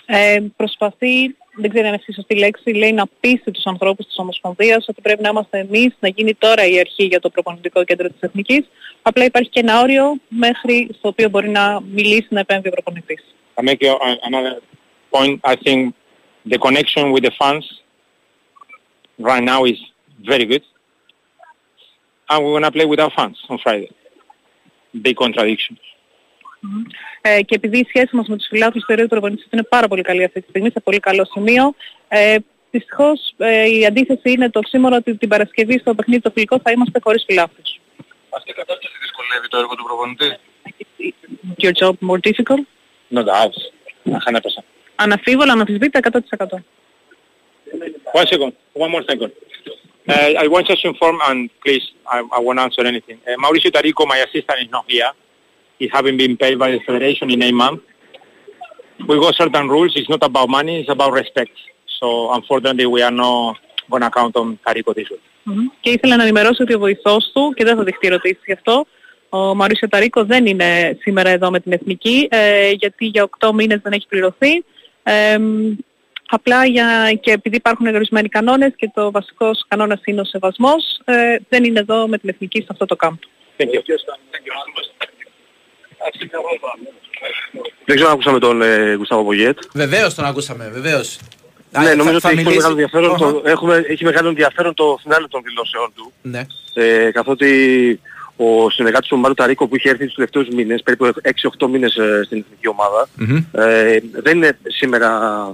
Ε, 0.06 0.40
προσπαθεί, 0.56 1.36
δεν 1.56 1.70
ξέρω 1.70 1.88
αν 1.88 1.94
είναι 1.94 1.96
αυτή 1.96 2.12
η 2.12 2.14
σωστή 2.14 2.36
λέξη, 2.36 2.70
λέει 2.70 2.94
να 2.94 3.06
πείσει 3.20 3.52
τους 3.52 3.66
ανθρώπους 3.66 4.06
της 4.06 4.18
Ομοσπονδίας 4.18 4.86
ότι 4.88 5.02
πρέπει 5.02 5.22
να 5.22 5.30
είμαστε 5.30 5.60
εμείς, 5.60 5.96
να 6.00 6.08
γίνει 6.08 6.34
τώρα 6.34 6.66
η 6.66 6.80
αρχή 6.80 7.04
για 7.04 7.20
το 7.20 7.30
προπονητικό 7.30 7.84
κέντρο 7.84 8.08
της 8.08 8.20
Εθνικής. 8.20 8.66
Απλά 9.02 9.26
υπάρχει 9.26 9.50
και 9.50 9.60
ένα 9.60 9.82
όριο 9.82 10.14
μέχρι 10.28 10.90
στο 10.98 11.08
οποίο 11.08 11.30
μπορεί 11.30 11.50
να 11.50 11.82
μιλήσει, 11.82 12.28
να 12.30 12.40
επέμβει 12.40 12.68
ο 12.68 12.72
προπονητής. 12.72 13.24
I 13.58 13.62
make 13.62 13.82
a, 13.84 13.96
another 14.30 14.56
point. 15.12 15.40
I 15.44 15.56
think 15.56 15.94
the 16.54 16.58
connection 16.58 17.12
with 17.14 17.24
the 17.24 17.32
fans 17.40 17.66
right 19.18 19.44
now 19.44 19.64
is 19.64 19.80
very 20.32 20.46
good. 20.46 20.64
And 22.30 22.44
we're 22.44 22.52
going 22.52 22.64
to 22.64 22.72
play 22.72 22.86
without 22.86 23.14
fans 23.14 23.38
on 23.50 23.58
Friday. 23.60 23.92
Big 25.06 25.16
contradiction. 25.16 25.78
Ε, 27.22 27.42
και 27.42 27.56
επειδή 27.56 27.80
η 27.80 27.86
σχέση 27.88 28.16
μας 28.16 28.28
με 28.28 28.38
τους 28.38 28.48
φιλάθλους 28.48 28.86
θεωρεί 28.86 29.02
ότι 29.02 29.14
ο 29.14 29.18
προπονητής 29.18 29.48
είναι 29.52 29.64
πάρα 29.64 29.88
πολύ 29.88 30.02
καλή 30.02 30.24
αυτή 30.24 30.42
τη 30.42 30.50
στιγμή, 30.50 30.70
σε 30.70 30.80
πολύ 30.80 31.00
καλό 31.00 31.26
σημείο, 31.26 31.76
ε, 32.08 32.36
δυστυχώς 32.72 33.34
ε, 33.38 33.70
η 33.70 33.86
αντίθεση 33.86 34.32
είναι 34.32 34.50
το 34.50 34.60
σήμερα 34.64 34.96
ότι 34.96 35.18
την 35.18 35.30
Παρασκευή 35.30 35.80
στο 35.80 35.96
παιχνίδι 35.96 36.22
το 36.22 36.32
φιλικό 36.32 36.60
θα 36.64 36.72
είμαστε 36.72 37.00
χωρίς 37.04 37.24
φιλάθλους. 37.28 37.80
Αυτή 38.30 38.50
η 38.50 38.54
κατάσταση 38.54 38.94
δυσκολεύει 39.02 39.48
το 39.48 39.58
έργο 39.58 39.76
του 39.76 39.84
προπονητή. 39.84 40.38
Your 41.64 41.74
job 41.82 41.94
more 42.10 42.20
difficult; 42.30 42.64
No 43.16 43.22
doubts. 43.24 43.60
100%. 44.04 44.64
Αναφίβολα, 44.96 45.52
αναμφισβήτητα 45.52 46.00
100%. 46.00 46.64
One 48.14 48.28
second. 48.28 48.52
One 48.74 48.92
more 48.92 49.04
second. 49.10 49.32
Uh, 50.08 50.44
I 50.44 50.48
want 50.48 50.68
just 50.68 50.82
to 50.84 50.88
inform, 50.90 51.18
and 51.28 51.50
please, 51.64 51.86
I, 52.16 52.18
I 52.38 52.40
won't 52.40 52.60
answer 52.60 52.84
anything. 52.86 53.18
Uh, 53.28 53.36
Mauricio 53.44 53.72
Tarico, 53.72 54.06
my 54.08 54.18
assistant, 54.18 54.60
is 54.64 54.70
not 54.70 54.86
here. 54.88 55.12
He 55.80 55.88
having 55.98 56.18
been 56.18 56.36
paid 56.38 56.56
by 56.64 56.70
the 56.72 56.80
federation 56.88 57.30
in 57.30 57.42
eight 57.42 57.58
months. 57.64 57.84
We 59.08 59.20
got 59.20 59.36
certain 59.36 59.68
rules. 59.74 59.92
It's 59.96 60.10
not 60.10 60.24
about 60.24 60.48
money. 60.50 60.76
It's 60.82 60.90
about 60.98 61.12
respect. 61.22 61.56
So 62.00 62.08
unfortunately, 62.38 62.86
we 62.86 63.02
are 63.08 63.12
not 63.12 63.58
going 63.92 64.04
to 64.04 64.10
count 64.10 64.36
on 64.42 64.48
Tarico 64.66 64.94
this 64.96 65.10
week. 65.10 65.24
Μμμ. 65.44 65.68
Και 65.80 65.90
ήθελα 65.90 66.16
να 66.16 66.24
ενημερώσω 66.24 66.64
ότι 66.64 66.74
ο 66.74 66.80
βοηθός 66.80 67.32
του, 67.34 67.54
και 67.56 67.64
δεν 67.64 67.76
θα 67.76 67.84
δεχτεί 67.84 68.08
ερωτήσεις 68.08 68.42
γι' 68.46 68.52
αυτό, 68.52 68.86
ο 69.30 69.56
Μαρίσιο 69.56 69.88
Ταρίκο 69.90 70.26
δεν 70.26 70.46
είναι 70.46 70.98
σήμερα 71.02 71.30
εδώ 71.30 71.50
με 71.50 71.60
την 71.60 71.72
Εθνική, 71.72 72.28
ε, 72.32 72.72
γιατί 72.72 73.06
για 73.06 73.30
8 73.40 73.52
μήνες 73.54 73.80
δεν 73.84 73.92
έχει 73.92 74.08
πληρωθεί. 74.08 74.64
Ε, 75.04 75.38
μ, 75.38 75.74
Απλά 76.30 76.66
για, 76.66 77.18
και 77.22 77.32
επειδή 77.32 77.56
υπάρχουν 77.56 77.88
ορισμένοι 77.88 78.30
κανόνες 78.30 78.74
και 78.76 78.92
το 78.94 79.12
βασικός 79.12 79.66
κανόνας 79.68 80.02
είναι 80.06 80.22
ο 80.22 80.24
σεβασμός, 80.24 81.00
ε, 81.06 81.38
δεν 81.50 81.64
είναι 81.64 81.80
εδώ 81.80 82.08
με 82.08 82.18
την 82.18 82.30
εθνική 82.30 82.60
σε 82.60 82.68
αυτό 82.70 82.86
το 82.86 82.96
κάμπ. 82.96 83.14
Δεν 87.86 87.96
ξέρω 87.96 88.08
αν 88.10 88.14
ακούσαμε 88.14 88.40
τον 88.40 88.62
ε, 88.62 88.94
Γουστάβο 88.94 89.24
Πογέτ. 89.24 89.58
Βεβαίως 89.74 90.14
τον 90.14 90.26
ακούσαμε, 90.26 90.70
βεβαίως. 90.74 91.20
Ναι, 91.84 91.94
νομίζω 91.94 92.16
ότι 92.18 92.28
έχει, 92.28 92.44
πολύ 92.44 92.56
μεγάλο 92.56 92.72
ενδιαφέρον 92.72 93.18
το, 93.18 93.42
έχουμε, 93.46 93.84
έχει 93.88 94.04
μεγάλο 94.04 94.28
ενδιαφέρον 94.30 94.74
το 94.74 94.98
φινάλε 95.02 95.28
των 95.28 95.42
δηλώσεών 95.44 95.92
του. 95.96 96.12
Ναι. 96.22 96.46
Ε, 96.74 97.12
καθότι 97.12 97.50
ο 98.36 98.70
συνεργάτης 98.70 99.10
του 99.10 99.18
Μάρου 99.18 99.34
Ταρίκο 99.34 99.68
που 99.68 99.76
είχε 99.76 99.90
έρθει 99.90 100.06
τους 100.06 100.16
τελευταίους 100.16 100.48
μήνες, 100.50 100.82
περίπου 100.84 101.06
6-8 101.60 101.68
μήνες 101.70 101.96
ε, 101.96 102.22
στην 102.26 102.38
εθνική 102.38 102.68
ομάδα, 102.68 103.08
ε, 103.52 104.00
δεν 104.12 104.38
είναι 104.38 104.58
σήμερα 104.68 105.10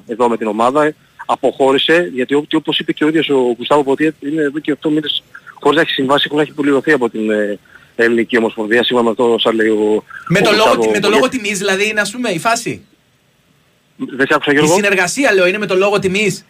εδώ 0.08 0.30
με 0.30 0.38
την 0.38 0.48
ομάδα, 0.48 0.94
αποχώρησε, 1.26 2.10
γιατί 2.14 2.36
ό- 2.36 2.46
όπως 2.54 2.80
είπε 2.80 2.92
και 2.92 3.04
ο 3.04 3.08
ίδιος 3.08 3.30
ο 3.30 3.56
Γουστάβο 3.58 3.84
Ποτιέτ, 3.84 4.16
είναι 4.24 4.42
εδώ 4.42 4.60
και 4.60 4.72
8 4.82 4.90
μήνες 4.90 5.24
χωρίς 5.54 5.76
να 5.76 5.82
έχει 5.82 5.92
συμβάσει, 5.92 6.28
χωρίς 6.30 6.44
να 6.46 6.50
έχει 6.50 6.58
πολυρωθεί 6.58 6.92
από 6.92 7.10
την 7.10 7.32
ε, 7.32 7.60
ελληνική 8.04 8.38
ομοσπονδία, 8.38 8.84
σύμφωνα 8.84 9.04
με 9.04 9.10
αυτό 9.10 9.34
όσα 9.34 9.54
λέει 9.54 9.68
ο, 9.68 10.04
Με 10.28 10.40
ο 10.40 10.42
το, 10.44 10.52
λόγο, 10.52 10.64
Γουστάβο 10.64 10.86
με 10.92 10.94
το 10.94 11.00
Πογέτ. 11.00 11.10
λόγο 11.14 11.30
τιμής, 11.30 11.58
δηλαδή 11.58 11.90
είναι 11.90 12.02
ας 12.02 12.12
πούμε 12.12 12.30
η 12.30 12.40
φάση; 12.40 12.82
Δεν 13.98 14.28
σε 14.28 14.34
άκουσα 14.34 14.52
Η 14.52 14.54
Γιώργο. 14.54 14.74
συνεργασία 14.74 15.34
λέω 15.34 15.48
είναι 15.48 15.58
με 15.58 15.66
το 15.66 15.76
λόγο 15.76 16.00
τιμής. 16.00 16.46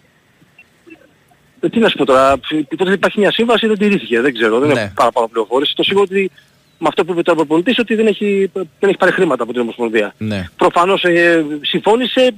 Ε, 1.60 1.70
τι 1.70 1.80
να 1.80 1.90
σου 1.90 1.98
πω 1.98 2.06
τώρα, 2.06 2.40
υπόθεση 2.70 2.96
υπάρχει 2.96 3.20
μια 3.20 3.32
σύμβαση, 3.32 3.68
δεν 3.68 3.78
τηρήθηκε, 3.78 4.22
δεν 4.22 4.34
ξέρω, 4.34 4.60
δεν 4.60 4.70
Ναι. 4.72 4.82
έχω 4.82 4.92
παραπάνω 4.96 5.28
πληροφόρηση. 5.28 5.76
Το 5.76 5.84
σίγουρο 5.84 6.06
ότι 6.10 6.32
με 6.80 6.88
αυτό 6.88 7.06
που 7.06 7.12
είπε 7.12 7.22
τώρα 7.22 7.40
ο 7.40 7.46
προπονητής 7.46 7.78
ότι 7.80 7.96
δεν 7.96 8.08
έχει, 8.08 8.50
δεν 8.54 8.90
έχει 8.90 8.98
πάρει 8.98 9.12
χρήματα 9.12 9.44
από 9.44 9.52
την 9.52 9.62
Ομοσπονδία. 9.62 10.14
Ναι. 10.18 10.50
Προφανώς 10.56 11.04
ε, 11.04 11.46
συμφώνησε, 11.62 12.32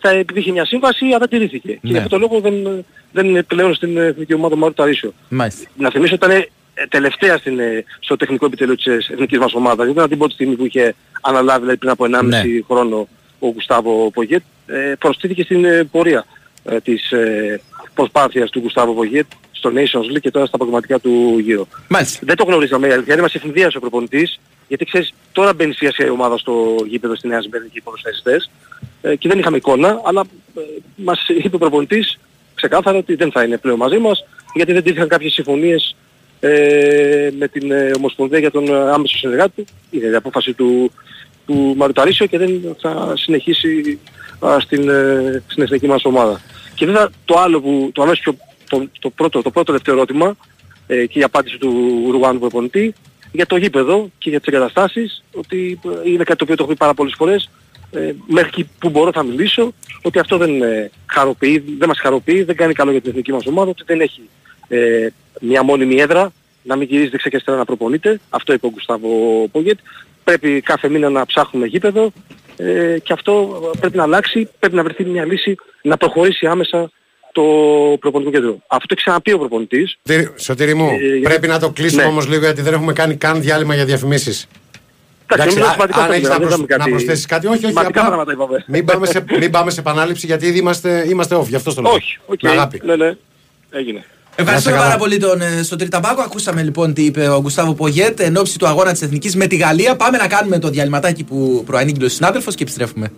θα 0.00 0.08
επιδείχε 0.10 0.50
μια 0.52 0.64
σύμβαση, 0.64 1.04
αλλά 1.06 1.18
δεν 1.18 1.28
τηρήθηκε. 1.28 1.72
Και 1.72 1.78
Ναι. 1.82 1.90
γι' 1.90 1.96
αυτό 1.96 2.08
το 2.08 2.18
λόγο 2.18 2.40
δεν, 2.40 2.84
δεν 3.12 3.26
είναι 3.28 3.42
πλέον 3.42 3.74
στην 3.74 3.96
εθνική 3.98 4.34
ομάδα 4.34 4.56
Μάρου 4.56 4.72
Ταρίσιο. 4.74 5.12
Μάλιστα. 5.28 5.68
Να 5.76 5.90
θυμίσω 5.90 6.14
ότι 6.14 6.24
ήταν 6.26 6.36
ε, 6.40 6.48
τελευταία 6.88 7.36
στην, 7.36 7.58
ε, 7.58 7.84
στο 8.00 8.16
τεχνικό 8.16 8.46
επιτελείο 8.46 8.76
της 8.76 8.86
ε, 8.86 8.98
εθνικής 9.10 9.38
μας 9.38 9.54
ομάδας. 9.54 9.84
Δεν 9.86 9.94
ήταν 9.94 10.08
την 10.08 10.18
πρώτη 10.18 10.32
στιγμή 10.32 10.54
που 10.54 10.66
είχε 10.66 10.94
αναλάβει 11.20 11.60
δηλαδή, 11.60 11.78
πριν 11.78 11.90
από 11.90 12.04
1,5 12.04 12.24
Ναι. 12.24 12.42
χρόνο 12.68 13.08
ο 13.38 13.48
Γουστάβο 13.48 14.10
Πογέτ. 14.10 14.42
Ε, 14.66 14.94
προστίθηκε 14.98 15.42
στην 15.42 15.64
ε, 15.64 15.84
πορεία 15.84 16.26
ε, 16.64 16.80
της 16.80 17.12
ε, 17.12 17.60
προσπάθειας 17.94 18.50
του 18.50 18.58
Γουστάβο 18.58 18.92
Πογέτ 18.92 19.26
στο 19.52 19.72
Nations 19.74 20.16
League 20.16 20.20
και 20.20 20.30
τώρα 20.30 20.46
στα 20.46 20.56
προγραμματικά 20.56 20.98
του 20.98 21.38
γύρω. 21.38 21.66
Μάλιστα. 21.88 22.18
Δεν 22.22 22.36
το 22.36 22.44
γνωρίζαμε, 22.44 22.88
η 22.88 22.92
αλήθεια 22.92 23.12
είναι 23.12 23.22
μας 23.22 23.34
ευθυνδίασε 23.34 23.76
ο 23.76 23.80
προπονητής, 23.80 24.40
γιατί 24.68 24.84
ξέρεις 24.84 25.14
τώρα 25.32 25.54
μπαίνει 25.54 25.72
σιγά 25.72 25.92
σιγά 25.92 26.08
η 26.08 26.10
ομάδα 26.10 26.38
στο 26.38 26.76
γήπεδο 26.86 27.16
στη 27.16 27.28
Νέα 27.28 27.40
Ζημπερνική 27.40 27.80
ποδοσφαιριστές 27.80 28.50
ε, 29.02 29.16
και 29.16 29.28
δεν 29.28 29.38
είχαμε 29.38 29.56
εικόνα, 29.56 30.00
αλλά 30.04 30.24
ε, 30.56 30.60
μας 30.96 31.28
είπε 31.28 31.56
ο 31.56 31.58
προπονητής 31.58 32.18
ξεκάθαρα 32.54 32.98
ότι 32.98 33.14
δεν 33.14 33.30
θα 33.32 33.42
είναι 33.42 33.58
πλέον 33.58 33.76
μαζί 33.76 33.98
μας, 33.98 34.24
γιατί 34.54 34.72
δεν 34.72 34.82
τύχαν 34.82 35.08
κάποιες 35.08 35.32
συμφωνίες 35.32 35.96
ε, 36.40 37.30
με 37.38 37.48
την 37.48 37.70
ε, 37.70 37.90
Ομοσπονδία 37.96 38.38
για 38.38 38.50
τον 38.50 38.68
ε, 38.68 38.90
άμεσο 38.90 39.16
συνεργάτη 39.16 39.64
του. 39.64 39.72
Είναι 39.90 40.06
η 40.06 40.14
απόφαση 40.14 40.52
του, 40.52 40.90
του 41.46 41.74
Μαρουταρίσιο 41.76 42.26
και 42.26 42.38
δεν 42.38 42.76
θα 42.80 43.12
συνεχίσει 43.16 43.98
α, 44.46 44.60
στην, 44.60 44.88
ε, 44.88 45.42
στην 45.46 45.62
εθνική 45.62 45.86
μας 45.86 46.04
ομάδα. 46.04 46.40
Και 46.74 46.86
βέβαια 46.86 47.08
το 47.24 47.38
άλλο 47.38 47.60
που, 47.60 47.90
το 47.92 48.02
αμέσως 48.02 48.20
πιο, 48.20 48.36
το, 48.68 48.88
το 48.98 49.10
πρώτο, 49.10 49.42
το 49.42 49.50
πρώτο 49.50 49.66
τελευταίο 49.66 49.94
ερώτημα 49.94 50.36
ε, 50.86 51.06
και 51.06 51.18
η 51.18 51.22
απάντηση 51.22 51.58
του 51.58 51.72
Ρουγάνου 52.10 52.38
προπονητή 52.38 52.94
για 53.32 53.46
το 53.46 53.56
γήπεδο 53.56 54.10
και 54.18 54.30
για 54.30 54.40
τις 54.40 54.48
εγκαταστάσεις 54.48 55.24
ότι 55.34 55.80
ε, 55.84 56.10
είναι 56.10 56.24
κάτι 56.24 56.38
το 56.38 56.44
οποίο 56.44 56.56
το 56.56 56.62
έχω 56.62 56.72
πει 56.72 56.78
πάρα 56.78 56.94
πολλές 56.94 57.14
φορές 57.16 57.50
ε, 57.90 58.12
μέχρι 58.26 58.48
εκεί 58.48 58.68
που 58.78 58.88
μπορώ 58.88 59.12
θα 59.12 59.22
μιλήσω 59.22 59.72
ότι 60.02 60.18
αυτό 60.18 60.36
δεν, 60.36 60.62
ε, 60.62 60.90
χαροποιεί, 61.06 61.64
δεν 61.78 61.88
μας 61.88 61.98
χαροποιεί, 62.00 62.42
δεν 62.42 62.56
κάνει 62.56 62.72
καλό 62.72 62.90
για 62.90 63.00
την 63.00 63.10
εθνική 63.10 63.32
μας 63.32 63.46
ομάδα, 63.46 63.70
ότι 63.70 63.82
δεν 63.86 64.00
έχει 64.00 64.20
ε, 64.68 65.06
μια 65.40 65.62
μόνιμη 65.62 66.00
έδρα, 66.00 66.32
να 66.62 66.76
μην 66.76 66.88
γυρίζει 66.88 67.08
δεξιά 67.08 67.30
και 67.30 67.36
αριστερά 67.36 67.58
να 67.58 67.64
προπονείται. 67.64 68.20
Αυτό 68.30 68.52
είπε 68.52 68.66
ο 68.66 68.70
Γκουστάβο 68.70 69.08
Πογέτ. 69.52 69.78
Πρέπει 70.24 70.60
κάθε 70.60 70.88
μήνα 70.88 71.08
να 71.10 71.26
ψάχνουμε 71.26 71.66
γήπεδο 71.66 72.12
ε, 72.56 72.96
και 73.02 73.12
αυτό 73.12 73.60
πρέπει 73.80 73.96
να 73.96 74.02
αλλάξει, 74.02 74.48
πρέπει 74.58 74.74
να 74.76 74.82
βρεθεί 74.82 75.04
μια 75.04 75.24
λύση 75.24 75.54
να 75.82 75.96
προχωρήσει 75.96 76.46
άμεσα 76.46 76.90
το 77.32 77.42
προπονητικό 78.00 78.36
κέντρο. 78.36 78.50
Αυτό 78.66 78.86
το 78.86 78.94
έχει 78.96 79.02
ξαναπεί 79.02 79.32
ο 79.32 79.38
προπονητής. 79.38 79.98
Σωτήρι- 80.08 80.38
Σωτήρι 80.40 80.74
μου, 80.74 80.88
Ε, 80.90 81.20
πρέπει 81.22 81.46
να 81.46 81.58
το 81.58 81.70
κλείσουμε 81.70 82.02
ναι. 82.02 82.08
όμως 82.08 82.28
λίγο 82.28 82.44
γιατί 82.44 82.62
δεν 82.62 82.72
έχουμε 82.72 82.92
κάνει 82.92 83.16
καν 83.16 83.40
διάλειμμα 83.40 83.74
για 83.74 83.84
διαφημίσεις. 83.84 84.46
Εντάξει, 85.32 85.56
νομίζω 85.56 85.72
σημαντικό 85.72 85.98
αν 85.98 86.04
αυτό, 86.04 86.14
έχεις 86.14 86.28
δεν 86.28 86.32
να, 86.32 86.36
προσ- 86.46 86.52
είδαμε 86.52 86.66
κάτι- 86.66 86.82
να 86.90 86.96
προσθέσεις 86.96 87.26
κάτι, 87.26 87.46
όχι, 87.46 87.56
όχι, 87.56 87.66
σημαντικά 87.66 88.00
απλά 88.00 88.02
πράγματα 88.14 88.32
είπαμε. 88.32 88.64
μην 88.66 88.84
πάμε, 88.84 89.06
σε, 89.06 89.24
μην 89.40 89.50
πάμε 89.50 89.70
σε 89.70 89.80
επανάληψη 89.80 90.26
γιατί 90.26 90.46
ήδη 90.46 90.58
είμαστε, 90.58 91.04
είμαστε 91.08 91.36
off, 91.36 91.46
γι' 91.46 91.54
αυτό 91.56 91.74
το 91.74 91.82
λέω. 91.82 91.92
Όχι, 91.92 92.18
οκ. 92.26 92.42
Με 92.42 92.50
αγάπη. 92.50 92.80
Ναι, 92.84 92.96
ναι. 92.96 93.12
Έγινε. 93.70 94.04
Ευχαριστούμε 94.36 94.74
καλά. 94.76 94.86
πάρα 94.86 94.98
πολύ 94.98 95.18
τον 95.18 95.40
ε, 95.40 95.62
Σωτήρη 95.62 95.90
Ταμπάκο. 95.90 96.22
Ακούσαμε 96.22 96.62
λοιπόν 96.62 96.94
τι 96.94 97.04
είπε 97.04 97.28
ο 97.28 97.40
Γκουστάβο 97.40 97.74
Πογέτ 97.74 98.20
εν 98.20 98.36
ώψη 98.36 98.58
του 98.58 98.66
αγώνα 98.66 98.92
της 98.92 99.02
Εθνικής 99.02 99.36
με 99.36 99.46
τη 99.46 99.56
Γαλλία. 99.56 99.96
Πάμε 99.96 100.18
να 100.18 100.26
κάνουμε 100.26 100.58
το 100.58 100.68
διαλυματάκι 100.68 101.24
που 101.24 101.62
προανήγγειλε 101.66 102.04
ο 102.04 102.08
συνάδελφος 102.08 102.54
και 102.54 102.62
επιστρέφουμε. 102.62 103.10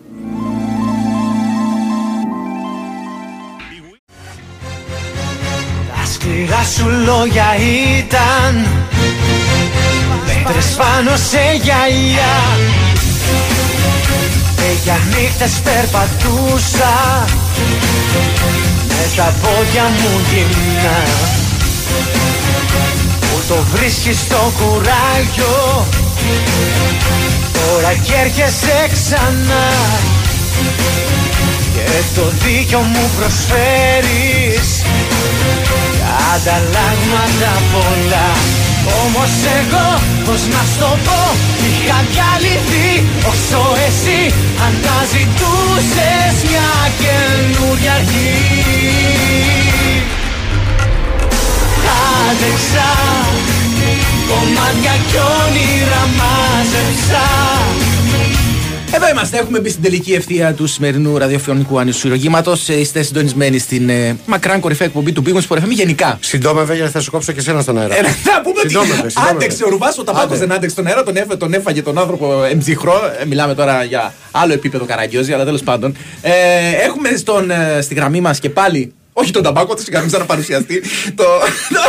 Τα 5.94 6.12
σκληρά 6.12 6.62
σου 6.76 6.88
λόγια 7.04 7.46
ήταν 7.98 8.66
Πέτρες 10.26 10.66
πάνω 10.76 11.16
σε 11.16 11.40
γυαλιά 11.62 12.36
Και 14.56 14.82
για 14.84 14.98
νύχτες 15.10 15.60
περπατούσα 15.64 17.26
Με 19.00 19.06
τα 19.16 19.34
πόδια 19.42 19.82
μου 19.82 20.20
γυμνά. 20.30 20.98
Που 23.20 23.42
το 23.48 23.54
βρίσκεις 23.72 24.18
στο 24.18 24.52
κουράγιο. 24.58 25.86
Τώρα 27.52 27.92
κι 28.02 28.12
έρχεσαι 28.24 28.88
ξανά. 28.92 29.66
Και 31.74 32.20
το 32.20 32.32
δίκιο 32.44 32.78
μου 32.78 33.10
προσφέρεις. 33.16 34.68
Ανταλλάγματα 36.34 37.52
πολλά. 37.72 38.30
Όμως 39.04 39.32
εγώ 39.58 40.00
πως 40.24 40.40
να 40.52 40.62
στο 40.74 40.98
πω 41.04 41.20
Είχα 41.66 42.04
διαλυθεί. 42.10 43.06
Όσο 43.30 43.60
εσύ 43.86 44.34
Αναζητούσες 44.66 46.34
μια 46.48 46.70
καινούρια 47.00 47.92
αρχή 47.92 48.57
Άντεξα 52.38 52.88
Κομμάτια 54.28 54.92
κι 55.08 55.16
όνειρα 55.16 56.02
μάζεψα 56.18 57.24
Εδώ 58.92 59.08
είμαστε, 59.08 59.38
έχουμε 59.38 59.60
μπει 59.60 59.68
στην 59.68 59.82
τελική 59.82 60.12
ευθεία 60.12 60.54
του 60.54 60.66
σημερινού 60.66 61.18
ραδιοφωνικού 61.18 61.78
ανισουργήματο. 61.78 62.54
Είστε 62.66 63.02
συντονισμένοι 63.02 63.58
στην 63.58 63.88
ε, 63.88 64.16
μακράν 64.26 64.60
κορυφαία 64.60 64.86
εκπομπή 64.86 65.12
του 65.12 65.22
Big 65.26 65.32
Wings 65.32 65.46
for 65.48 65.56
FM 65.60 65.68
γενικά. 65.70 66.18
Συντόμευε 66.20 66.74
γιατί 66.74 66.90
θα 66.90 67.00
σου 67.00 67.10
κόψω 67.10 67.32
και 67.32 67.38
εσένα 67.40 67.60
στον 67.60 67.78
αέρα. 67.78 67.96
Ε, 67.98 68.00
να 68.02 68.40
πούμε 68.42 68.54
ότι 68.58 68.68
Συντόμευε, 68.68 69.08
συντόμευε. 69.08 69.34
άντεξε 69.34 69.64
ο 69.64 69.68
Ρουβάς, 69.68 69.98
ο 69.98 70.04
Ταμπάκο 70.04 70.24
Άντε. 70.24 70.36
δεν 70.36 70.52
άντεξε 70.52 70.76
τον 70.76 70.86
αέρα, 70.86 71.02
τον, 71.02 71.16
έφε, 71.16 71.36
τον 71.36 71.54
έφαγε 71.54 71.82
τον 71.82 71.98
άνθρωπο 71.98 72.44
εμψυχρό. 72.44 73.00
Ε, 73.20 73.24
μιλάμε 73.24 73.54
τώρα 73.54 73.84
για 73.84 74.14
άλλο 74.30 74.52
επίπεδο 74.52 74.84
καραγκιόζη, 74.84 75.32
αλλά 75.32 75.44
τέλος 75.44 75.62
πάντων. 75.62 75.96
Ε, 76.22 76.30
έχουμε 76.84 77.16
στον, 77.16 77.50
ε, 77.50 77.78
στη 77.82 77.94
γραμμή 77.94 78.20
μας 78.20 78.38
και 78.38 78.50
πάλι. 78.50 78.92
Όχι 79.20 79.30
τον 79.30 79.42
Ταμπάκο, 79.42 79.76
θα 79.76 79.82
σιγά 79.82 79.98
μην 79.98 80.08
ξαναπαρουσιαστεί. 80.08 80.82
το, 81.14 81.24
το, 81.68 81.80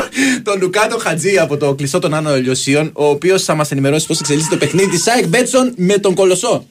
τον 0.43 0.59
Λουκάτο 0.61 0.97
Χατζή 0.97 1.37
από 1.37 1.57
το 1.57 1.73
κλειστό 1.75 1.99
των 1.99 2.13
Άνω 2.13 2.29
Ελιοσίων, 2.29 2.91
ο 2.93 3.05
οποίος 3.05 3.43
θα 3.43 3.55
μας 3.55 3.71
ενημερώσει 3.71 4.07
πώς 4.07 4.19
εξελίσσεται 4.19 4.55
το 4.55 4.65
παιχνίδι 4.65 4.89
της 4.89 5.03
ΣΑΕΚ 5.03 5.27
Μπέτσον 5.27 5.73
με 5.75 5.97
τον 5.97 6.13
Κολοσσό. 6.13 6.65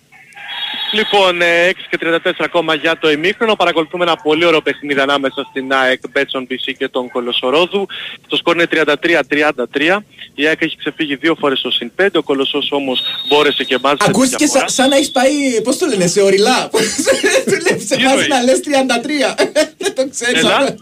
Λοιπόν, 0.92 1.42
ε, 1.42 1.68
6 1.68 1.86
και 1.90 1.98
34 2.00 2.44
ακόμα 2.44 2.74
για 2.74 2.98
το 2.98 3.10
ημίχρονο. 3.10 3.54
Παρακολουθούμε 3.56 4.04
ένα 4.04 4.16
πολύ 4.16 4.44
ωραίο 4.44 4.60
παιχνίδι 4.60 5.00
ανάμεσα 5.00 5.46
στην 5.50 5.72
ΑΕΚ, 5.72 6.00
Μπέτσον 6.12 6.46
BC 6.50 6.74
και 6.78 6.88
τον 6.88 7.08
Κολοσσορόδου. 7.10 7.86
Το 8.28 8.36
σκορ 8.36 8.54
είναι 8.54 8.66
33-33. 8.66 10.04
Η 10.34 10.46
ΑΕΚ 10.46 10.62
έχει 10.62 10.76
ξεφύγει 10.76 11.16
δύο 11.16 11.34
φορές 11.38 11.58
στο 11.58 11.70
συν 11.70 11.92
5. 11.96 12.06
Ο 12.14 12.22
Κολοσσός 12.22 12.68
όμως 12.72 13.02
μπόρεσε 13.28 13.64
και 13.64 13.78
μάζεψε 13.82 14.04
τη 14.04 14.10
Ακούστηκε 14.10 14.44
διαφορά. 14.44 14.68
σαν, 14.68 14.74
σαν 14.76 14.88
να 14.88 14.96
έχεις 14.96 15.10
πάει, 15.10 15.60
πώς 15.62 15.78
το 15.78 15.86
λένε, 15.86 16.06
σε 16.06 16.20
οριλά. 16.20 16.68
Του 17.48 17.58
λέει 17.70 17.80
σε 17.86 17.96
Τι 17.96 18.02
βάζει 18.02 18.14
εννοείς; 18.14 18.28
να 18.28 18.42
λες 18.42 18.60
33. 18.64 19.34
Δεν 19.82 19.94
το 19.94 20.08
ξέρει 20.10 20.38
Έλα. 20.38 20.56
αυτό. 20.56 20.74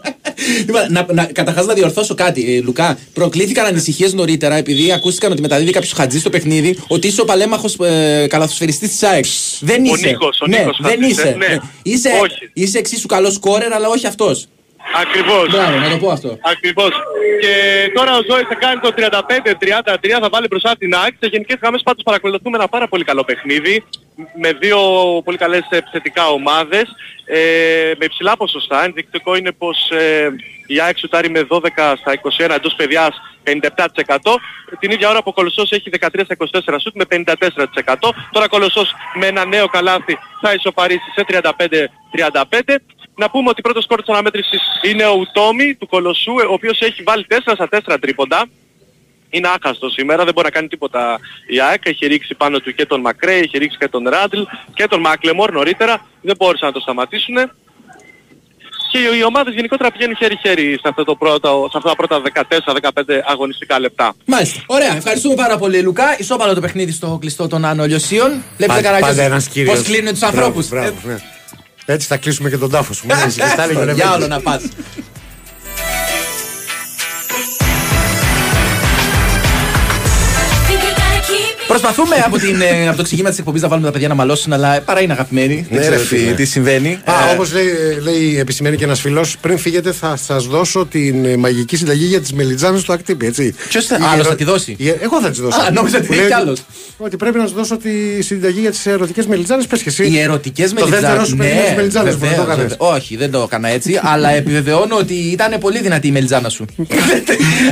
Λοιπόν, 0.65 0.85
να, 0.89 1.05
να, 1.13 1.25
καταρχάς 1.25 1.65
να 1.65 1.73
διορθώσω 1.73 2.15
κάτι, 2.15 2.55
ε, 2.55 2.61
Λουκά. 2.61 2.97
Προκλήθηκαν 3.13 3.65
ανησυχίες 3.65 4.13
νωρίτερα 4.13 4.55
επειδή 4.55 4.91
ακούστηκαν 4.91 5.31
ότι 5.31 5.41
μεταδίδει 5.41 5.71
κάποιος 5.71 5.91
χατζής 5.91 6.21
στο 6.21 6.29
παιχνίδι 6.29 6.79
ότι 6.87 7.07
είσαι 7.07 7.21
ο 7.21 7.25
παλέμαχος 7.25 7.75
ε, 7.79 8.27
καλαθοσφαιριστής 8.29 8.89
της 8.89 9.03
ΑΕΚ. 9.03 9.25
Δεν 9.59 9.85
Ο 9.97 9.99
είσαι. 9.99 10.09
Νίκος, 10.09 10.41
ο 10.41 10.47
ναι, 10.47 10.57
Νίκος 10.57 10.77
δεν 10.81 10.91
Χατζής, 10.91 11.11
είσαι. 11.17 11.27
ε, 11.29 11.35
ναι. 11.35 11.57
Είσαι, 11.83 12.09
Όχι. 12.23 12.49
είσαι 12.53 12.77
εξίσου 12.77 13.07
καλός 13.07 13.33
σκόρερ, 13.33 13.73
αλλά 13.73 13.87
όχι 13.87 14.07
αυτός. 14.07 14.47
Ακριβώς. 15.01 15.47
Μπράβο, 15.51 15.77
να 15.77 15.89
το 15.89 15.97
πω 15.97 16.09
αυτό. 16.09 16.37
Ακριβώς. 16.53 16.89
Και 17.41 17.53
τώρα 17.93 18.11
ο 18.17 18.21
Ζώης 18.29 18.47
θα 18.47 18.55
κάνει 18.55 18.79
το 18.79 18.91
35-33, 18.97 20.19
θα 20.21 20.29
βάλει 20.31 20.47
μπροστά 20.47 20.75
την 20.79 20.93
ΑΕΚ. 20.95 21.13
Σε 21.19 21.27
γενικές 21.31 21.57
γραμμές 21.61 21.81
πάντως 21.83 22.03
παρακολουθούμε 22.03 22.57
ένα 22.57 22.67
πάρα 22.67 22.87
πολύ 22.87 23.03
καλό 23.03 23.23
παιχνίδι. 23.23 23.83
Με 24.33 24.51
δύο 24.53 24.79
πολύ 25.23 25.37
καλές 25.37 25.67
επιθετικά 25.69 26.27
ομάδες 26.29 26.95
ε, 27.25 27.91
με 27.97 28.05
υψηλά 28.05 28.37
ποσοστά. 28.37 28.83
Ενδεικτικό 28.83 29.35
είναι 29.35 29.51
πως 29.51 29.91
ε, 29.91 30.35
η 30.67 30.81
ΑΕΚ 30.81 30.97
σουτάρει 30.97 31.29
με 31.29 31.47
12 31.49 31.59
στα 31.97 32.19
21 32.47 32.49
εντός 32.55 32.73
παιδιάς 32.75 33.21
57%. 33.43 33.51
Την 34.79 34.91
ίδια 34.91 35.09
ώρα 35.09 35.17
που 35.23 35.29
ο 35.29 35.33
Κολοσσός 35.33 35.71
έχει 35.71 35.89
13 35.99 36.21
στα 36.23 36.35
24 36.65 36.75
σουτ 36.81 36.95
με 36.95 37.03
54%. 37.09 37.95
Τώρα 38.31 38.45
ο 38.45 38.49
Κολοσσός 38.49 38.93
με 39.15 39.25
ένα 39.25 39.45
νέο 39.45 39.67
καλάθι 39.67 40.17
θα 40.41 40.53
ισοπαρίσει 40.53 41.11
σε 41.15 41.25
35-35. 41.27 42.75
Να 43.15 43.29
πούμε 43.29 43.49
ότι 43.49 43.61
πρώτος 43.61 43.83
σκόρ 43.83 43.99
της 43.99 44.09
αναμέτρησης 44.09 44.61
είναι 44.81 45.05
ο 45.05 45.13
Ουτόμι 45.13 45.75
του 45.75 45.87
Κολοσσού, 45.87 46.31
ο 46.31 46.53
οποίος 46.53 46.81
έχει 46.81 47.03
βάλει 47.03 47.25
4 47.29 47.37
στα 47.53 47.67
4 47.71 47.97
τρίποντα. 48.01 48.45
Είναι 49.29 49.47
άχαστος 49.47 49.93
σήμερα, 49.93 50.23
δεν 50.23 50.33
μπορεί 50.33 50.45
να 50.45 50.51
κάνει 50.51 50.67
τίποτα 50.67 51.19
η 51.47 51.59
ΑΕΚ. 51.61 51.81
Έχει 51.85 52.05
ρίξει 52.07 52.35
πάνω 52.35 52.59
του 52.59 52.73
και 52.73 52.85
τον 52.85 52.99
Μακρέι, 53.01 53.39
έχει 53.39 53.57
ρίξει 53.57 53.77
και 53.77 53.87
τον 53.87 54.09
Ράντλ 54.09 54.41
και 54.73 54.87
τον 54.87 54.99
Μάκλεμορ 54.99 55.51
νωρίτερα. 55.51 56.05
Δεν 56.21 56.35
μπόρεσαν 56.37 56.67
να 56.67 56.73
το 56.73 56.79
σταματήσουν. 56.79 57.35
Και 58.91 58.97
οι 59.17 59.23
ομάδες 59.23 59.53
γενικότερα 59.53 59.91
πηγαίνουν 59.91 60.15
χέρι-χέρι 60.15 60.71
σε, 60.73 60.87
αυτό 60.89 61.03
το 61.03 61.15
πρώτο, 61.15 61.67
σε 61.71 61.77
αυτά 61.77 61.89
τα 61.89 61.95
πρώτα 61.95 62.21
14-15 63.05 63.19
αγωνιστικά 63.25 63.79
λεπτά. 63.79 64.13
Μάλιστα. 64.25 64.61
Ωραία. 64.65 64.95
Ευχαριστούμε 64.95 65.35
πάρα 65.35 65.57
πολύ, 65.57 65.81
Λουκά. 65.81 66.15
Ισόπαλο 66.19 66.53
το 66.53 66.61
παιχνίδι 66.61 66.91
στο 66.91 67.17
κλειστό 67.21 67.47
των 67.47 67.65
Άνω 67.65 67.85
Λιωσίων. 67.85 68.43
Βλέπετε 68.57 68.81
Πάντα- 68.81 68.99
πάντα 68.99 69.21
ένας 69.21 69.43
καράκια 69.43 69.51
κύριος. 69.53 69.75
πώς 69.75 69.83
κλείνουν 69.83 70.11
τους 70.13 70.21
ανθρώπους. 70.21 70.69
Μπράβο, 70.69 70.91
μπράβο, 70.91 71.07
ναι. 71.07 71.17
Έτσι 71.85 72.07
θα 72.07 72.17
κλείσουμε 72.17 72.49
και 72.49 72.57
τον 72.57 72.69
τάφο 72.69 72.93
σου. 72.93 73.05
Μην 73.05 73.15
ανησυχείς, 73.15 73.55
τα 73.55 73.63
έλεγε 73.63 73.79
ο 73.79 73.83
Για 73.83 73.93
Ρεβέλης. 73.93 74.11
άλλο 74.13 74.27
να 74.27 74.39
πας. 74.39 74.63
Προσπαθούμε 81.67 82.15
από, 82.25 82.37
την, 82.37 82.61
ε, 82.61 82.87
από 82.87 82.97
το 82.97 83.03
ξεκίνημα 83.03 83.29
της 83.29 83.39
εκπομπής 83.39 83.61
να 83.61 83.67
βάλουμε 83.67 83.87
τα 83.87 83.93
παιδιά 83.93 84.07
να 84.07 84.15
μαλώσουν, 84.15 84.53
αλλά 84.53 84.81
παρά 84.81 85.01
είναι 85.01 85.13
αγαπημένοι. 85.13 85.55
Ναι, 85.55 85.65
Δεν 85.69 85.79
ξέρω 85.79 85.95
ρε, 85.95 86.01
τι, 86.01 86.07
φίλε. 86.07 86.31
τι 86.31 86.45
συμβαίνει. 86.45 86.99
Α, 87.03 87.29
Ε, 87.29 87.33
όπως 87.33 87.53
λέει, 87.53 87.65
λέει 88.03 88.39
επισημαίνει 88.39 88.75
και 88.77 88.83
ένας 88.83 88.99
φίλος, 88.99 89.37
πριν 89.41 89.57
φύγετε 89.57 89.91
θα 89.91 90.17
σας 90.17 90.45
δώσω 90.45 90.85
την 90.85 91.25
ε, 91.25 91.37
μαγική 91.37 91.75
συνταγή 91.77 92.05
για 92.05 92.19
τις 92.21 92.33
μελιτζάνες 92.33 92.83
του 92.83 92.93
Ακτύπη. 92.93 93.25
Έτσι. 93.25 93.55
Ποιος 93.69 93.85
θα- 93.85 93.95
Η 93.95 94.03
άλλος 94.03 94.13
ερω- 94.13 94.29
θα 94.29 94.35
τη 94.35 94.43
δώσει; 94.43 94.75
η- 94.77 94.87
Εγώ 95.01 95.21
θα 95.21 95.29
της 95.29 95.39
δώσω. 95.39 95.59
Α, 95.59 95.71
νόμιζα 95.71 95.97
ότι 95.97 96.05
Που 96.07 96.11
έχει 96.13 96.21
λέει 96.21 96.29
κι 96.31 96.35
άλλος. 96.35 96.59
Ότι 96.97 97.15
πρέπει 97.17 97.37
να 97.37 97.47
σου 97.47 97.53
δώσω 97.53 97.77
τη 97.77 98.21
συνταγή 98.21 98.59
για 98.59 98.69
τις 98.71 98.85
ερωτικές 98.85 99.25
μελιτζάνες. 99.27 99.67
Πες 99.67 99.81
και 99.81 99.89
εσύ. 99.89 100.07
Οι 100.11 100.19
ερωτικές 100.19 100.73
Το 100.73 100.85
δεύτερο 100.85 101.25
σου 101.25 101.35
παιδί 101.35 101.53
με 101.55 101.61
τις 101.65 101.75
μελιτζάνες 101.75 102.13
που 102.13 102.19
δεν 102.25 102.35
το 102.35 102.41
έκανες. 102.41 102.75
Όχι, 102.77 103.15
δεν 103.17 103.31
το 103.31 103.41
έκανα 103.41 103.67
έτσι, 103.69 103.99
αλλά 104.03 104.29
επιβεβαιώνω 104.29 104.95
ότι 104.97 105.13
ήταν 105.13 105.55
πολύ 105.59 105.79
δυνατή 105.81 106.07
η 106.07 106.11
μελιτζάνα 106.11 106.49
σου. 106.49 106.65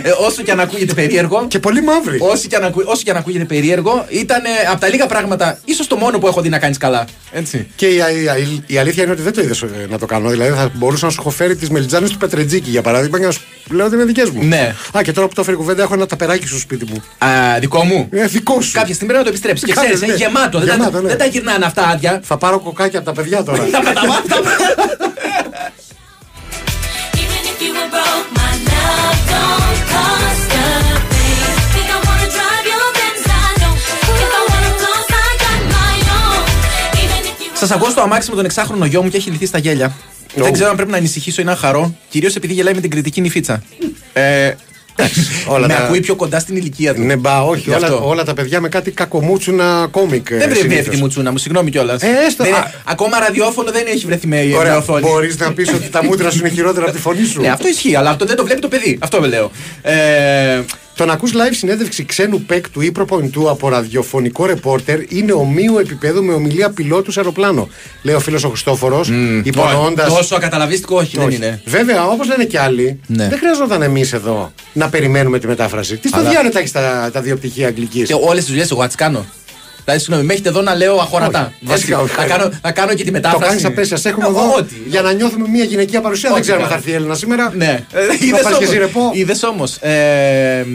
Ε, 0.03 0.09
όσο 0.27 0.41
και 0.41 0.51
αν 0.51 0.59
ακούγεται 0.59 0.93
περίεργο. 0.93 1.45
Και 1.47 1.59
πολύ 1.59 1.81
μαύρη. 1.83 2.17
Όσο 2.21 2.47
και 2.47 2.55
αν, 2.55 2.63
ακού- 2.63 2.83
όσο 2.87 3.01
και 3.03 3.11
αν 3.11 3.17
ακούγεται 3.17 3.43
περίεργο, 3.45 3.84
ήταν 4.09 4.41
από 4.71 4.79
τα 4.79 4.87
λίγα 4.87 5.05
πράγματα, 5.07 5.59
ίσως 5.65 5.87
το 5.87 5.95
μόνο 5.95 6.17
που 6.19 6.27
έχω 6.27 6.41
δει 6.41 6.49
να 6.49 6.59
κάνεις 6.59 6.77
καλά. 6.77 7.05
Έτσι. 7.31 7.67
Και 7.75 7.85
η, 7.87 7.95
η- 7.97 8.63
η 8.67 8.77
αλήθεια 8.77 9.03
είναι 9.03 9.11
ότι 9.11 9.21
δεν 9.21 9.33
το 9.33 9.41
είδες 9.41 9.63
να 9.89 9.97
το 9.99 10.05
κάνω. 10.05 10.29
Δηλαδή 10.29 10.51
θα 10.57 10.69
μπορούσα 10.73 11.05
να 11.05 11.11
σου 11.11 11.17
έχω 11.19 11.29
φέρει 11.29 11.55
τις 11.55 11.69
μελιτζάνες 11.69 12.09
του 12.11 12.17
Πετρετζίκη 12.17 12.69
για 12.69 12.81
παράδειγμα 12.81 13.19
και 13.19 13.25
να 13.25 13.31
σου 13.31 13.41
λέω 13.69 13.85
ότι 13.85 13.95
είναι 13.95 14.03
δικές 14.03 14.29
μου. 14.29 14.43
Ναι. 14.43 14.75
Α, 14.97 15.01
και 15.01 15.11
τώρα 15.11 15.27
που 15.27 15.33
το 15.33 15.41
έφερε 15.41 15.55
η 15.55 15.59
κουβέντα 15.59 15.83
έχω 15.83 15.93
ένα 15.93 16.05
ταπεράκι 16.05 16.47
στο 16.47 16.57
σπίτι 16.59 16.85
μου. 16.91 17.03
Α, 17.27 17.59
δικό 17.59 17.83
μου; 17.83 18.07
Ε, 18.11 18.25
δικό 18.25 18.61
σου. 18.61 18.71
Κάποια 18.71 18.93
στιγμή 18.93 19.13
πρέπει 19.13 19.17
να 19.17 19.23
το 19.23 19.29
επιστρέψεις. 19.29 19.67
Και 19.67 19.73
Κάνε, 19.73 19.87
ξέρει, 19.87 19.99
ναι. 19.99 20.07
είναι 20.07 20.15
γεμάτο. 20.15 20.59
δεν, 20.59 20.67
Γεμάτο, 20.67 20.91
τα, 20.91 21.01
ναι. 21.01 21.07
δεν 21.07 21.17
τα 21.17 21.25
γυρνάνε 21.25 21.65
αυτά 21.65 21.87
άδεια. 21.87 22.19
Θα 22.23 22.37
πάρω 22.37 22.59
κοκάκια 22.59 22.99
από 22.99 23.07
τα 23.13 23.21
παιδιά 23.21 23.43
τώρα. 23.43 23.57
Τα 23.71 23.79
πεταμάτα. 23.79 24.35
Even 27.21 27.43
if 27.51 27.57
you 27.63 27.71
were 27.77 27.89
broke, 27.95 28.27
my 28.39 28.51
love 28.69 29.19
don't 29.31 29.81
cost 29.93 30.44
Σας 37.57 37.71
ακούω 37.71 37.89
στο 37.89 38.01
αμάξι 38.01 38.29
με 38.29 38.35
τον 38.35 38.45
εξάχρονο 38.45 38.85
γιο 38.85 39.03
μου 39.03 39.09
και 39.09 39.17
έχει 39.17 39.29
λυθεί 39.29 39.45
στα 39.45 39.57
γέλια. 39.57 39.95
Δεν 40.35 40.51
ξέρω 40.53 40.69
αν 40.69 40.75
πρέπει 40.75 40.91
να 40.91 40.97
ανησυχήσω 40.97 41.41
ή 41.41 41.43
να 41.43 41.55
χαρώ. 41.55 41.95
Κυρίως 42.09 42.35
επειδή 42.35 42.53
γελάει 42.53 42.73
με 42.73 42.81
την 42.81 42.89
κριτική 42.89 43.21
νυφίτσα. 43.21 43.63
Ε, 44.13 44.51
Όλα 45.47 45.67
με 45.67 45.73
τα- 45.73 45.79
ακούει 45.79 45.99
πιο 45.99 46.15
κοντά 46.15 46.39
στην 46.39 46.55
ηλικία 46.55 46.93
του. 46.93 47.01
Ναι, 47.01 47.15
μπα, 47.15 47.41
όχι. 47.43 47.61
Γι' 47.69 47.75
Όλα, 47.75 47.87
αυτό. 47.87 48.07
όλα 48.07 48.23
τα 48.23 48.33
παιδιά 48.33 48.61
με 48.61 48.69
κάτι 48.69 48.91
κακομούτσουνα 48.91 49.87
κόμικ. 49.91 50.29
ε, 50.29 50.37
Δεν 50.37 50.49
βρέπει 50.49 50.61
συνήθως. 50.69 50.93
τη 50.95 51.01
μουτσούνα 51.01 51.31
μου, 51.31 51.37
συγγνώμη 51.37 51.71
κιόλας. 51.71 52.01
Ε, 52.01 52.07
έστω, 52.27 52.43
α. 52.43 52.71
Ακόμα 52.83 53.19
ραδιόφωνο 53.19 53.71
δεν 53.71 53.85
έχει 53.87 54.05
βρεθεί 54.05 54.27
με, 54.27 54.43
με 54.43 54.55
Ωραία, 54.55 54.77
οθόνη. 54.77 54.99
μπορείς 55.01 55.37
να 55.39 55.53
πεις 55.53 55.73
ότι 55.73 55.89
τα 55.89 56.03
μούτρα 56.03 56.31
σου 56.31 56.37
είναι 56.39 56.49
χειρότερα 56.49 56.85
από 56.85 56.95
τη 56.95 57.01
φωνή 57.01 57.25
σου. 57.25 57.41
Ναι, 57.41 57.49
αυτό 57.49 57.67
ισχύει, 57.67 57.95
αλλά 57.95 58.09
αυτό 58.09 58.25
δεν 58.25 58.35
το 58.35 58.45
βλέπει 58.45 58.61
το 58.61 58.67
παιδί. 58.67 58.97
Αυτό 59.01 59.19
με 59.21 59.27
λέω. 59.27 59.51
Ε, 59.81 60.61
Το 60.95 61.05
να 61.05 61.13
ακούς 61.13 61.31
live 61.33 61.53
συνέντευξη 61.53 62.05
ξένου 62.05 62.41
παίκτου 62.41 62.81
ή 62.81 62.91
προπονητού 62.91 63.49
από 63.49 63.69
ραδιοφωνικό 63.69 64.45
ρεπόρτερ 64.45 64.99
είναι 65.11 65.31
ομοίου 65.33 65.77
επίπεδου 65.77 66.23
με 66.23 66.33
ομιλία 66.33 66.69
πιλότου 66.69 67.11
σε 67.11 67.19
αεροπλάνο. 67.19 67.69
Λέει 68.03 68.15
ο 68.15 68.19
φίλος 68.19 68.43
ο 68.43 68.49
Χριστόφορος, 68.49 69.09
υπονοώντα. 69.43 70.07
Τόσο 70.07 70.35
ακαταλαβίστικο, 70.35 70.95
όχι, 70.97 71.17
δεν 71.17 71.29
είναι. 71.29 71.61
Βέβαια, 71.65 72.05
όπως 72.07 72.27
λένε 72.27 72.43
και 72.43 72.59
άλλοι, 72.59 72.99
Ναι. 73.07 73.27
δεν 73.29 73.37
χρειαζόταν 73.37 73.81
εμείς 73.81 74.13
εδώ 74.13 74.51
να 74.73 74.89
περιμένουμε 74.89 75.39
τη 75.39 75.47
μετάφραση. 75.47 75.97
Τι 75.97 76.07
στο 76.07 76.17
Αλλά- 76.19 76.29
διάλογο 76.29 76.57
έχεις 76.57 76.71
τα, 76.71 77.09
τα 77.13 77.21
δύο 77.21 77.35
πτυχία 77.35 77.67
αγγλικής; 77.67 78.07
Και 78.07 78.13
όλες 78.13 78.39
τις 78.39 78.47
δουλειές 78.49 78.71
εγώ 78.71 78.81
θα 78.81 78.87
τις 78.87 78.95
κάνω. 78.95 79.25
Δηλαδή, 79.85 80.03
συγγνώμη, 80.03 80.27
με 80.27 80.33
έχετε 80.33 80.49
εδώ 80.49 80.61
να 80.61 80.75
λέω 80.75 80.95
αχωρατά. 80.99 81.39
Όχι, 81.45 81.55
βασικά, 81.61 81.99
Έτσι, 81.99 82.05
όχι. 82.05 82.15
Θα 82.21 82.25
κάνω, 82.25 82.51
θα 82.61 82.71
κάνω 82.71 82.89
και 82.93 82.97
τη 83.03 83.05
Το 83.05 83.11
μετάφραση. 83.11 83.47
κάνεις 83.47 83.65
απέσια. 83.65 83.97
Σε 83.97 84.09
έχουμε 84.09 84.25
Ε, 84.25 84.29
εδώ 84.29 84.53
Ό,τι. 84.57 84.75
για 84.87 85.01
να 85.01 85.11
νιώθουμε 85.13 85.47
μια 85.47 85.63
γυναικεία 85.63 86.01
παρουσία. 86.01 86.29
Δεν 86.29 86.37
Ό,τι 86.37 86.41
ξέρουμε 86.47 86.63
αν 86.63 86.69
θα 86.69 86.75
κάνω. 86.75 86.85
έρθει 86.85 86.91
η 86.91 86.97
Έλληνα 86.99 87.15
σήμερα. 87.15 87.51
Ναι. 87.55 87.85
Να 88.31 88.37
πάρεις 88.37 88.57
και 88.57 88.63
εσύ 88.63 88.77
ρεπό. 88.77 89.09
Είδες 89.13 89.43
όμως. 89.43 89.75
Ε, 89.75 90.65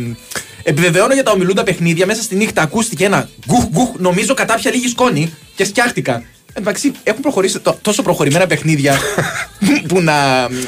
επιβεβαιώνω 0.62 1.14
για 1.14 1.22
τα 1.22 1.30
ομιλούντα 1.30 1.62
παιχνίδια. 1.64 2.06
Μέσα 2.06 2.22
στη 2.22 2.34
νύχτα 2.34 2.62
ακούστηκε 2.62 3.04
ένα 3.04 3.28
γκουχ 3.46 3.64
γκουχ. 3.64 3.88
Νομίζω 3.98 4.34
κατάπια 4.34 4.70
λίγη 4.70 4.88
σκόνη 4.88 5.34
και 5.54 5.64
σκιάχτηκα. 5.64 6.22
Εντάξει, 6.60 6.92
έχουν 7.02 7.22
προχωρήσει 7.22 7.58
τό- 7.58 7.78
τόσο 7.82 8.02
προχωρημένα 8.02 8.46
παιχνίδια 8.46 8.94
που 9.88 10.00
να, 10.02 10.12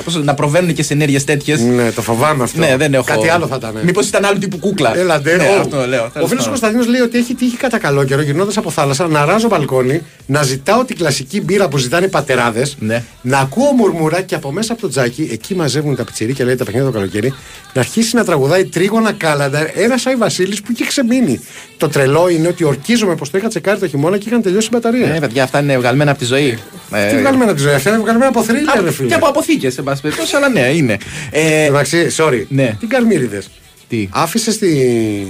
πώς, 0.05 0.23
να 0.25 0.35
προβαίνουν 0.35 0.75
και 0.75 0.83
σε 0.83 0.93
ενέργειες 0.93 1.25
τέτοιες. 1.25 1.61
Ναι, 1.61 1.91
το 1.91 2.03
φοβάμαι 2.03 2.43
αυτό. 2.43 2.59
Ναι, 2.59 2.77
δεν 2.77 2.95
έχω. 2.95 3.05
Κάτι 3.05 3.29
άλλο 3.29 3.47
θα 3.47 3.57
ήταν. 3.59 3.79
Μήπως 3.85 4.07
ήταν 4.09 4.25
άλλου 4.25 4.39
τύπου 4.39 4.59
κούκλα. 4.59 4.97
Έλαντε, 4.97 5.37
ναι, 5.37 5.45
ο- 5.45 5.61
αυτό 5.61 5.87
λέω. 5.87 6.05
Ο 6.05 6.09
τέλος 6.09 6.11
φίλος 6.13 6.29
πάντων. 6.29 6.47
Κωνσταντίνος 6.47 6.87
λέει 6.87 7.01
ότι 7.01 7.19
έχει 7.19 7.35
τύχει 7.35 7.57
κατά 7.57 7.79
καλό 7.79 8.05
καιρό 8.05 8.23
γυρνώντας 8.23 8.57
από 8.57 8.71
θάλασσα 8.71 9.07
να 9.09 9.25
ράζω 9.25 9.49
μπαλκόνι, 9.49 10.03
να 10.27 10.43
ζητάω 10.43 10.85
την 10.85 10.97
κλασική 10.97 11.41
μπύρα 11.41 11.69
που 11.69 11.77
ζητάνε 11.79 12.07
οι 12.07 12.09
πατεράδες, 12.09 12.77
Ναι. 12.79 13.05
να 13.23 13.39
ακούω 13.39 13.73
μουρμουρά 13.73 14.21
και 14.21 14.35
από 14.35 14.53
μέσα 14.53 14.73
από 14.73 14.81
το 14.83 14.89
τζάκι, 14.89 15.29
εκεί 15.33 15.55
μαζεύουν 15.55 15.97
τα 15.97 16.05
πιτσιρίκια, 16.05 16.45
λέει 16.45 16.55
τα 16.55 16.65
παιχνίδια 16.65 16.89
το 16.91 16.95
καλοκαίρι, 16.97 17.35
να 17.75 17.81
αρχίσει 17.81 18.17
να 18.17 18.25
τραγουδάει 18.25 18.65
τρίγωνα 18.65 19.13
κάλαντα 19.13 19.71
ένας 19.79 20.07
Άι 20.07 20.15
Βασίλης 20.17 20.63
που 20.63 20.73
είχε 20.75 20.85
ξεμείνει. 20.85 21.41
Το 21.77 21.89
τρελό 21.89 22.29
είναι 22.29 22.49
ότι 22.49 22.65
ορκίζομαι 22.65 23.15
πως 23.15 23.31
το 23.31 23.39
είχα 23.39 23.49
τσεκάρει 23.49 23.79
το 23.79 23.89
χειμώνα 23.89 24.19
και 24.19 24.29
είχαν 24.29 24.43
τελειώσει 24.43 24.67
η 24.67 24.71
μπαταρία. 24.73 25.15
Ε, 25.15 25.19
παιδιά, 25.19 25.43
αυτά 25.43 25.59
είναι 25.61 25.73
βγαλμένα 25.83 26.11
από 26.11 26.21
τη 26.21 26.25
ζωή. 26.27 26.59
Ε, 26.93 27.09
Τι 27.09 27.17
βγάλουμε 27.19 27.45
από 27.45 27.55
τη 27.55 27.61
ζωή, 27.61 27.75
αυτά 27.75 27.91
είναι 27.91 27.99
βγαλμένα 27.99 28.29
από 28.29 28.43
θρύλια, 28.43 28.73
ρε 28.77 28.83
Και 28.85 28.91
φίλε. 28.91 29.15
από 29.15 29.27
αποθήκε, 29.27 29.71
σε 29.71 29.83
πάση 29.83 30.03
περιπτώσει, 30.03 30.37
αλλά 30.37 30.49
ναι, 30.49 30.61
είναι. 30.61 30.97
Ε, 31.31 31.65
Εντάξει, 31.65 32.15
sorry. 32.17 32.45
Ναι. 32.49 32.77
Τι 32.81 32.87
καρμύριδε. 32.87 33.43
Τι; 33.89 34.09
Άφησες 34.13 34.59
την. 34.59 35.27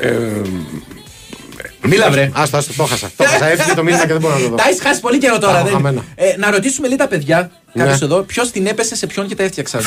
Ε, 0.00 0.10
Μίλα, 1.86 2.10
βρε. 2.10 2.30
Άστα, 2.34 2.58
άστα, 2.58 2.72
το 2.76 2.84
χάσα. 2.84 3.10
Το 3.16 3.24
χάσα, 3.24 3.46
έφυγε 3.46 3.74
το 3.74 3.82
μήνυμα 3.82 4.06
και 4.06 4.12
δεν 4.12 4.20
μπορώ 4.20 4.34
να 4.34 4.40
το 4.40 4.48
δω. 4.48 4.56
Τα 4.56 4.64
έχεις 4.68 4.80
χάσει 4.80 5.00
πολύ 5.00 5.18
καιρό 5.18 5.34
Τα 5.34 5.40
τώρα. 5.40 5.54
έχω 5.56 5.64
δεν- 5.66 5.74
χαμένα. 5.74 6.04
Ε, 6.14 6.24
να 6.38 6.50
ρωτήσουμε 6.50 6.86
λίγο 6.86 6.98
τα 6.98 7.08
παιδιά, 7.08 7.50
Ναι. 7.72 7.82
κάποιος 7.82 8.00
εδώ, 8.00 8.22
ποιος 8.22 8.50
την 8.50 8.66
έπεσε 8.66 8.96
σε 8.96 9.06
ποιον 9.06 9.26
και 9.26 9.34
τα 9.34 9.42
έφτιαξαν. 9.42 9.80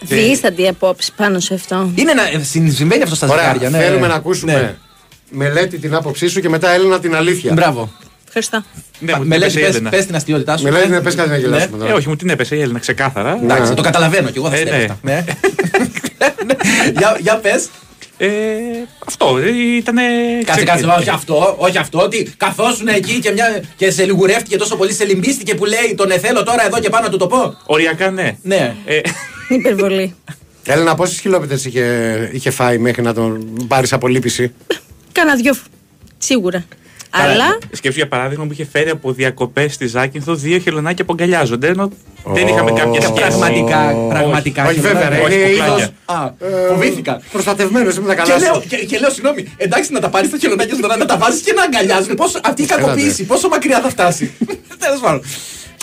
Δίσταντη 0.00 0.68
απόψη 0.68 1.12
πάνω 1.16 1.40
σε 1.40 1.54
αυτό. 1.54 1.92
Είναι 1.94 2.10
ένα, 2.10 2.22
ε, 2.22 2.42
συν- 2.42 2.72
συμβαίνει 2.72 3.02
αυτό 3.02 3.14
στα 3.14 3.26
Ωραία, 3.26 3.44
ζευγάρια. 3.52 3.70
Ναι. 3.78 3.84
θέλουμε 3.84 4.06
να 4.06 4.14
ακούσουμε 4.14 4.52
Ναι. 4.52 4.74
μελέτη 5.30 5.78
την 5.78 5.94
άποψή 5.94 6.28
σου 6.28 6.40
και 6.40 6.48
μετά 6.48 6.70
Έλληνα 6.70 7.00
την 7.00 7.14
αλήθεια. 7.14 7.52
Μπράβο. 7.52 7.92
Ευχαριστώ. 8.36 8.64
Ναι, 8.98 9.10
Πα- 9.10 9.16
μου 9.16 9.22
την 9.22 9.28
Μελέτη, 9.30 9.44
έπεσε 9.52 9.58
η 9.58 9.62
πες, 9.62 9.70
Έλενα. 9.74 9.90
πες 9.90 10.06
την 10.06 10.14
αστείωτά 10.16 10.56
σου. 10.56 10.64
Μελέτη, 10.64 10.88
Ναι. 10.88 10.96
ναι, 10.96 11.02
πες 11.02 11.14
κάτι 11.14 11.28
να 11.28 11.36
γελάσουμε 11.36 11.76
Ε, 11.76 11.80
τώρα. 11.80 11.94
όχι, 11.94 12.08
μου 12.08 12.16
την 12.16 12.28
έπεσε 12.28 12.56
η 12.56 12.60
Έλληνα, 12.60 12.78
ξεκάθαρα. 12.78 13.38
Εντάξει, 13.42 13.68
Ναι. 13.68 13.74
το 13.74 13.82
καταλαβαίνω 13.82 14.30
κι 14.30 14.38
εγώ 14.38 14.48
θα 14.48 14.54
Ε, 14.56 14.58
στην 14.58 14.70
ναι. 14.70 14.76
έπεφτα. 14.76 14.98
Ναι. 15.02 15.24
για, 16.98 17.16
για 17.20 17.36
πες. 17.36 17.68
Ε, 18.18 18.28
αυτό 19.06 19.38
ήταν. 19.78 19.96
Κάτσε, 20.44 20.64
κάτσε, 20.64 20.86
όχι 20.98 21.08
αυτό, 21.10 21.54
όχι 21.58 21.78
αυτό, 21.78 21.98
ότι 22.02 22.34
καθόσουν 22.36 22.88
εκεί 22.88 23.18
και, 23.18 23.30
μια, 23.30 23.62
και 23.76 23.90
σε 23.90 24.04
λιγουρεύτηκε 24.04 24.56
τόσο 24.56 24.76
πολύ, 24.76 24.92
σε 24.92 25.04
λυμπίστηκε 25.04 25.54
που 25.54 25.64
λέει 25.64 25.94
τον 25.96 26.10
εθέλω 26.10 26.42
τώρα 26.42 26.64
εδώ 26.66 26.80
και 26.80 26.88
πάνω 26.88 27.04
να 27.04 27.10
του 27.10 27.16
το 27.16 27.26
πω. 27.26 27.56
Οριακά 27.66 28.10
ναι. 28.10 28.36
Ναι. 28.42 28.74
Ε, 28.84 29.00
Υπερβολή. 29.48 30.14
Έλληνα, 30.66 30.94
πόσες 30.94 31.20
χιλόπιτε 31.20 31.54
είχε, 31.54 32.28
είχε 32.32 32.50
φάει 32.50 32.78
μέχρι 32.78 33.02
να 33.02 33.14
τον 33.14 33.46
πάρεις 33.68 33.92
από 33.92 34.08
λύπηση. 34.08 34.52
Κάνα 35.12 35.34
δυο. 35.36 35.54
Σίγουρα. 36.18 36.64
Καλά, 37.18 37.32
Αλλά 37.32 37.58
Σκέφτομαι 37.64 37.94
για 37.94 38.08
παράδειγμα 38.08 38.44
που 38.46 38.52
είχε 38.52 38.66
φέρει 38.72 38.90
από 38.90 39.12
διακοπές 39.12 39.74
στη 39.74 39.86
Ζάκυνθο 39.86 40.34
δύο 40.34 40.58
χελονάκια 40.58 41.04
που 41.04 41.12
αγκαλιάζονται. 41.12 41.66
Ενώ 41.68 41.90
δεν 42.24 42.46
είχαμε 42.48 42.70
κάποια 42.72 43.00
σχέση. 43.00 43.12
Πραγματικά, 43.12 43.94
πραγματικά. 44.08 44.66
Όχι, 44.66 44.80
βέβαια, 44.80 45.08
ρε, 45.08 45.18
όχι, 45.20 45.34
είναι 45.34 45.48
κουκλάκια. 45.48 45.74
είδος 45.74 45.90
Α, 46.04 46.30
φοβήθηκα. 46.68 47.20
Προστατευμένος, 47.32 47.96
είμαι 47.96 48.06
τα 48.06 48.14
Και 48.14 48.20
καλά 48.30 48.38
λέω, 48.38 48.54
σου. 48.54 48.62
και, 48.68 48.76
και 48.76 48.98
λέω, 48.98 49.10
συγγνώμη, 49.10 49.52
εντάξει 49.56 49.92
να 49.92 50.00
τα 50.00 50.08
πάρεις 50.08 50.30
τα 50.30 50.36
χελονάκια 50.38 50.74
σου 50.74 50.80
τώρα, 50.80 50.96
να 50.96 51.04
τα 51.06 51.16
βάζεις 51.16 51.40
και 51.40 51.52
να 51.52 51.62
αγκαλιάζουν. 51.62 52.14
Πόσο, 52.14 52.40
αυτή 52.44 52.62
η 52.62 52.66
Έλατε. 52.70 52.82
κακοποίηση, 52.84 53.24
πόσο 53.24 53.48
μακριά 53.48 53.80
θα 53.80 53.88
φτάσει. 53.88 54.30
Τέλος 54.84 55.00
πάντων. 55.00 55.22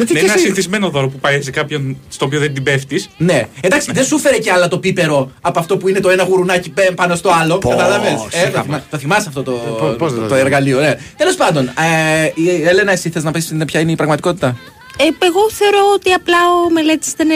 Είναι 0.09 0.19
ένα 0.19 0.37
συνηθισμένο 0.37 0.89
δώρο 0.89 1.09
που 1.09 1.19
πάει 1.19 1.41
σε 1.41 1.51
κάποιον 1.51 1.97
στο 2.09 2.25
οποίο 2.25 2.39
δεν 2.39 2.53
την 2.53 2.63
πέφτεις. 2.63 3.09
Ναι. 3.17 3.47
Εντάξει, 3.61 3.91
δεν 3.91 4.03
σου 4.05 4.19
φέρε 4.19 4.37
κι 4.37 4.49
άλλα 4.49 4.67
το 4.67 4.79
πίπερο 4.79 5.31
από 5.41 5.59
αυτό 5.59 5.77
που 5.77 5.87
είναι 5.87 5.99
το 5.99 6.09
ένα 6.09 6.23
γουρουνάκι 6.23 6.69
πέ- 6.69 6.91
πάνω 6.93 7.15
στο 7.15 7.29
άλλο. 7.41 7.57
Πω, 7.57 7.69
Κατάλαβες; 7.69 8.11
Ε, 8.11 8.37
σίγουρα. 8.37 8.51
το, 8.51 8.61
θυμά- 8.63 8.81
το 8.89 8.97
θυμάσαι 8.97 9.25
αυτό 9.27 9.43
το, 9.43 9.51
πώς 9.51 9.97
το, 9.97 9.97
δεν 9.97 9.97
το 9.97 10.15
το 10.15 10.25
θυμάμαι. 10.25 10.39
εργαλείο. 10.39 10.79
Ναι. 10.79 10.95
Τέλος 11.17 11.35
πάντων, 11.35 11.65
ε, 11.67 12.31
η 12.35 12.63
Έλενα, 12.67 12.91
εσύ 12.91 13.09
θες 13.09 13.23
να 13.23 13.31
πεις 13.31 13.53
ποια 13.65 13.79
είναι 13.79 13.91
η 13.91 13.95
πραγματικότητα; 13.95 14.57
Ε, 14.97 15.03
εγώ 15.03 15.49
θεωρώ 15.51 15.79
ότι 15.93 16.11
απλά 16.11 16.37
ο 16.65 16.69
μελέτης 16.71 17.11
ήταν 17.11 17.29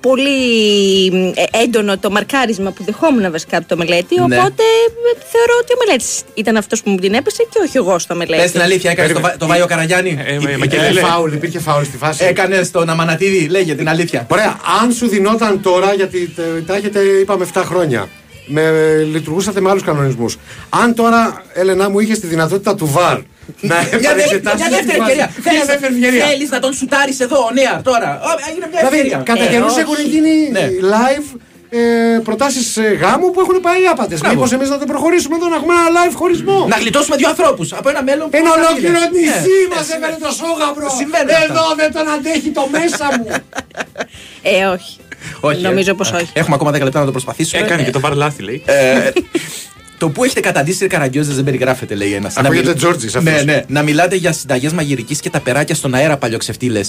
πολύ 0.00 1.06
ε, 1.34 1.62
έντονο 1.62 1.98
το 1.98 2.10
μαρκάρισμα 2.10 2.70
που 2.70 2.84
δεχόμουν 2.84 3.30
βασικά 3.30 3.56
από 3.56 3.68
το 3.68 3.76
μελέτη. 3.76 4.14
Ναι. 4.14 4.22
Οπότε 4.22 4.62
ε, 4.62 5.18
θεωρώ 5.32 5.52
ότι 5.62 5.72
ο 5.72 5.76
μελέτης 5.86 6.20
ήταν 6.34 6.56
αυτός 6.56 6.82
που 6.82 6.90
μου 6.90 6.96
την 6.96 7.14
έπεσε 7.14 7.42
και 7.50 7.58
όχι 7.66 7.76
εγώ 7.76 7.98
στο 7.98 8.14
μελέτη. 8.14 8.42
Πες 8.42 8.50
την 8.50 8.60
αλήθεια, 8.60 8.90
έκανες 8.90 9.12
το, 9.12 9.20
Βα- 9.20 9.36
το 9.38 9.46
Βάιο 9.46 9.66
Καραγιάννη. 9.66 10.18
Υπήρχε 10.64 10.92
φάουλ, 11.00 11.32
υπήρχε 11.32 11.58
φάουλ 11.58 11.84
στη 11.84 11.96
φάση. 11.96 12.24
Έκανες 12.24 12.70
τον 12.70 12.88
Αμανατίδη, 12.90 13.48
λέγε 13.48 13.74
την 13.74 13.88
αλήθεια. 13.88 14.26
Ωραία, 14.30 14.56
αν 14.82 14.92
σου 14.92 15.08
δινόταν 15.08 15.62
τώρα, 15.62 15.94
γιατί 15.94 16.32
τε- 16.36 16.66
τα 16.66 16.74
έχετε, 16.76 17.00
είπαμε 17.00 17.46
7 17.54 17.62
χρόνια, 17.64 18.08
με, 18.46 18.62
λειτουργούσατε 19.12 19.60
με 19.60 19.70
άλλους 19.70 19.82
κανονισμούς. 19.82 20.36
Αν 20.68 20.94
τώρα, 20.94 21.42
Έλενα 21.52 21.90
μου, 21.90 21.98
είχες 21.98 22.18
τη 22.20 22.26
δυνατότητα 22.26 22.74
του 22.74 22.86
VAR 22.86 23.16
να 23.16 23.22
Μια, 23.60 23.76
δε- 23.90 23.96
επανεξετάσει. 23.96 24.56
μια 24.56 24.66
τη 24.68 24.74
δεύτερη 24.74 24.98
φάση. 24.98 25.10
ευκαιρία. 25.10 25.28
Μια 25.56 25.64
δεύτερη 25.72 25.94
ευκαιρία; 25.94 26.24
Θέλεις 26.26 26.50
να 26.50 26.58
τον 26.64 26.72
σουτάρεις 26.78 27.18
εδώ, 27.26 27.38
on 27.48 27.50
air, 27.58 27.74
τώρα. 27.90 28.10
Ω, 28.28 28.30
Έγινε 28.50 28.66
μια 28.70 28.78
Δηλαδή, 28.80 28.96
ευκαιρία. 28.96 29.18
κατά 29.30 29.44
Ε, 29.44 29.52
καιρούς 29.52 29.72
όχι. 29.72 29.80
έχουν 29.84 29.98
γίνει 30.12 30.34
Ναι. 30.56 30.66
live 30.94 31.28
ε, 31.70 31.80
προτάσεις 32.28 32.66
γάμου 33.02 33.26
που 33.32 33.40
έχουν 33.44 33.56
πάει 33.66 33.82
άπατες. 33.92 34.18
Μπράβο. 34.20 34.34
Μήπως 34.34 34.50
εμείς 34.56 34.68
να 34.74 34.78
το 34.82 34.86
προχωρήσουμε 34.92 35.34
εδώ 35.38 35.46
να 35.52 35.56
έχουμε 35.58 35.74
ένα 35.74 35.88
live 35.98 36.14
χωρισμό; 36.20 36.58
Να 36.74 36.76
γλιτώσουμε 36.82 37.16
δύο 37.20 37.28
ανθρώπους 37.34 37.68
από 37.80 37.88
ένα 37.92 38.02
μέλλον 38.08 38.26
που 38.30 38.36
Ένα 38.40 38.50
θα 38.50 38.54
ολόκληρο 38.58 38.98
είναι. 38.98 39.10
νησί 39.12 39.56
Ναι. 39.68 39.74
μας 39.74 39.86
Ε, 39.90 39.94
έφερε 39.96 40.16
το 40.26 40.30
σώγαμπρο. 40.40 40.86
Συμβαίνουν 41.00 41.28
Εδώ 41.48 41.62
αυτά. 41.72 41.74
δεν 41.80 41.88
τον 41.96 42.06
αντέχει 42.14 42.50
το 42.58 42.64
μέσα 42.76 43.06
μου. 43.16 43.26
Ε, 44.42 44.64
όχι. 44.76 44.94
Όχι, 45.40 45.60
Νομίζω 45.62 45.90
ε. 45.90 45.94
πως 46.00 46.08
όχι. 46.12 46.30
Έχουμε 46.32 46.54
ακόμα 46.54 46.70
10 46.76 46.82
λεπτά 46.88 46.98
να 46.98 47.04
το 47.04 47.10
προσπαθήσουμε. 47.16 47.62
Έκανε 47.62 47.82
και 47.82 47.90
το 47.96 48.00
βαρ 48.00 48.14
λάθη, 48.14 48.42
λέει. 48.42 48.62
Ε, 49.98 50.04
το 50.04 50.08
που 50.08 50.24
έχετε 50.24 50.40
καταντήσει 50.40 50.86
καραγκιόζε 50.86 51.32
δεν 51.32 51.44
περιγράφεται, 51.44 51.94
λέει 51.94 52.12
ένας. 52.12 52.36
Ακούγεται 52.36 52.74
Τζόρτζης 52.74 53.16
αυτός. 53.16 53.32
Ναι, 53.32 53.42
ναι. 53.42 53.62
Να 53.68 53.82
μιλάτε 53.82 54.16
για 54.16 54.32
συνταγές 54.32 54.72
μαγειρικής 54.72 55.20
και 55.20 55.30
τα 55.30 55.40
περάκια 55.40 55.74
στον 55.74 55.94
αέρα 55.94 56.16
παλιοξεφτύλε. 56.16 56.80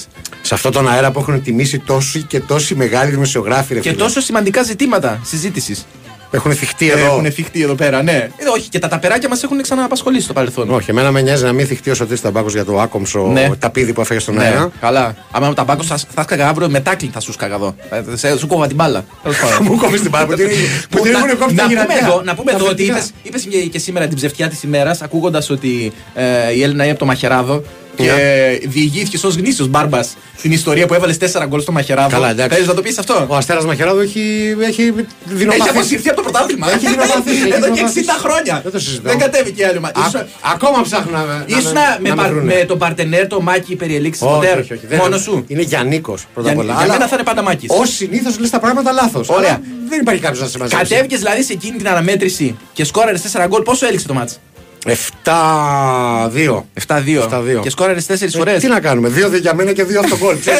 Σε 0.41 0.53
αυτόν 0.53 0.72
τον 0.72 0.89
αέρα 0.89 1.12
που 1.12 1.20
έχουν 1.20 1.43
τιμήσει 1.43 1.80
τόσοι 1.80 2.22
και 2.22 2.39
τόσοι 2.39 2.76
μεγάλοι 2.76 3.12
δημοσιογράφοι, 3.12 3.74
ρε 3.74 3.80
Και 3.80 3.89
φίλε. 3.89 4.01
τόσο 4.01 4.20
σημαντικά 4.22 4.64
ζητήματα 4.64 5.20
συζήτησης. 5.24 5.86
Έχουν 6.32 6.52
θυχτεί 6.54 6.90
εδώ. 6.90 7.06
Έχουν 7.06 7.32
θυχτεί 7.32 7.62
εδώ 7.64 7.76
πέρα, 7.76 8.04
ναι. 8.04 8.12
Ε, 8.38 8.48
όχι, 8.56 8.70
και 8.70 8.80
τα 8.80 8.88
ταπεράκια 8.88 9.30
μας 9.30 9.44
έχουν 9.44 9.62
ξανααπασχολήσει 9.62 10.24
στο 10.24 10.34
παρελθόν. 10.34 10.70
Όχι, 10.70 10.90
εμένα 10.92 11.12
με 11.12 11.22
νοιάζει 11.22 11.44
να 11.44 11.52
μην 11.54 11.68
θυχτεί 11.68 11.90
ο 11.90 11.94
Σωτής 11.94 12.22
Ταμπάκος 12.22 12.54
για 12.54 12.66
το 12.66 12.80
άκομψο 12.80 13.28
Ναι. 13.28 13.50
ταπίδι 13.60 13.94
που 13.94 14.02
έφεγε 14.02 14.20
στον 14.20 14.36
Ναι, 14.36 14.44
αέρα. 14.44 14.72
καλά. 14.80 15.16
Άμα 15.32 15.54
τα 15.54 15.64
μπάκο 15.64 15.84
θα, 15.84 16.00
θα 16.14 16.24
σκάγα 16.24 16.48
αύριο 16.48 16.70
με 16.70 16.80
τάκλι 16.80 17.10
θα 17.14 17.20
σου 17.20 17.32
σκάγα 17.32 17.56
εδώ. 17.56 17.76
Ε, 17.90 18.16
σε- 18.16 18.38
Σου 18.38 18.48
κόβα 18.48 18.68
την 18.68 18.76
μπάλα. 18.76 19.06
Τέλος 19.24 19.38
πάντων. 19.40 19.64
Μου 19.68 19.78
κόβεις 19.78 20.02
την 20.02 20.10
μπάλα, 20.10 20.26
που 20.26 20.34
την- 20.34 20.48
που 20.48 20.98
Που 20.98 21.04
την 21.04 21.12
να- 21.12 21.18
έχουν 21.20 21.38
κόψει 21.38 21.56
τα 21.56 21.62
να 21.64 21.70
πούμε 21.70 21.82
γυρατιά. 21.84 22.08
εδώ, 22.08 22.22
να 22.24 22.36
πούμε 22.36 22.52
Τα 22.52 22.58
εδώ 22.58 22.66
ότι 22.70 22.76
φετικά. 22.76 22.98
είπες, 22.98 23.12
είπες 23.24 23.42
και, 23.50 23.58
και 23.58 23.80
σήμερα 23.80 24.08
την 24.08 24.16
ψευτιά 24.16 24.48
της 24.50 24.64
ημέρας 24.64 25.02
ακούγοντας 25.02 25.50
ότι 25.50 25.92
ε, 26.16 26.54
η 26.54 26.64
Έλληνα 26.64 26.82
είναι 26.84 26.92
από 26.92 27.00
το 27.00 27.06
Μαχεράδο 27.06 27.64
και 28.04 28.68
διηγήθηκε 28.68 29.26
ως 29.28 29.36
γνήσιος 29.36 29.68
μπάρμπας 29.68 30.18
την 30.41 30.52
ιστορία 30.52 30.86
που 30.88 30.93
έβαλες 30.93 31.18
4 31.18 31.45
γκολ 31.47 31.62
στο 31.62 31.72
Μαχεράδο. 31.72 32.10
Καλά, 32.10 32.30
εντάξει. 32.30 32.54
Θέλεις 32.54 32.68
να 32.68 32.74
το 32.74 32.82
πεις 32.82 32.97
αυτό; 32.97 33.26
Ο 33.30 33.36
Αστέρας 33.36 33.66
Μαχαιράδου 33.66 34.00
έχει, 34.00 34.56
έχει 34.62 34.82
Έχει 34.82 34.93
δεινοπαθήσει. 35.26 35.70
αποσυρθεί 35.70 36.08
από 36.10 36.18
το 36.18 36.24
πρωτάθλημα. 36.24 36.72
Έχει 36.72 36.88
δεινοπαθήσει, 36.88 37.41
έχει 37.41 37.47
Εδώ 37.54 37.70
και 37.70 37.82
60 37.82 37.93
δεινοπαθήσει. 37.93 38.06
χρόνια. 38.20 38.60
Δεν 38.64 38.72
το 38.72 38.80
συζητώ. 38.80 39.10
Δεν 39.10 39.18
κατέβηκε 39.18 39.62
η 39.62 39.66
άλλη 39.66 39.78
ομάδα. 39.78 40.00
Α- 40.00 40.08
Ήσουν- 40.08 40.28
Ακόμα 40.54 40.82
ψάχνω 40.82 41.12
να, 41.18 41.24
να, 41.26 41.43
Ήσουν 41.47 41.74
να, 41.74 41.97
με, 42.02 42.10
να 42.10 42.16
με 42.16 42.22
παρ- 42.22 42.32
βρούνε. 42.32 42.54
με 42.54 42.64
τον 42.66 42.78
παρτενέρ, 42.78 43.28
το 43.28 43.41
Μάκη 43.41 43.76
περιελήξη 43.76 44.24
όχι, 44.24 44.34
μοντέρ. 44.34 44.58
όχι, 44.60 44.74
όχι, 44.74 44.86
δεν- 44.88 44.97
Μόνος 45.02 45.22
σου. 45.22 45.43
Είναι 45.47 45.62
Γιάννικος 45.62 46.26
πρώτα 46.34 46.50
απ' 46.50 46.56
Για, 46.56 46.64
όλα. 46.64 46.74
για 46.84 46.88
μένα 46.93 47.08
θα 47.08 47.16
είναι 47.16 47.24
πάντα 47.24 47.41
Μάκης. 47.41 47.70
Ω 47.70 47.86
συνήθως 47.86 48.39
λες 48.39 48.50
τα 48.50 48.60
πράγματα 48.60 48.91
λάθος. 48.91 49.30
Ωραία. 49.30 49.62
Δεν 49.89 50.00
υπάρχει 50.00 50.22
κάποιος 50.22 50.41
να 50.41 50.47
σε 50.47 50.58
μαζέψει. 50.58 50.84
Κατέβηκες 50.84 51.20
δηλαδή 51.20 51.43
σε 51.43 51.54
εκείνη 51.54 51.78
την 51.78 51.88
αναμέτρηση 51.88 52.58
και 52.74 52.84
σκόραρες 52.84 53.22
4 53.22 53.45
γκολ. 53.47 53.62
Πόσο 53.62 53.88
έληξε 53.88 54.08
το 54.08 54.14
μάτς; 54.14 54.39
7-2. 54.86 56.66
7-2. 56.88 57.22
7-2. 57.22 57.60
Και 57.62 57.70
σκόραρες 57.70 58.06
4 58.06 58.22
Ε, 58.22 58.38
φορές. 58.38 58.62
Τι 58.62 58.68
να 58.68 58.80
κάνουμε, 58.80 59.10
δύο 59.10 59.28
για 59.38 59.54
μένα 59.54 59.74
και 59.74 59.84
δύο 59.84 60.00
αυτογκόλ. 60.00 60.40
ξέρεις. 60.40 60.60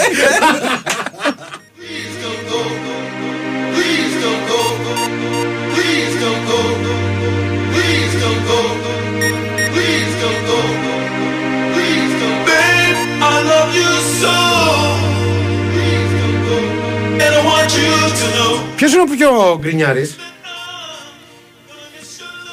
Ποιος 18.76 18.94
είναι 18.94 19.02
ο 19.02 19.06
πιο 19.18 19.58
γκρινιάρης; 19.60 20.16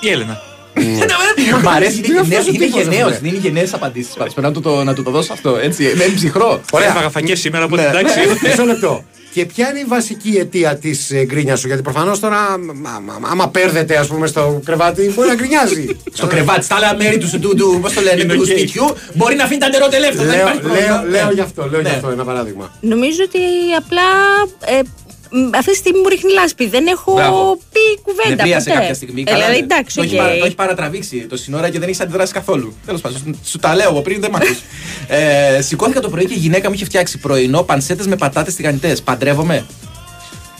Η 0.01 0.09
Έλενα. 0.11 0.45
Μ' 1.62 1.68
αρέσει. 1.68 2.01
Τι 2.01 2.09
είναι 2.09 2.20
Είναι, 2.27 2.37
αυτός 2.37 2.47
ο 2.47 2.51
είναι 2.55 2.64
τύπος, 2.64 2.83
ρε 2.85 2.89
γενναίος. 2.91 3.16
φίλε. 3.16 3.29
Είναι 3.29 3.39
γενναίες 3.39 3.74
απαντήσεις. 3.74 4.12
Πρέπει 4.14 4.41
να 4.41 4.53
του 4.53 4.61
το, 4.61 4.85
να 4.85 4.95
του 4.95 5.03
το 5.03 5.11
δώσω 5.11 5.33
αυτό. 5.33 5.57
Έτσι. 5.62 5.93
Με 5.97 6.05
ψυχρό. 6.14 6.61
Ωραία. 6.70 6.89
Έφαγα 6.89 7.11
φακές 7.11 7.41
σήμερα, 7.41 7.64
οπότε 7.64 7.83
Ναι. 7.83 7.89
εντάξει. 7.89 8.18
Μισό 8.43 8.64
λεπτό. 8.64 9.05
Και 9.33 9.45
ποια 9.47 9.68
είναι 9.70 9.79
η 9.79 9.85
βασική 9.85 10.37
αιτία 10.41 10.77
της 10.77 11.11
γκρίνιας 11.24 11.61
σου, 11.61 11.66
Γιατί 11.66 11.83
προφανώς 11.83 12.20
τώρα, 12.20 12.59
μα- 12.59 13.01
μα- 13.05 13.29
άμα 13.31 13.49
παίρνετε, 13.49 13.97
ας 13.97 14.07
πούμε, 14.07 14.27
στο 14.27 14.61
κρεβάτι, 14.64 15.12
μπορεί 15.14 15.29
να 15.29 15.35
γκρινιάζει. 15.35 15.87
Στο 16.18 16.27
κρεβάτι, 16.27 16.64
στα 16.64 16.74
άλλα 16.74 16.95
μέρη 16.97 17.18
του, 17.18 17.39
του, 17.41 17.55
του 17.55 17.79
πώς 17.83 17.93
το 17.93 18.01
λένε, 18.01 18.20
Είναι 18.22 18.35
του 18.35 18.41
οκ. 18.43 18.47
σπιτιού, 18.47 18.85
μπορεί 19.14 19.35
να 19.37 19.45
αφήνει 19.45 19.61
τα 19.61 19.68
νερό 19.68 19.89
τελευταία. 19.89 20.24
Δεν 20.24 20.35
λέω, 20.37 20.41
υπάρχει 20.47 20.61
πρόβλημα. 20.61 20.87
λέω, 20.89 21.11
λέω 21.11 21.27
Ναι. 21.27 21.33
γι' 21.33 21.41
αυτό, 21.41 21.68
λέω 21.70 21.81
γι' 21.81 21.87
Ναι. 21.89 21.95
αυτό 21.95 22.09
ένα 22.09 22.24
παράδειγμα. 22.24 22.72
Νομίζω 22.81 23.20
ότι 23.27 23.39
απλά 23.79 24.03
ε, 24.64 24.81
μ, 24.83 25.05
αυτή 25.57 25.70
τη 25.70 25.77
στιγμή 25.77 25.99
μου 26.01 26.09
ρίχνει 26.09 26.33
λάσπη. 26.33 26.68
Δεν 26.68 26.87
έχω 26.87 27.12
Μπράβο. 27.12 27.59
πει 27.72 28.01
κουβέντα. 28.03 28.35
Νευρίασε 28.35 28.68
ποτέ. 28.68 28.81
κάποια 28.81 28.95
στιγμή. 28.95 29.20
Ε, 29.20 29.24
Καλά, 29.24 29.37
δηλαδή, 29.37 29.59
ναι. 29.59 29.64
εντάξει, 29.64 29.97
το, 29.97 30.03
έχει 30.03 30.14
οκ. 30.14 30.20
παρα- 30.22 30.39
το 30.39 30.45
έχει 30.45 30.55
παρατραβήξει 30.55 31.16
το 31.29 31.37
σύνορα 31.37 31.70
και 31.70 31.79
δεν 31.79 31.89
έχεις 31.89 32.01
αντιδράσει 32.01 32.33
καθόλου. 32.33 32.74
Τέλος 32.87 33.01
πάντων, 33.01 33.18
σου, 33.18 33.39
σου 33.51 33.59
τα 33.59 33.74
λέω 33.74 33.89
εγώ 33.91 34.01
πριν, 34.03 34.20
δεν 34.20 34.31
μ' 34.31 34.37
ακούς. 34.37 34.59
ε, 35.59 35.61
σηκώθηκα 35.62 36.01
το 36.01 36.09
πρωί 36.09 36.24
και 36.27 36.35
η 36.35 36.39
γυναίκα 36.39 36.68
μου 36.68 36.74
είχε 36.74 36.85
φτιάξει 36.85 37.18
πρωινό 37.18 37.62
πανσέτες 37.62 38.07
με 38.07 38.16
πατάτες 38.16 38.55
τηγανιτές. 38.55 39.03
Παντρεύομαι. 39.03 39.66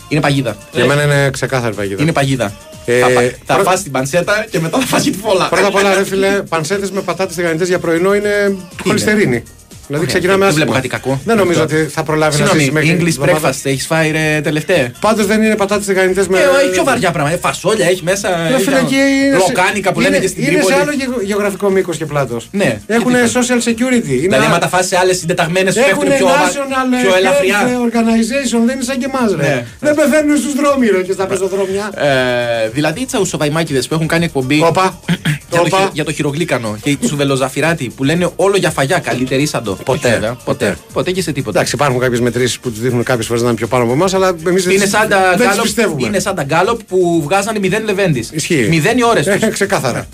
Είναι 0.09 0.21
παγίδα. 0.21 0.57
Για 0.71 0.85
μένα 0.85 1.03
είναι 1.03 1.29
ξεκάθαρη 1.29 1.75
παγίδα. 1.75 2.01
Είναι 2.01 2.11
παγίδα. 2.11 2.53
Ε, 2.85 2.99
θα 2.99 3.07
φά- 3.09 3.23
θα 3.45 3.53
πρώτα- 3.55 3.69
φας 3.69 3.83
την 3.83 3.91
πανσέτα 3.91 4.45
και 4.51 4.59
μετά 4.59 4.79
θα 4.79 4.85
φας 4.85 5.03
και 5.03 5.11
τη 5.11 5.17
φόλα. 5.17 5.47
Πρώτα 5.49 5.67
απ' 5.67 5.75
όλα, 5.75 5.93
ρε 5.95 6.05
φίλε, 6.05 6.41
πανσέτες 6.49 6.91
με 6.91 7.01
πατάτες 7.01 7.35
τηγανιτές 7.35 7.67
για 7.67 7.79
πρωινό 7.79 8.15
είναι 8.15 8.55
χολυστερίνη. 8.83 9.43
Δηλαδή 9.87 10.05
Ωραία, 10.05 10.15
ξεκινάμε 10.15 10.39
δεν 10.39 10.47
άσχημα. 10.47 10.65
βλέπω 10.65 10.71
κάτι 10.79 10.87
κακό. 10.87 11.21
Δεν 11.25 11.37
νομίζω 11.37 11.61
Αυτό. 11.63 11.75
ότι 11.75 11.85
θα 11.85 12.03
προλάβει 12.03 12.37
να 12.39 12.45
ζήσει 12.45 12.57
Συγγνώμη, 12.59 12.73
μέχρι 12.85 12.89
English 12.95 13.13
την 13.13 13.23
εβδομάδα. 13.23 13.49
breakfast 13.49 13.59
έχεις 13.63 13.85
φάει 13.85 14.11
ρε 14.11 14.39
τελευταία. 14.43 14.91
Πάντως 14.99 15.25
δεν 15.25 15.41
είναι 15.43 15.55
πατάτες 15.55 15.85
τηγανιτέ 15.85 16.25
με. 16.29 16.37
Ε, 16.39 16.41
έχει 16.63 16.71
πιο 16.71 16.83
βαριά 16.83 17.11
πράγματα. 17.11 17.35
Ε, 17.35 17.39
Φασόλια 17.39 17.85
έχει 17.87 18.03
μέσα. 18.03 18.29
Ρε 18.49 18.53
έχει 18.55 18.63
φίλε, 18.63 18.77
εκεί 18.79 18.95
είναι 18.95 19.37
σε- 19.39 19.53
Λοκάνικα 19.53 19.91
που 19.93 19.99
λένε 19.99 20.15
είναι- 20.15 20.25
και 20.25 20.31
στην 20.31 20.43
Είναι 20.43 20.51
Τρίπολη. 20.51 20.75
σε 20.75 20.81
άλλο 20.81 20.91
γεω- 20.91 21.21
γεωγραφικό 21.23 21.69
μήκος 21.69 21.97
και 21.97 22.05
πλάτος. 22.05 22.47
Ναι. 22.51 22.79
Έχουν 22.87 23.11
τι 23.13 23.19
social 23.33 23.59
security. 23.69 24.07
Είναι 24.09 24.17
Δηλαδή, 24.27 24.43
α- 24.43 24.47
άμα 24.47 24.57
τα 24.57 24.67
φάσει 24.67 24.87
σε 24.87 24.97
άλλες 24.97 25.17
συντεταγμένες 25.17 25.73
που 25.73 25.83
Έχουν 25.89 26.07
πέφτουν 26.07 26.17
πιο, 26.17 26.27
national 26.27 27.01
πιο 27.03 27.15
ελαφριά. 27.15 27.59
health 27.67 27.85
organization, 27.89 28.59
δεν 28.65 28.75
είναι 28.75 28.83
σαν 28.83 28.97
και 28.97 29.07
εμάς 29.13 29.31
ρε. 29.39 29.47
Ναι. 29.47 29.65
Δεν 29.79 29.95
πεθαίνουν 29.95 30.37
στους 30.37 30.53
δρόμοι 30.53 30.87
ρε 30.87 31.01
και 31.01 31.11
στα 31.11 31.25
πεζοδρόμια. 31.25 31.85
Ε, 31.95 32.69
δηλαδή 32.69 32.99
οι 33.01 33.05
τσαουσοβαϊμάκιδε 33.05 33.79
που 33.87 33.93
έχουν 33.93 34.07
κάνει 34.07 34.25
εκπομπή 34.25 34.61
Όπα. 34.63 34.99
για, 35.07 35.17
το, 35.49 35.63
Όπα. 35.65 35.77
χει- 35.77 35.89
για 35.93 36.03
το 36.05 36.11
χειρογλίκανο 36.11 36.77
και 36.81 36.97
του 37.07 37.15
βελοζαφυράτη 37.15 37.91
που 37.95 38.03
λένε 38.03 38.29
όλο 38.35 38.57
για 38.57 38.69
φαγιά, 38.69 38.99
καλύτερη 38.99 39.41
ήσαντο. 39.41 39.76
Ποτέ. 39.83 40.07
Όχι, 40.07 40.13
βέβαια, 40.15 40.33
ποτέ. 40.45 40.77
Ποτέ 40.93 41.11
και 41.11 41.21
σε 41.21 41.31
τίποτα. 41.31 41.57
Εντάξει, 41.57 41.75
υπάρχουν 41.75 41.99
κάποιες 41.99 42.19
μετρήσεις 42.19 42.59
που 42.59 42.71
του 42.71 42.79
δείχνουν 42.79 43.03
κάποιες 43.03 43.25
φορές 43.27 43.41
να 43.41 43.47
είναι 43.47 43.57
πιο 43.57 43.67
πάνω 43.67 43.83
από 43.83 43.91
εμάς, 43.93 44.13
αλλά 44.13 44.27
εμείς 44.47 44.63
δεν, 44.63 44.73
Είναι 44.73 44.83
τις- 44.83 44.91
σαν, 44.91 45.09
τα 45.09 45.35
δεν 45.37 45.49
τις 45.49 45.57
Gallup- 45.57 45.61
πιστεύουμε. 45.63 46.07
είναι 46.07 46.19
σαν 46.19 46.35
τα 46.35 46.43
γκάλοπ 46.43 46.83
που 46.83 47.21
βγάζανε 47.23 47.59
μηδέν 47.59 47.83
λεβέντης. 47.83 48.29
Ισχύει. 48.31 48.65
Μηδέν 48.69 48.97
οι 48.97 49.03
ώρε 49.03 49.19
Ε, 49.25 49.37
του. 49.37 49.49
ξεκάθαρα. 49.51 50.07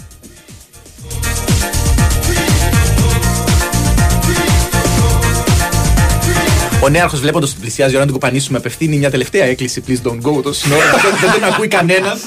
Ο 6.83 6.89
νέαρχος 6.89 7.19
βλέποντας 7.19 7.49
ότι 7.51 7.59
πλησιάζει 7.59 7.91
η 7.93 7.95
ώρα 7.95 8.05
να 8.05 8.11
την 8.11 8.19
κουπανίσουμε, 8.19 8.57
απευθύνει 8.57 8.97
μια 8.97 9.11
τελευταία 9.11 9.43
έκκληση. 9.45 9.83
Please 9.87 10.07
don't 10.07 10.21
go 10.21 10.43
το 10.43 10.53
σύνορο. 10.53 10.81
δεν, 11.03 11.15
δεν 11.21 11.31
τον 11.31 11.43
ακούει 11.43 11.67
κανένας. 11.67 12.19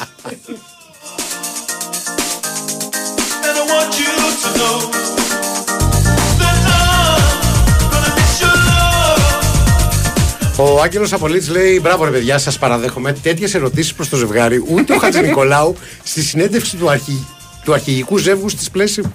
Ο 10.59 10.81
Άγγελος 10.83 11.13
Απολίτη 11.13 11.51
λέει: 11.51 11.79
Μπράβο, 11.83 12.05
ρε 12.05 12.11
παιδιά, 12.11 12.39
σας 12.39 12.59
παραδέχομαι. 12.59 13.13
Τέτοιες 13.13 13.55
ερωτήσεις 13.55 13.95
προς 13.95 14.09
το 14.09 14.17
ζευγάρι 14.17 14.63
ούτε 14.69 14.95
ο 14.95 14.99
Χατζη 14.99 15.21
Νικολάου 15.21 15.77
στη 16.03 16.23
συνέντευξη 16.23 16.77
του, 16.77 16.91
αρχι... 16.91 17.27
του 17.65 17.73
αρχηγικού 17.73 18.17
ζεύγου 18.19 18.47
τη 18.47 18.65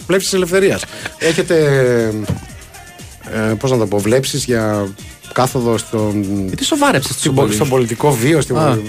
πλεύση 0.06 0.36
ελευθερίας. 0.36 0.84
Έχετε. 1.18 1.56
Ε, 3.34 3.54
Πώς 3.60 3.72
να 3.72 3.78
το 3.78 3.86
πω, 3.88 4.00
βλέψεις 4.00 4.44
για 4.46 4.88
κάθοδο 5.34 5.78
στον, 5.78 6.24
Γιατί 6.48 6.64
σοβάρεψες 6.64 7.16
στην 7.16 7.34
πο- 7.34 7.52
στον 7.52 7.70
πολιτικό 7.70 8.12
βίο. 8.12 8.42
Στην... 8.42 8.58
Α. 8.58 8.80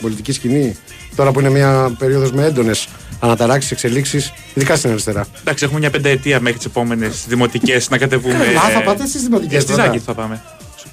πολιτική 0.00 0.32
σκηνή. 0.32 0.76
Τώρα 1.16 1.32
που 1.32 1.40
είναι 1.40 1.50
μια 1.50 1.94
περίοδος 1.98 2.32
με 2.32 2.44
έντονες 2.44 2.88
αναταράξεις, 3.20 3.70
εξελίξεις, 3.70 4.32
ειδικά 4.54 4.76
στην 4.76 4.90
αριστερά. 4.90 5.26
Εντάξει, 5.40 5.64
έχουμε 5.64 5.80
μια 5.80 5.90
πενταετία 5.90 6.40
μέχρι 6.40 6.56
τις 6.58 6.66
επόμενες 6.66 7.24
δημοτικές 7.28 7.88
να 7.90 7.98
κατεβούμε. 7.98 8.34
Α, 8.66 8.70
θα 8.74 8.82
πάτε 8.82 9.06
στις 9.06 9.22
δημοτικές 9.22 9.62
Στη 9.62 9.72
Ζάκη 9.72 9.98
θα 9.98 10.14
πάμε. 10.14 10.42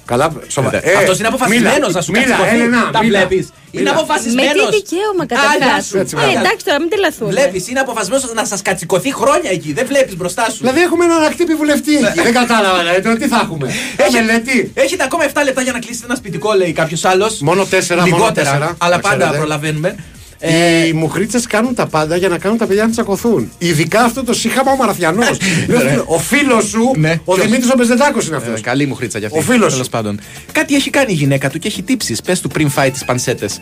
Καλά, 0.04 0.32
σοβαρά. 0.48 0.80
Ε, 0.82 0.94
Αυτός 0.94 1.18
είναι 1.18 1.28
αποφασισμένος 1.28 1.92
να 1.94 2.00
σου 2.02 2.10
μίλα, 2.12 2.24
κατσικωθεί. 2.24 2.54
Έλενα, 2.54 2.90
Τα 2.92 3.02
μίλα. 3.02 3.18
βλέπεις. 3.18 3.44
Είναι 3.70 3.82
Μίλα. 3.82 3.92
Με 3.94 3.98
αποφασισμένος. 4.00 4.68
τι 4.70 4.76
δικαίωμα 4.80 5.22
Άνια 5.22 5.36
καταρχά. 5.58 5.82
σου. 5.82 5.98
Έτσι, 5.98 6.14
Ε, 6.18 6.20
μπράβο. 6.20 6.38
εντάξει 6.38 6.64
τώρα, 6.68 6.78
μην 6.80 6.88
τελαθούμε. 6.94 7.30
Βλέπεις, 7.30 7.68
είναι 7.68 7.80
αποφασισμένος 7.80 8.32
να 8.34 8.44
σας 8.44 8.62
κατσικωθεί 8.62 9.10
χρόνια 9.20 9.50
εκεί. 9.50 9.72
Δεν 9.72 9.86
βλέπεις 9.86 10.16
μπροστά 10.16 10.44
σου. 10.50 10.58
Δηλαδή 10.60 10.80
έχουμε 10.80 11.04
έναν 11.04 11.22
ακτύπη 11.22 11.54
βουλευτή 11.54 11.94
εκεί. 11.96 12.20
Δεν 12.26 12.32
κατάλαβα, 12.40 12.78
δηλαδή 12.78 13.00
τώρα 13.02 13.16
τι 13.16 13.26
θα 13.28 13.38
έχουμε. 13.44 13.66
Ε, 13.96 14.04
μελέτη. 14.12 14.70
Έχετε 14.74 15.02
ακόμα 15.04 15.24
7 15.24 15.42
λεπτά 15.44 15.60
για 15.62 15.72
να 15.72 15.78
κλείσετε 15.78 16.06
ένα 16.08 16.14
σπιτικό, 16.14 16.52
λέει 16.52 16.72
κάποιος 16.72 17.04
άλλος. 17.04 17.38
Μόνο 17.40 17.64
τέσσερα, 17.64 18.00
μόνο 18.00 18.16
Λιγότερα, 18.16 18.46
τέσσερα, 18.50 18.74
αλλά 18.78 18.94
να 18.96 19.00
πάντα 19.02 19.16
ξέρετε. 19.16 19.94
Προλαβαίνουμε. 20.38 20.86
Οι 20.86 20.92
μουχρίτσε 20.92 21.40
κάνουν 21.48 21.74
τα 21.74 21.86
πάντα 21.86 22.16
για 22.16 22.28
να 22.28 22.38
κάνουν 22.38 22.58
τα 22.58 22.66
παιδιά 22.66 22.84
να 22.84 22.90
τσακωθούν. 22.90 23.50
Ειδικά 23.58 24.00
αυτό 24.00 24.24
το 24.24 24.34
σύγχαμα 24.34 24.72
ο 24.72 24.76
Μαραθιανός. 24.76 25.36
ο 26.16 26.18
φίλος 26.18 26.64
σου, 26.64 26.90
ο 27.24 27.32
ποιος; 27.34 27.46
Δημήτρης 27.46 27.70
ο 27.70 27.74
Μπεζεντάκος 27.76 28.26
είναι 28.26 28.36
αυτός. 28.36 28.58
Ε, 28.58 28.62
καλή 28.62 28.86
μου 28.86 28.94
χρήτσα 28.94 29.18
για 29.18 29.26
αυτή. 29.26 29.38
Ο 29.38 29.42
φίλος 29.42 29.70
Τέλος 29.70 29.84
σου. 29.84 29.90
πάντων. 29.90 30.20
Κάτι 30.52 30.74
έχει 30.74 30.90
κάνει 30.90 31.12
η 31.12 31.14
γυναίκα 31.14 31.50
του 31.50 31.58
και 31.58 31.68
έχει 31.68 31.82
τύψεις. 31.82 32.20
Πες 32.22 32.40
του 32.40 32.48
πριν 32.48 32.68
φάει 32.70 32.90
τις 32.90 33.04
πανσέτες. 33.04 33.60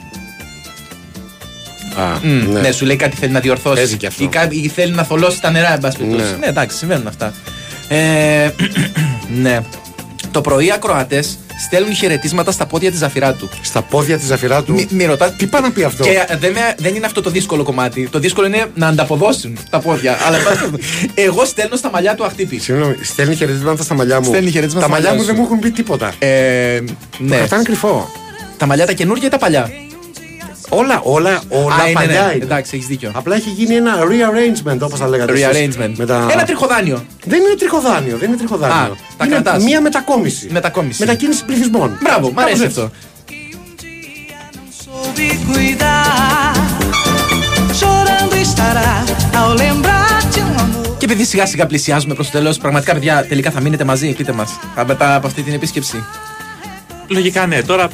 ναι. 2.23 2.61
ναι. 2.61 2.73
σου 2.73 2.85
λέει 2.87 2.97
κάτι 2.97 3.17
θέλει 3.17 3.33
να 3.33 3.41
διορθώσει. 3.41 3.77
Παίζει 3.77 3.97
και 3.97 4.07
αυτό. 4.07 4.25
Ή, 4.25 4.27
κα- 4.29 4.49
ή 4.51 4.69
θέλει 4.69 4.93
να 4.93 5.03
θολώσει 5.03 5.41
τα 5.41 5.51
νερά, 5.51 5.73
εν 5.73 5.79
πάση 5.81 5.99
περιπτώσει. 5.99 6.31
Ναι. 6.31 6.37
Ναι, 6.37 6.47
εντάξει, 6.47 6.77
συμβαίνουν 6.77 7.07
αυτά. 7.07 7.33
Ε, 7.89 8.51
ναι. 9.43 9.61
Το 10.33 10.41
πρωί 10.41 10.73
ακροατές 10.73 11.39
στέλνουν 11.67 11.95
χαιρετίσματα 11.95 12.51
στα 12.53 12.67
πόδια 12.67 12.91
της 12.91 12.99
ζαφυρά 12.99 13.33
του. 13.33 13.49
Στα 13.63 13.83
πόδια 13.83 14.19
της 14.19 14.27
ζαφυρά 14.27 14.63
του; 14.63 14.73
Μη, 14.73 14.87
μη 14.91 15.05
ρωτάς. 15.05 15.37
Τι 15.37 15.47
πάει 15.47 15.63
να 15.63 15.71
πει 15.71 15.83
αυτό; 15.85 16.05
Και 16.05 16.25
ε, 16.29 16.37
δεν, 16.37 16.53
με- 16.53 16.75
δεν 16.79 16.95
είναι 16.95 17.07
αυτό 17.07 17.21
το 17.23 17.31
δύσκολο 17.31 17.63
κομμάτι. 17.63 18.09
Το 18.13 18.19
δύσκολο 18.19 18.47
είναι 18.47 18.67
να 18.75 18.87
ανταποδώσουν 18.87 19.59
τα 19.71 19.79
πόδια. 19.81 20.17
Αλλά 20.27 20.37
εν 20.37 20.43
πάση 20.45 20.57
περιπτώσει, 20.59 21.11
εγώ 21.15 21.45
στέλνω 21.45 21.77
στα 21.77 21.91
μαλλιά 21.91 22.15
του 22.15 22.25
αχτύπη. 22.25 22.59
Συγγνώμη, 22.59 22.97
στέλνει 23.03 23.35
χαιρετίσματα 23.35 23.83
στα 23.83 23.95
μαλλιά 23.95 24.19
μου. 24.21 24.25
Στέλνει 24.27 24.51
χαιρετίσματα 24.51 24.87
Τα 24.87 24.93
στα 24.93 25.03
μαλλιά 25.03 25.09
μαλλιά 25.19 25.21
μου 25.23 25.27
δεν 25.27 25.35
σου. 25.35 25.41
μου 25.41 25.47
έχουν 25.47 25.59
πει 25.59 25.71
τίποτα. 25.83 26.13
Ε, 26.19 26.29
ναι. 27.19 27.29
Το 27.29 27.35
κρατάνε 27.37 27.63
κρυφό. 27.63 28.11
Τα 28.57 28.67
μαλλιά 28.67 28.87
τα 28.87 28.93
καινούργια 28.93 29.27
ή 29.27 29.31
τα 29.31 29.39
παλιά; 29.39 29.71
Όλα, 30.75 31.01
όλα, 31.03 31.43
όλα 31.49 31.75
Α, 31.75 31.85
είναι, 31.85 31.93
παλιά 31.93 32.27
ναι. 32.27 32.33
είναι. 32.35 32.45
Εντάξει, 32.45 32.71
έχεις 32.77 32.87
δίκιο. 32.87 33.11
Απλά 33.15 33.35
έχει 33.35 33.51
γίνει 33.51 33.75
ένα 33.75 33.95
rearrangement 33.99 34.79
όπως 34.81 34.99
τα 34.99 35.09
λέγατε. 35.09 35.33
εσείς. 35.33 35.47
Rearrangement. 35.47 35.93
Με 35.97 36.07
τα... 36.07 36.27
Ένα 36.31 36.45
τριχοδάνιο. 36.45 37.05
Δεν 37.25 37.41
είναι 37.41 37.55
τριχοδάνιο, 37.59 38.17
δεν 38.17 38.29
είναι 38.29 38.37
τριχοδάνιο. 38.39 38.77
Α, 38.77 38.97
τα 39.17 39.25
είναι 39.25 39.35
κρατάς. 39.35 39.63
μία 39.65 39.81
μετακόμιση. 39.81 40.49
Μετακόμιση. 40.51 41.01
Μετακίνηση 41.01 41.45
πληθυσμών. 41.45 41.99
Μπράβο, 42.03 42.31
μ' 42.33 42.39
αρέσει 42.39 42.59
Κάπως 42.59 42.77
έτσι. 42.77 42.81
αυτό. 42.81 42.91
soube 44.85 45.29
cuidar. 45.49 46.55
Chorando 47.81 48.35
estará 48.47 48.93
ao 49.41 49.51
lembrar 49.63 50.19
de 50.35 50.41
um 50.49 50.53
amor. 50.65 50.97
Και 50.99 51.05
επειδή 51.05 51.25
σιγά 51.25 51.47
σιγά 51.47 51.67
πλησιάζουμε 51.67 52.15
προς 52.15 52.31
το 52.31 52.39
τέλος, 52.39 52.59
πραγματικά 52.59 52.93
παιδιά 52.93 53.27
τελικά 53.29 53.51
θα 53.51 53.61
μείνετε 53.61 53.85
μαζί, 53.85 54.13
πείτε 54.13 54.33
μας. 54.33 54.59
Μετά 54.87 55.15
από 55.15 55.27
αυτή 55.27 55.43
την 55.43 55.53
επίσκεψη. 55.55 56.05
Λογικά 57.09 57.47
ναι, 57.47 57.63
τώρα 57.63 57.89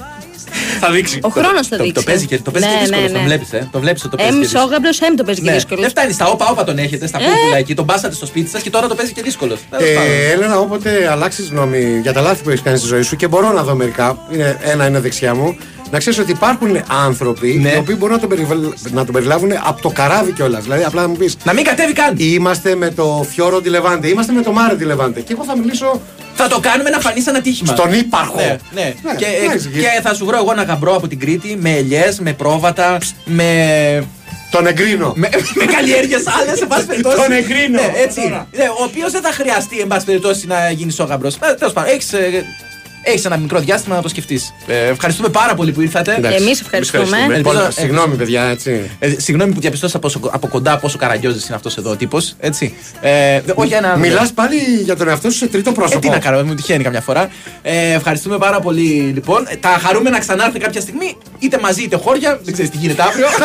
θα 0.80 0.90
δείξει. 0.90 1.18
Ο 1.22 1.28
χρόνος 1.28 1.66
θα 1.66 1.76
Το, 1.76 1.82
δείξει. 1.82 1.92
το 1.92 2.02
παίζει 2.02 2.26
και, 2.26 2.38
το 2.38 2.50
παίζει 2.50 2.68
Ναι, 2.68 2.74
και 2.74 2.78
δύσκολο, 2.80 3.02
ναι, 3.02 3.08
το 3.12 3.18
ναι. 3.18 3.24
βλέπεις, 3.24 3.52
ε. 3.52 3.68
Το 3.72 3.80
βλέπεις 3.80 4.02
ότι 4.04 4.10
το 4.10 4.16
παίζει. 4.16 4.32
Εμ 4.32 4.38
και 4.40 4.44
δύσκολο. 4.46 4.64
σόγαμπλο, 4.64 4.90
εμ 5.08 5.14
το 5.14 5.24
παίζει 5.24 5.40
και 5.40 5.48
Ναι. 5.48 5.54
δύσκολο. 5.54 5.80
Δεν 5.80 5.90
φτάνει, 5.90 6.12
στα 6.12 6.26
όπα 6.26 6.46
όπα 6.50 6.64
τον 6.64 6.78
έχετε, 6.78 7.06
στα 7.06 7.18
Ε. 7.18 7.22
κούκουλα 7.24 7.56
εκεί, 7.56 7.74
τον 7.74 7.86
πάσατε 7.86 8.14
στο 8.14 8.26
σπίτι 8.26 8.50
σας 8.50 8.62
και 8.62 8.70
τώρα 8.70 8.86
το 8.88 8.94
παίζει 8.94 9.12
και 9.12 9.22
δύσκολο. 9.22 9.56
Τέλος 9.70 9.94
πάντων. 9.94 10.10
Ε, 10.10 10.32
Έλενα, 10.32 10.58
όποτε 10.58 11.08
αλλάξεις 11.10 11.48
γνώμη 11.48 11.98
για 12.02 12.12
τα 12.12 12.20
λάθη 12.20 12.42
που 12.42 12.48
έχεις 12.50 12.62
κάνει 12.62 12.78
στη 12.78 12.86
ζωή 12.86 13.02
σου 13.02 13.16
και 13.16 13.28
μπορώ 13.28 13.52
να 13.52 13.62
δω 13.62 13.74
μερικά, 13.74 14.18
είναι, 14.32 14.58
ένα 14.62 14.86
είναι 14.86 15.00
δεξιά 15.00 15.34
μου, 15.34 15.56
να 15.90 15.98
ξέρεις 15.98 16.18
ότι 16.18 16.30
υπάρχουν 16.30 16.80
άνθρωποι 17.04 17.58
Ναι. 17.62 17.68
οι 17.70 17.76
οποίοι 17.78 17.94
μπορούν 17.98 18.14
να 18.14 18.20
τον, 18.20 18.28
περιβα- 18.28 18.72
να 18.90 19.04
τον 19.04 19.14
περιλάβουν 19.14 19.50
από 19.64 19.82
το 19.82 19.88
καράβι 19.88 20.32
κιόλας. 20.32 20.62
Δηλαδή, 20.62 20.82
απλά 20.84 21.02
να 21.02 21.08
μου 21.08 21.16
πεις. 21.16 21.36
Να 21.44 21.52
μην 21.52 21.64
κατέβει 21.64 21.92
καν. 21.92 22.14
Είμαστε 22.18 22.74
με 22.74 22.90
το 22.90 23.26
Φιόρο 23.32 23.60
τη 23.60 23.68
Λεβάντε, 23.68 24.08
είμαστε 24.08 24.32
με 24.32 24.42
το 24.42 24.52
Μάρε 24.52 24.76
τη 24.76 24.84
Λεβάντε. 24.84 25.20
Και 25.20 25.32
εγώ 25.32 25.44
θα 25.44 25.56
μιλήσω 25.58 26.00
Θα 26.40 26.48
το 26.48 26.58
κάνουμε 26.60 26.90
να 26.90 27.00
φανεί 27.00 27.20
σαν 27.20 27.36
ατύχημα. 27.36 27.72
στον 27.72 27.92
ύπαρχο. 27.92 28.36
Ναι, 28.36 28.56
ναι. 28.70 28.94
Ναι, 29.02 29.14
και, 29.14 29.26
εντάξει, 29.44 29.68
και 29.68 30.00
θα 30.02 30.14
σου 30.14 30.24
βρω 30.24 30.36
εγώ 30.36 30.52
ένα 30.52 30.62
γαμπρό 30.62 30.94
από 30.96 31.08
την 31.08 31.18
Κρήτη 31.18 31.56
με 31.60 31.70
ελιές, 31.70 32.18
με 32.20 32.32
πρόβατα, 32.32 32.98
με. 33.24 34.06
Τον 34.50 34.66
εγκρίνω. 34.66 35.12
Με, 35.16 35.28
με 35.54 35.64
καλλιέργειες 35.64 36.22
άλλες, 36.40 36.60
εν 36.60 36.66
πάση 36.66 36.86
περιπτώσει. 36.86 37.16
Τον 37.16 37.32
εγκρίνω. 37.32 37.80
Ναι, 37.80 37.92
έτσι. 37.96 38.20
Ναι, 38.56 38.64
ο 38.78 38.82
οποίος 38.84 39.12
δεν 39.12 39.22
θα 39.22 39.32
χρειαστεί, 39.32 39.78
εν 39.80 39.86
πάση 39.86 40.04
περιπτώσει, 40.04 40.46
να 40.46 40.70
γίνεις 40.70 40.98
ο 41.00 41.04
γαμπρός. 41.04 41.38
Τέλος 41.58 41.72
πάντων, 41.72 41.90
έχεις 41.92 42.10
έχεις 43.08 43.24
ένα 43.24 43.36
μικρό 43.36 43.58
διάστημα 43.60 43.94
να 43.96 44.02
το 44.02 44.08
σκεφτείς. 44.08 44.54
Ε, 44.66 44.86
ευχαριστούμε 44.86 45.28
πάρα 45.28 45.54
πολύ 45.54 45.72
που 45.72 45.80
ήρθατε. 45.80 46.14
Εντάξει. 46.18 46.42
Εμείς 46.42 46.60
ευχαριστούμε. 46.60 47.18
Ελπίζω- 47.22 47.36
Λοιπόν, 47.36 47.56
ε, 47.56 47.70
συγγνώμη, 47.70 48.16
παιδιά, 48.16 48.42
έτσι. 48.42 48.90
ε, 48.98 49.08
συγγνώμη 49.16 49.52
που 49.52 49.60
διαπιστώσα 49.60 49.96
από, 49.96 50.10
από 50.30 50.48
κοντά 50.48 50.78
πόσο 50.78 50.98
καραγκιόζης 50.98 51.46
είναι 51.46 51.56
αυτός 51.56 51.76
εδώ 51.76 51.90
ο 51.90 51.96
τύπος. 51.96 52.34
Έτσι. 52.40 52.74
Ε, 53.00 53.40
δε- 53.40 53.52
όχι 53.54 53.72
ένα. 53.72 53.96
Μιλάς 53.96 54.32
πάλι 54.32 54.56
για 54.84 54.96
τον 54.96 55.08
εαυτό 55.08 55.30
σου 55.30 55.36
σε 55.36 55.46
τρίτο 55.46 55.70
Ε, 55.70 55.72
πρόσωπο. 55.72 56.00
τι 56.00 56.08
να 56.08 56.18
κάνω, 56.18 56.44
μου 56.44 56.54
τυχαίνει 56.54 56.82
καμιά 56.84 57.00
φορά. 57.00 57.28
Ε, 57.62 57.92
ευχαριστούμε 57.92 58.38
πάρα 58.38 58.60
πολύ 58.60 59.10
λοιπόν. 59.14 59.46
Ε, 59.48 59.56
Τα 59.56 59.68
χαρούμε 59.68 60.10
να 60.10 60.18
ξανάρθετε 60.18 60.58
κάποια 60.58 60.80
στιγμή, 60.80 61.16
είτε 61.38 61.58
μαζί 61.62 61.82
είτε 61.82 61.96
χώρια. 61.96 62.38
Δεν 62.42 62.52
ξέρεις 62.52 62.70
τι 62.70 62.76
γίνεται 62.76 63.02
αύριο. 63.02 63.26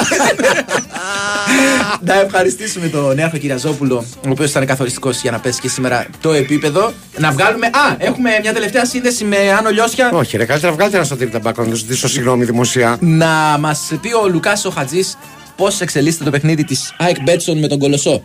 να 2.06 2.20
ευχαριστήσουμε 2.22 2.88
τον 2.88 3.16
Νέαρχο 3.16 3.38
Κυριαζόπουλο, 3.38 4.06
ο 4.26 4.30
οποίος 4.30 4.50
ήταν 4.50 4.66
καθοριστικός 4.66 5.22
για 5.22 5.32
να 5.32 5.40
πέσει 5.40 5.60
και 5.62 5.68
σήμερα 5.70 6.06
το 6.22 6.32
επίπεδο. 6.32 6.94
Να 7.18 7.32
βγάλουμε. 7.32 7.66
Α, 7.66 7.96
έχουμε 7.98 8.30
μια 8.42 8.54
τελευταία 8.54 8.86
σύνδεση 8.86 9.24
με 9.24 9.38
Άνω 9.54 9.70
Λιώσια. 9.70 10.10
Όχι, 10.14 10.38
ρε, 10.38 10.46
καλύτερα 10.46 10.74
βγάλτε 10.74 10.96
ένα 10.96 11.06
σωτήρι 11.06 11.30
ταμπάκο 11.30 11.64
να 11.64 11.70
τους 11.70 11.80
ζητήσω 11.80 12.08
συγγνώμη 12.08 12.46
δημοσία. 12.46 12.98
Να 13.00 13.58
μας 13.60 13.92
πει 14.02 14.14
ο 14.14 14.28
Λουκάς 14.28 14.66
ο 14.66 14.70
Χατζής 14.70 15.18
πώς 15.56 15.82
εξελίσσεται 15.82 16.24
το 16.24 16.30
παιχνίδι 16.30 16.64
της 16.64 16.94
ΑΕΚ 16.98 17.22
Μπέτσον 17.22 17.60
με 17.60 17.68
τον 17.68 17.80
Κολοσσό. 17.80 18.24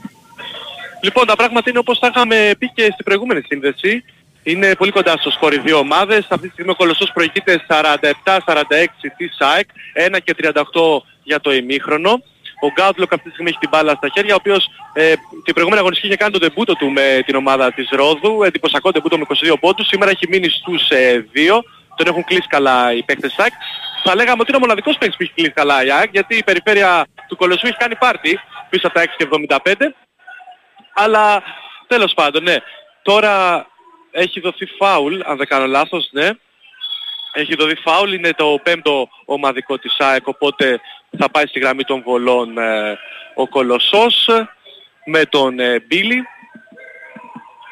Λοιπόν, 1.02 1.26
τα 1.26 1.36
πράγματα 1.36 1.70
είναι 1.70 1.78
όπως 1.78 1.98
τα 1.98 2.10
είχαμε 2.14 2.54
πει 2.58 2.70
και 2.74 2.82
στην 2.82 3.04
προηγούμενη 3.04 3.40
σύνδεση. 3.46 4.04
Είναι 4.42 4.74
πολύ 4.74 4.90
κοντά 4.90 5.14
στο 5.16 5.30
σκορ 5.30 5.52
οι 5.52 5.58
δύο 5.58 5.78
ομάδες. 5.78 6.26
Αυτή 6.28 6.46
τη 6.46 6.52
στιγμή 6.52 6.70
ο 6.70 6.74
Κολοσσός 6.74 7.10
προηγείται 7.14 7.60
47-46 7.68 9.10
της 9.16 9.36
ΑΕΚ, 9.38 9.68
1 9.94 10.18
και 10.24 10.34
38 10.38 11.02
για 11.22 11.40
το 11.40 11.52
ημίχρονο. 11.52 12.22
Ο 12.60 12.68
Γκάουτλοκ 12.68 13.12
αυτή 13.12 13.24
τη 13.24 13.32
στιγμή 13.32 13.50
έχει 13.50 13.58
την 13.58 13.68
μπάλα 13.68 13.94
στα 13.94 14.08
χέρια, 14.08 14.34
ο 14.34 14.36
οποίος 14.40 14.70
ε, 14.92 15.14
την 15.44 15.54
προηγούμενη 15.54 15.80
αγωνιστική 15.80 16.06
είχε 16.06 16.16
κάνει 16.16 16.32
το 16.32 16.38
ντεμπούτο 16.38 16.74
του 16.74 16.90
με 16.90 17.22
την 17.26 17.34
ομάδα 17.34 17.72
της 17.72 17.88
Ρόδου, 17.90 18.42
εντυπωσιακό 18.42 18.90
ντεμπούτο 18.90 19.18
με 19.18 19.24
22 19.28 19.54
πόντους, 19.60 19.86
σήμερα 19.86 20.10
έχει 20.10 20.28
μείνει 20.28 20.48
στους 20.48 20.90
ε, 20.90 21.28
2, 21.34 21.60
τον 21.96 22.06
έχουν 22.06 22.24
κλείσει 22.24 22.46
καλά 22.48 22.92
οι 22.92 23.02
παίκτες 23.02 23.30
της 23.30 23.38
ΑΕΚ. 23.38 23.52
Θα 24.04 24.14
λέγαμε 24.14 24.40
ότι 24.40 24.48
είναι 24.48 24.56
ο 24.56 24.60
μοναδικός 24.60 24.98
παίκτης 24.98 25.16
που 25.16 25.22
έχει 25.22 25.32
κλείσει 25.32 25.50
καλά 25.50 25.84
η 25.84 25.90
ΑΕΚ, 25.90 26.10
γιατί 26.12 26.36
η 26.36 26.44
περιφέρεια 26.44 27.06
του 27.28 27.36
Κολοσσού 27.36 27.66
έχει 27.66 27.76
κάνει 27.76 27.96
πάρτι 27.96 28.40
πίσω 28.70 28.86
από 28.86 28.96
τα 28.96 29.02
6 29.02 29.06
και 29.16 29.28
75. 29.64 29.74
Αλλά 30.94 31.42
τέλος 31.86 32.14
πάντων, 32.14 32.42
ναι. 32.42 32.56
Τώρα 33.02 33.66
έχει 34.10 34.40
δοθεί 34.40 34.66
φάουλ, 34.66 35.20
αν 35.24 35.36
δεν 35.36 35.46
κάνω 35.46 35.66
λάθος, 35.66 36.08
ναι. 36.10 36.28
Έχει 37.32 37.54
δοθεί 37.54 37.74
φάουλ, 37.74 38.12
είναι 38.12 38.32
το 38.32 38.60
πέμπτο 38.62 39.08
ομαδικό 39.24 39.78
της 39.78 39.96
ΑΕΚ, 39.98 40.26
οπότε 40.26 40.80
θα 41.18 41.30
πάει 41.30 41.46
στη 41.46 41.58
γραμμή 41.58 41.84
των 41.84 42.02
βολών 42.02 42.58
ε, 42.58 42.98
ο 43.34 43.48
Κολοσσός 43.48 44.28
με 45.04 45.24
τον 45.24 45.58
ε, 45.58 45.80
Μπίλι. 45.80 46.22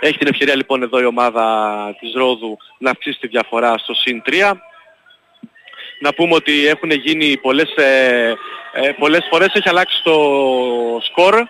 Έχει 0.00 0.18
την 0.18 0.28
ευκαιρία 0.28 0.56
λοιπόν 0.56 0.82
εδώ 0.82 1.00
η 1.00 1.04
ομάδα 1.04 1.96
της 2.00 2.14
Ρόδου 2.14 2.56
να 2.78 2.90
αυξήσει 2.90 3.18
τη 3.18 3.26
διαφορά 3.26 3.78
στο 3.78 3.94
συν 3.94 4.22
3. 4.26 4.52
Να 6.00 6.14
πούμε 6.14 6.34
ότι 6.34 6.66
έχουν 6.66 6.90
γίνει 6.90 7.36
πολλές, 7.36 7.74
ε, 7.76 8.34
ε, 8.72 8.92
πολλές 8.98 9.26
φορές, 9.30 9.48
έχει 9.52 9.68
αλλάξει 9.68 10.02
το 10.02 10.14
σκορ. 11.02 11.46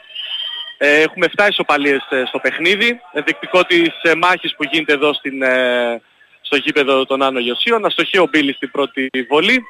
Ε, 0.79 1.01
έχουμε 1.01 1.27
7 1.37 1.47
ισοπαλίες 1.49 2.07
ε, 2.11 2.25
στο 2.27 2.39
παιχνίδι. 2.39 3.01
Ενδεικτικό 3.13 3.65
της 3.65 3.89
ε, 4.03 4.15
μάχης 4.15 4.55
που 4.57 4.65
γίνεται 4.65 4.93
εδώ 4.93 5.13
στην, 5.13 5.43
ε, 5.43 6.03
στο 6.41 6.57
γήπεδο 6.57 7.07
των 7.07 7.23
Άνω 7.23 7.39
Ιωσίων. 7.39 7.85
Αστοχεί 7.85 8.19
ο 8.19 8.29
Μπίλης 8.31 8.57
στην 8.57 8.71
πρώτη 8.71 9.11
βολή. 9.29 9.65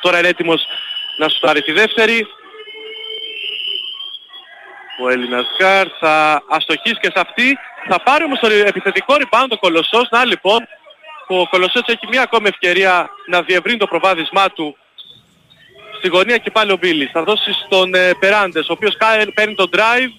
Τώρα 0.00 0.18
είναι 0.18 0.28
έτοιμος 0.28 0.66
να 1.18 1.28
σου 1.28 1.40
πάρει 1.40 1.62
τη 1.62 1.72
δεύτερη. 1.72 2.26
Ο 5.02 5.08
Έλληνας 5.08 5.46
Γκάρ 5.58 5.86
θα 6.00 6.42
αστοχίσει 6.48 6.98
και 7.00 7.10
σε 7.14 7.20
αυτή. 7.20 7.58
Θα 7.88 8.02
πάρει 8.02 8.24
όμως 8.24 8.38
το 8.38 8.46
επιθετικό 8.46 9.14
rebound 9.18 9.46
ο 9.48 9.58
Κολοσσός. 9.58 10.08
Να 10.10 10.24
λοιπόν, 10.24 10.68
ο 11.26 11.48
Κολοσσός 11.48 11.82
έχει 11.86 12.06
μία 12.08 12.22
ακόμη 12.22 12.48
ευκαιρία 12.48 13.10
να 13.26 13.42
διευρύνει 13.42 13.78
το 13.78 13.86
προβάδισμά 13.86 14.50
του 14.50 14.76
στη 15.98 16.08
γωνία 16.08 16.36
και 16.36 16.50
πάλι 16.50 16.72
ο 16.72 16.76
Μπίλης. 16.76 17.10
Θα 17.10 17.22
δώσει 17.22 17.52
στον 17.66 17.94
ε, 17.94 18.12
Περάντες, 18.20 18.68
ο 18.68 18.72
οποίος 18.72 18.96
κα- 18.96 19.32
παίρνει 19.34 19.54
τον 19.54 19.70
drive. 19.72 20.12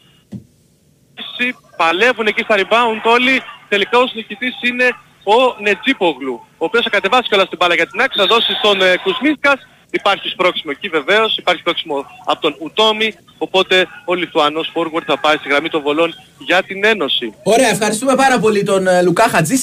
Εσύ, 1.16 1.56
Παλεύουν 1.78 2.28
εκεί 2.28 2.42
στα 2.44 2.56
rebound 2.58 3.02
όλοι. 3.04 3.42
Τελικά 3.70 3.98
ο 4.00 4.04
νικητής 4.14 4.56
είναι 4.62 4.88
ο 5.24 5.56
Νετζίπογλου, 5.62 6.46
ο 6.58 6.66
οποίος 6.66 6.84
θα 6.84 6.89
κατεβάσει 6.89 7.28
κιόλας 7.30 7.50
την 7.50 7.58
μπάλα 7.58 7.76
για 7.76 7.88
την 7.88 8.02
άκρη. 8.02 8.18
Θα 8.20 8.26
δώσει 8.26 8.54
στον 8.54 8.82
ε, 8.82 8.98
Κουσμίσκας 8.98 9.68
Υπάρχει 9.92 10.30
σπρώξιμο 10.30 10.72
εκεί 10.76 10.88
βεβαίως, 10.89 11.38
υπάρχει 11.38 11.62
σπρώξιμο 11.62 12.06
από 12.26 12.42
τον 12.42 12.56
Ουτόμι, 12.60 13.16
οπότε 13.38 13.88
ο 14.06 14.14
Λιθουανός 14.14 14.72
forward 14.76 15.04
θα 15.06 15.20
πάει 15.20 15.36
στη 15.36 15.50
γραμμή 15.50 15.70
των 15.70 15.82
βολών 15.82 16.14
για 16.38 16.64
την 16.64 16.84
Ένωση. 16.86 17.34
Ωραία, 17.44 17.70
ευχαριστούμε 17.70 18.16
πάρα 18.16 18.39
πολύ 18.39 18.64
τον 18.64 18.88
ε, 18.88 19.02
Λουκά 19.02 19.28
Χατζή. 19.30 19.56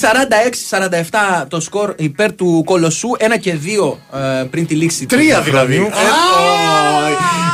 46-47 1.41 1.45
το 1.47 1.59
σκορ 1.59 1.93
υπέρ 1.97 2.33
του 2.35 2.61
Κολοσσού. 2.65 3.09
1 3.35 3.39
και 3.39 3.57
2 4.11 4.19
ε, 4.41 4.43
πριν 4.43 4.67
τη 4.67 4.75
λήξη 4.75 5.05
του 5.05 5.15
Τρία 5.15 5.41
δηλαδή. 5.41 5.73
χρόνου. 5.75 5.87
Ε, 5.87 5.89
ω, 5.89 6.89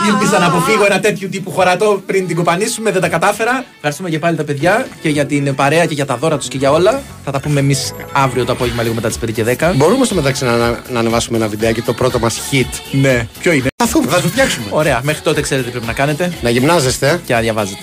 Ήλπιζα 0.08 0.40
να 0.40 0.46
αποφύγω 0.46 0.86
ένα 0.86 1.00
τέτοιο 1.00 1.28
τύπου 1.30 1.52
χωρατό 1.52 2.04
πριν 2.06 2.28
την 2.28 2.36
κοπανίσουμε, 2.36 2.92
δεν 2.92 3.02
τα 3.02 3.10
κατάφερα. 3.10 3.66
Ευχαριστούμε 3.76 4.10
και 4.10 4.20
πάλι 4.20 4.38
τα 4.38 4.44
παιδιά 4.44 4.88
και 5.02 5.10
για 5.10 5.26
την 5.26 5.56
παρέα 5.56 5.86
και 5.86 5.94
για 5.94 6.06
τα 6.06 6.16
δώρα 6.18 6.38
τους 6.38 6.48
και 6.48 6.58
για 6.58 6.72
όλα. 6.72 7.02
Θα 7.24 7.32
τα 7.32 7.40
πούμε 7.40 7.60
εμείς 7.60 7.94
αύριο 8.14 8.46
το 8.46 8.52
απόγευμα 8.52 8.84
λίγο 8.84 8.96
μετά 8.96 9.08
τις 9.08 9.18
5 9.26 9.32
και 9.32 9.44
10. 9.60 9.74
Μπορούμε 9.76 10.06
στο 10.06 10.16
μεταξύ 10.16 10.46
να, 10.46 10.58
να 10.90 11.00
ανεβάσουμε 11.00 11.38
ένα 11.38 11.48
βιντεάκι, 11.48 11.82
το 11.82 11.94
πρώτο 11.94 12.20
μας 12.20 12.40
hit. 12.52 12.65
Ναι, 12.92 13.28
ποιο 13.40 13.52
είναι; 13.52 13.68
Θα 13.76 13.86
δούμε, 13.86 14.08
θα 14.12 14.22
το 14.22 14.28
φτιάξουμε. 14.28 14.66
Ωραία, 14.70 15.00
μέχρι 15.04 15.22
τότε 15.22 15.42
ξέρετε 15.42 15.66
τι 15.66 15.72
πρέπει 15.72 15.88
να 15.88 15.94
κάνετε 15.94 16.34
Να 16.42 16.50
γυμνάζεστε. 16.50 17.22
και 17.26 17.34
να 17.34 17.40
διαβάζετε. 17.40 17.80